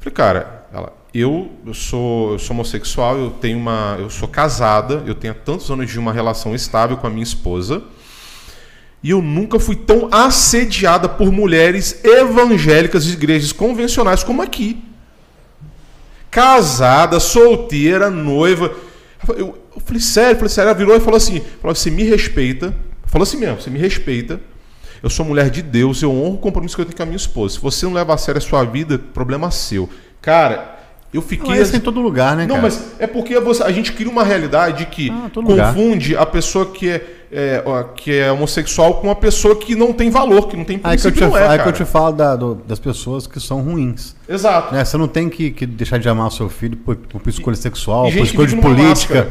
[0.00, 3.96] falei, cara, ela, eu, sou, eu sou homossexual, eu tenho uma.
[3.98, 7.82] Eu sou casada, eu tenho tantos anos de uma relação estável com a minha esposa.
[9.02, 14.84] E eu nunca fui tão assediada por mulheres evangélicas de igrejas convencionais como aqui.
[16.30, 18.72] Casada, solteira, noiva.
[19.28, 20.68] Eu, eu falei, sério, falei, sério.
[20.68, 22.72] Ela virou e falou assim: falou, você me respeita.
[23.06, 24.40] Falou assim mesmo, você me respeita.
[25.02, 27.16] Eu sou mulher de Deus, eu honro o compromisso que eu tenho com a minha
[27.16, 27.54] esposa.
[27.54, 29.88] Se você não leva a sério a sua vida, problema seu.
[30.20, 30.79] Cara,
[31.12, 31.48] eu fiquei.
[31.48, 32.62] Mas isso em todo lugar, né, Não, cara?
[32.62, 35.74] mas é porque você- a gente cria uma realidade que Ah, todo lugar.
[35.74, 37.62] confunde a pessoa que é, é,
[37.96, 41.06] que é homossexual com uma pessoa que não tem valor, que não tem Aí que
[41.06, 43.38] eu princípio, te, não é, aí que eu te falo da- do- das pessoas que
[43.40, 44.14] são ruins.
[44.28, 44.74] Exato.
[44.74, 44.84] né?
[44.84, 48.08] Você não tem que, que deixar de amar o seu filho por, por escolha sexual,
[48.08, 49.28] e por escolha de política.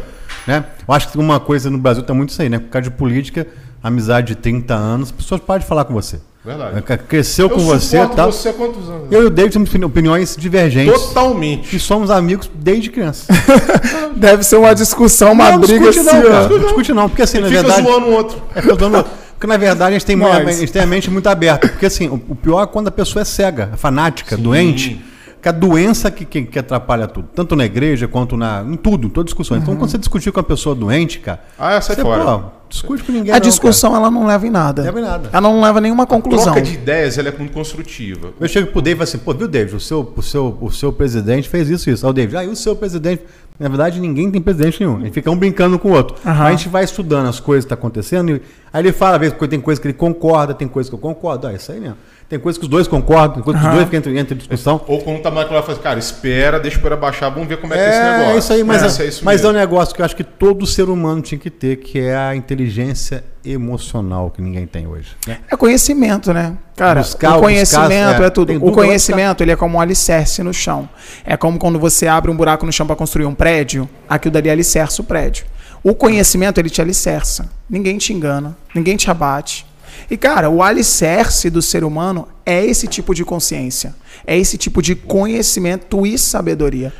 [0.47, 0.63] Né?
[0.87, 2.59] Eu acho que uma coisa no Brasil tá muito isso aí, né?
[2.59, 3.45] Por causa de política,
[3.83, 6.19] amizade de 30 anos, as pessoas podem falar com você.
[6.43, 6.81] Verdade.
[7.07, 8.31] Cresceu com eu você e suporto tal.
[8.31, 9.11] você há quantos anos?
[9.11, 10.93] Eu e o David temos opiniões divergentes.
[10.93, 11.75] Totalmente.
[11.75, 13.25] E somos amigos desde criança.
[14.15, 16.47] Deve ser uma discussão, uma não, briga discute assim, não, cara.
[16.49, 17.85] Não discute não, porque assim, na Fica verdade...
[17.87, 18.41] zoando o outro.
[18.55, 20.47] É eu tô no- Porque na verdade a gente tem, Nós.
[20.47, 21.67] a gente tem a mente muito aberta.
[21.67, 24.99] Porque assim, o, o pior é quando a pessoa é cega, é fanática, doente.
[25.41, 27.29] Que a doença que, que, que atrapalha tudo.
[27.33, 29.57] Tanto na igreja quanto na, em tudo, em toda discussão.
[29.57, 31.41] Então quando você discutir com uma pessoa doente, cara.
[31.57, 32.25] Ah, sai você, fora.
[32.25, 33.31] pô, discute com ninguém.
[33.31, 34.81] A não, discussão ela não leva em nada.
[34.81, 35.29] Leva em nada.
[35.31, 36.53] Ela não leva a nenhuma conclusão.
[36.53, 38.21] Troca de ideias ela é muito construtiva.
[38.21, 38.33] cara.
[38.39, 40.71] Eu chego pro David e falo assim, pô, viu, David, o seu, o seu, o
[40.71, 42.05] seu presidente fez isso, isso.
[42.05, 43.23] Aí o David, ah, e o seu presidente?
[43.57, 45.01] Na verdade, ninguém tem presidente nenhum.
[45.01, 46.15] Ele fica um brincando com o outro.
[46.25, 46.43] Aham.
[46.43, 48.31] Mas a gente vai estudando as coisas que estão acontecendo.
[48.31, 48.41] E,
[48.71, 50.99] aí ele fala, às vezes, porque tem coisas que ele concorda, tem coisas que eu
[50.99, 51.47] concordo.
[51.47, 51.97] Ah, isso aí mesmo.
[52.29, 54.79] Tem coisas que os dois concordam, tem coisas que os dois entram, entram em discussão.
[54.87, 57.57] Ou quando tá mais lá, fala assim, cara, espera, deixa o poeira baixar, vamos ver
[57.57, 58.33] como é, que é esse É, negócio.
[58.33, 60.23] é isso aí, mas, é, é, isso mas é um negócio que eu acho que
[60.23, 65.09] todo ser humano tinha que ter, que é a inteligência emocional que ninguém tem hoje.
[65.25, 65.39] né?
[65.49, 66.55] É conhecimento, né?
[66.75, 68.65] Cara, Buscar- o conhecimento buscar, é, é, tudo.
[68.65, 70.87] O conhecimento, ele é como um alicerce no chão.
[71.25, 74.49] É como quando você abre um buraco no chão para construir um prédio, aquilo dali
[74.51, 75.45] alicerça o prédio.
[75.83, 77.49] O conhecimento, ele te alicerça.
[77.69, 79.65] Ninguém te engana, ninguém te abate.
[80.09, 83.93] E, cara, o alicerce do ser humano é esse tipo de consciência.
[84.25, 86.91] É esse tipo de conhecimento e sabedoria.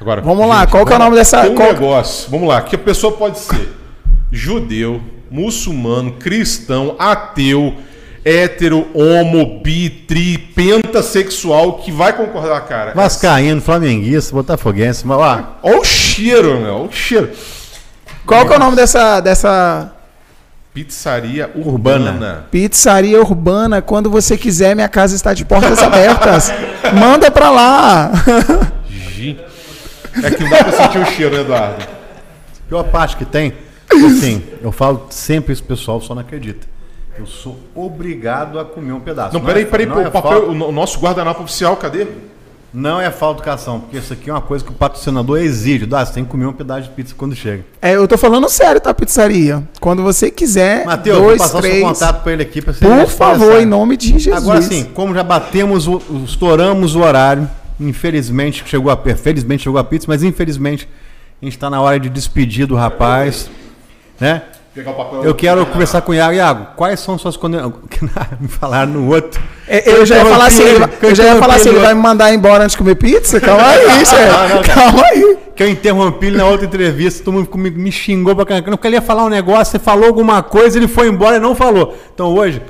[0.00, 2.62] Agora, Vamos lá, qual que é o nome dessa- Tem um qual- negócio, vamos lá,
[2.62, 3.68] que a pessoa pode ser
[4.30, 7.74] judeu, muçulmano, cristão, ateu,
[8.24, 12.92] hétero, homo, bi, tri, pentasexual, que vai concordar, cara.
[12.94, 17.30] Vascaíno, flamenguista, botafoguense, mas ó, Olha o cheiro, meu, olha o cheiro.
[18.26, 19.92] Qual que é o nome dessa, dessa
[20.84, 22.10] Pizzaria Urbana.
[22.12, 22.44] urbana.
[22.52, 23.82] pizzaria urbana?
[23.82, 26.52] Quando você quiser, minha casa está de portas abertas.
[26.98, 28.12] Manda pra lá.
[28.88, 29.40] Gente.
[30.22, 31.82] É que não dá pra sentir o cheiro, né, Eduardo?
[31.82, 33.54] a pior parte que tem,
[33.90, 36.66] assim, eu falo sempre isso, pessoal só não acredita.
[37.18, 39.34] Eu sou obrigado a comer um pedaço.
[39.34, 42.06] Não, peraí, é- peraí, não pô, é o, papel, o no- nosso guardanapo oficial, cadê?
[42.72, 45.86] Não é falta de educação, porque isso aqui é uma coisa que o patrocinador exige.
[45.86, 47.64] Dá, você tem que comer um pedaço de pizza quando chega.
[47.80, 49.62] É, eu tô falando sério, tá, pizzaria?
[49.80, 51.82] Quando você quiser, Matheus, vou dois, passar o seu três.
[51.82, 54.42] contato pra ele aqui pra você Por favor, em nome de Jesus.
[54.42, 57.48] Agora sim, como já batemos, o, estouramos o horário,
[57.80, 60.86] infelizmente chegou a, felizmente chegou a pizza, mas infelizmente
[61.40, 63.50] a gente está na hora de despedir do rapaz,
[64.20, 64.42] né?
[64.78, 65.24] Pegar o papel.
[65.24, 66.34] Eu quero conversar com o Iago.
[66.34, 67.74] Iago, quais são suas condenações?
[68.40, 69.40] Me falaram no outro.
[69.66, 71.94] É, Eu já ia falar assim, ele vai- eu já ia falar assim, ele vai
[71.94, 73.40] me mandar embora antes de comer pizza?
[73.40, 74.72] Calma aí, chefe.
[74.72, 75.38] Calma aí.
[75.56, 78.70] Que eu interrompi ele na outra entrevista, todo mundo comigo, me xingou pra caramba.
[78.70, 81.54] Porque ele ia falar um negócio, você falou alguma coisa, ele foi embora e não
[81.56, 81.98] falou.
[82.14, 82.62] Então hoje,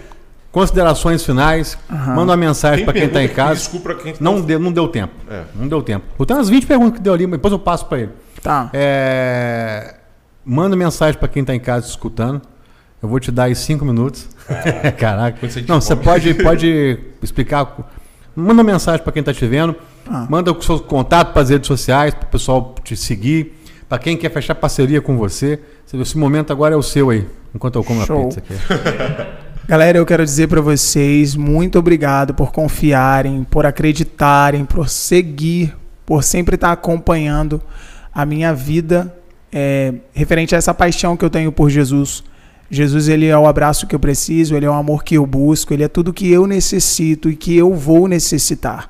[0.50, 3.54] considerações finais, manda uma mensagem pra quem tá em casa.
[3.56, 5.12] Desculpa pra quem tá- Não deu, não deu tempo.
[5.30, 5.42] É.
[5.54, 6.06] Não deu tempo.
[6.18, 8.10] Eu tenho umas 20 perguntas que deu ali, mas depois eu passo pra ele.
[8.42, 8.70] Tá.
[8.72, 9.94] É,
[10.50, 12.40] Manda mensagem pra quem tá em casa escutando.
[13.02, 14.30] Eu vou te dar aí 5 minutos.
[14.96, 15.38] Caraca.
[15.38, 17.76] Quando você te Não, você pode, pode explicar.
[18.34, 19.76] Manda mensagem pra quem tá te vendo.
[20.08, 20.26] Ah.
[20.26, 23.60] Manda o seu contato para as redes sociais, para o pessoal te seguir.
[23.90, 25.60] Pra quem quer fechar parceria com você.
[25.92, 28.22] Esse momento agora é o seu aí, enquanto eu como Show.
[28.22, 28.54] a pizza aqui.
[29.68, 35.76] Galera, eu quero dizer pra vocês muito obrigado por confiarem, por acreditarem, por seguir,
[36.06, 37.60] por sempre estar acompanhando
[38.14, 39.14] a minha vida
[39.52, 42.24] é, referente a essa paixão que eu tenho por Jesus.
[42.70, 45.72] Jesus, ele é o abraço que eu preciso, ele é o amor que eu busco,
[45.72, 48.88] ele é tudo que eu necessito e que eu vou necessitar.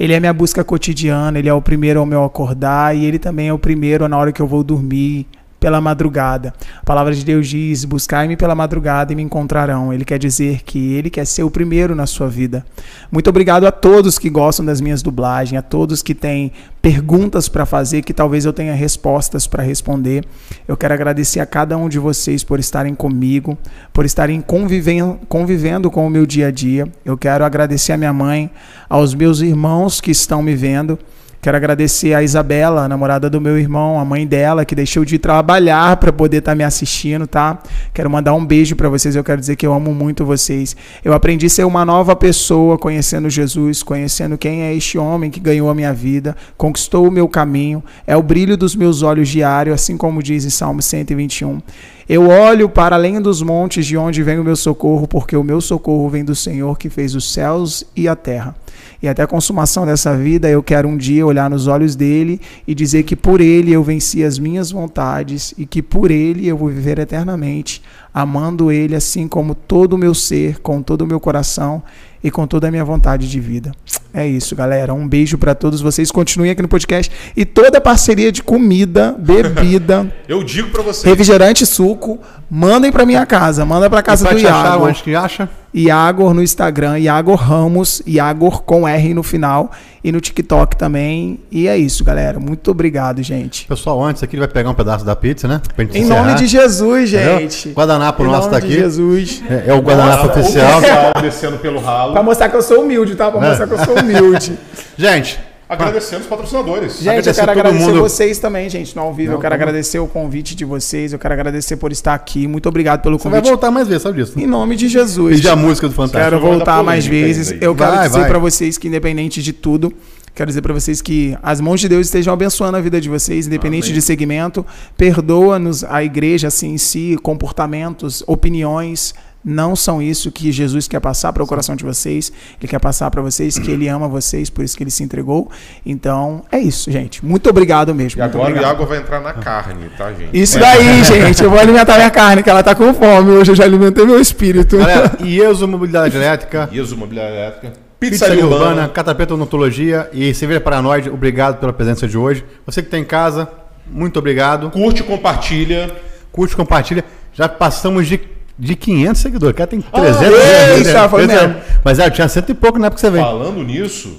[0.00, 3.48] Ele é minha busca cotidiana, ele é o primeiro ao meu acordar e ele também
[3.48, 5.26] é o primeiro na hora que eu vou dormir,
[5.58, 6.54] pela madrugada.
[6.80, 9.92] A palavra de Deus diz: Buscai-me pela madrugada e me encontrarão.
[9.92, 12.64] Ele quer dizer que ele quer ser o primeiro na sua vida.
[13.10, 17.66] Muito obrigado a todos que gostam das minhas dublagens, a todos que têm perguntas para
[17.66, 20.24] fazer, que talvez eu tenha respostas para responder.
[20.66, 23.58] Eu quero agradecer a cada um de vocês por estarem comigo,
[23.92, 26.88] por estarem convivendo, convivendo com o meu dia a dia.
[27.04, 28.50] Eu quero agradecer a minha mãe,
[28.88, 30.98] aos meus irmãos que estão me vendo.
[31.40, 35.20] Quero agradecer a Isabela, a namorada do meu irmão, a mãe dela, que deixou de
[35.20, 37.62] trabalhar para poder estar me assistindo, tá?
[37.94, 39.14] Quero mandar um beijo para vocês.
[39.14, 40.76] Eu quero dizer que eu amo muito vocês.
[41.04, 45.38] Eu aprendi a ser uma nova pessoa, conhecendo Jesus, conhecendo quem é este homem que
[45.38, 49.72] ganhou a minha vida, conquistou o meu caminho, é o brilho dos meus olhos diário,
[49.72, 51.60] assim como diz em Salmo 121.
[52.08, 55.60] Eu olho para além dos montes de onde vem o meu socorro, porque o meu
[55.60, 58.56] socorro vem do Senhor que fez os céus e a terra.
[59.00, 62.74] E até a consumação dessa vida, eu quero um dia olhar nos olhos dele e
[62.74, 66.68] dizer que por ele eu venci as minhas vontades e que por ele eu vou
[66.68, 67.80] viver eternamente,
[68.12, 71.82] amando ele assim como todo o meu ser, com todo o meu coração
[72.24, 73.72] e com toda a minha vontade de vida.
[74.12, 74.94] É isso, galera.
[74.94, 76.10] Um beijo pra todos vocês.
[76.10, 77.12] Continuem aqui no podcast.
[77.36, 81.04] E toda parceria de comida, bebida, Eu digo pra vocês.
[81.04, 82.18] refrigerante e suco,
[82.50, 83.64] mandem pra minha casa.
[83.64, 84.86] Manda pra casa pra do achar, Iago.
[84.86, 85.48] onde que acha?
[85.74, 89.70] Iagor no Instagram, Iagor Ramos, Iagor com R no final.
[90.02, 91.40] E no TikTok também.
[91.50, 92.38] E é isso, galera.
[92.38, 93.66] Muito obrigado, gente.
[93.66, 95.60] Pessoal, antes aqui ele vai pegar um pedaço da pizza, né?
[95.74, 96.22] Pra gente Em encerrar.
[96.24, 97.40] nome de Jesus, Entendeu?
[97.40, 97.68] gente.
[97.70, 98.74] Guardanapo Em nosso nome tá de aqui.
[98.80, 99.42] Jesus.
[99.50, 100.80] É, é o guardanapo O oficial.
[100.80, 102.12] pessoal descendo pelo ralo.
[102.12, 103.28] Pra mostrar que eu sou humilde, tá?
[103.30, 103.48] Pra É.
[103.48, 104.58] mostrar que eu sou humilde.
[104.96, 105.38] Gente,
[105.70, 106.98] Agradecendo os patrocinadores.
[106.98, 108.00] Gente, eu quero agradecer mundo.
[108.00, 109.34] vocês também, gente, no ao vivo.
[109.34, 111.12] eu quero agradecer o convite de vocês.
[111.12, 112.48] Eu quero agradecer por estar aqui.
[112.48, 113.50] Muito obrigado pelo você vai convite.
[113.50, 114.40] voltar mais vezes, sabe disso?
[114.40, 115.36] Em nome de Jesus.
[115.36, 116.24] Pedir a música do Fantástico.
[116.24, 117.50] Quero voltar mais vezes.
[117.60, 118.28] Eu quero Vai, dizer vai.
[118.30, 119.92] pra vocês que, independente de tudo,
[120.34, 123.46] quero dizer pra vocês que as mãos de Deus estejam abençoando a vida de vocês,
[123.46, 124.64] independente de segmento.
[124.96, 129.14] Perdoa-nos a igreja assim em si, comportamentos, opiniões.
[129.44, 132.32] Não são isso que Jesus quer passar para o coração de vocês.
[132.60, 135.50] Ele quer passar para vocês que ele ama vocês, por isso que ele se entregou.
[135.86, 137.24] Então, é isso, gente.
[137.24, 138.20] Muito obrigado mesmo.
[138.20, 138.72] E agora o obrigado.
[138.72, 140.30] Iago vai entrar na carne, tá, gente?
[140.38, 141.42] Isso daí, gente.
[141.42, 143.30] Eu vou alimentar minha carne, que ela tá com fome.
[143.30, 144.76] Hoje eu já alimentei meu espírito.
[144.76, 147.88] Galera, IESO Mobilidade Elétrica, ISO Mobiliária Elétrica.
[147.98, 148.88] Pizzaria Pizzaria Urbana, Urbana.
[148.88, 152.44] Catapeta Odontologia e Cerveja Paranoide, obrigado pela presença de hoje.
[152.64, 153.48] Você que está em casa,
[153.90, 154.70] muito obrigado.
[154.70, 155.90] Curte, compartilha.
[156.30, 157.04] Curte, compartilha.
[157.32, 158.20] Já passamos de,
[158.58, 159.54] de 500 seguidores.
[159.54, 160.22] O cara tem 300.
[160.22, 161.08] eita, né?
[161.08, 161.60] foi Esse é- mesmo.
[161.84, 163.24] Mas é, eu tinha cento e pouco na época que você veio.
[163.24, 164.18] Falando nisso,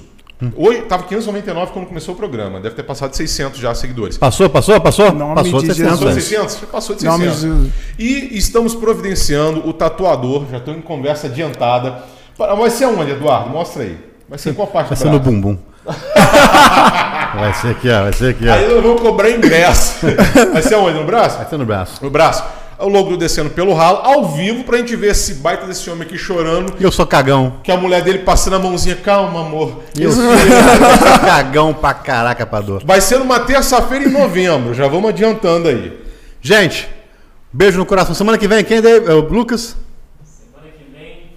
[0.56, 2.58] hoje tava 599 quando começou o programa.
[2.60, 4.16] Deve ter passado de 600 já seguidores.
[4.16, 5.12] Passou, passou, passou?
[5.12, 5.90] Nome passou de de 600.
[5.98, 6.26] Passou de velho.
[6.26, 6.58] 600?
[6.60, 7.40] Já passou de Nome 600.
[7.40, 7.72] de Jesus.
[7.98, 10.46] E estamos providenciando o tatuador.
[10.50, 12.02] Já estou em conversa adiantada.
[12.38, 13.50] Vai ser onde, Eduardo?
[13.50, 13.98] Mostra aí.
[14.28, 15.58] Vai ser em qual parte Vai ser no bumbum.
[17.34, 18.02] vai ser aqui, ó.
[18.02, 18.52] Vai ser aqui, ó.
[18.52, 20.06] Aí eu vou cobrar ingresso.
[20.52, 20.98] Vai ser onde?
[20.98, 21.38] No braço?
[21.38, 22.04] Vai ser no braço.
[22.04, 22.44] No braço.
[22.80, 26.16] O logo descendo pelo ralo, ao vivo, pra gente ver esse baita desse homem aqui
[26.16, 26.74] chorando.
[26.78, 27.56] E eu sou cagão.
[27.62, 29.82] Que a mulher dele passando a mãozinha, calma, amor.
[29.98, 30.24] E eu sou,
[31.20, 32.82] cagão pra caraca pra dor.
[32.84, 36.00] Vai ser numa terça-feira em novembro, já vamos adiantando aí.
[36.40, 36.88] Gente,
[37.52, 38.14] beijo no coração.
[38.14, 39.04] Semana que vem, quem daí?
[39.06, 39.76] É o Lucas?
[40.24, 41.32] Semana que vem.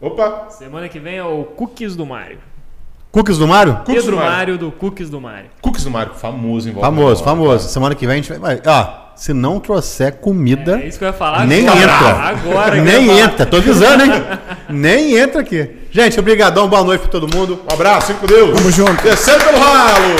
[0.00, 0.50] Opa!
[0.50, 2.38] Semana que vem é o Cookies do Mário.
[3.12, 3.76] Cookies do Mário?
[3.78, 4.32] Cookies Pedro do Mário.
[4.32, 5.50] Mário do Cookies do Mário.
[5.60, 6.86] Cookies do Mário, famoso em volta.
[6.86, 7.68] Famoso, famoso.
[7.68, 8.62] Semana que vem a gente vai.
[8.64, 10.80] Ó, se não trouxer comida.
[10.82, 11.82] É isso que eu ia falar Nem agora.
[11.84, 12.08] entra.
[12.08, 12.76] Agora.
[12.82, 14.12] Nem entra, tô avisando, hein?
[14.70, 15.76] Nem entra aqui.
[15.90, 17.60] Gente, obrigadão, boa noite pra todo mundo.
[17.70, 18.56] Um abraço, fique com Deus.
[18.56, 19.02] Tamo junto.
[19.02, 20.16] Descendo pelo ralo.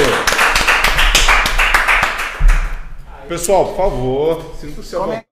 [3.27, 5.30] Pessoal, por favor, sinta-se à vontade.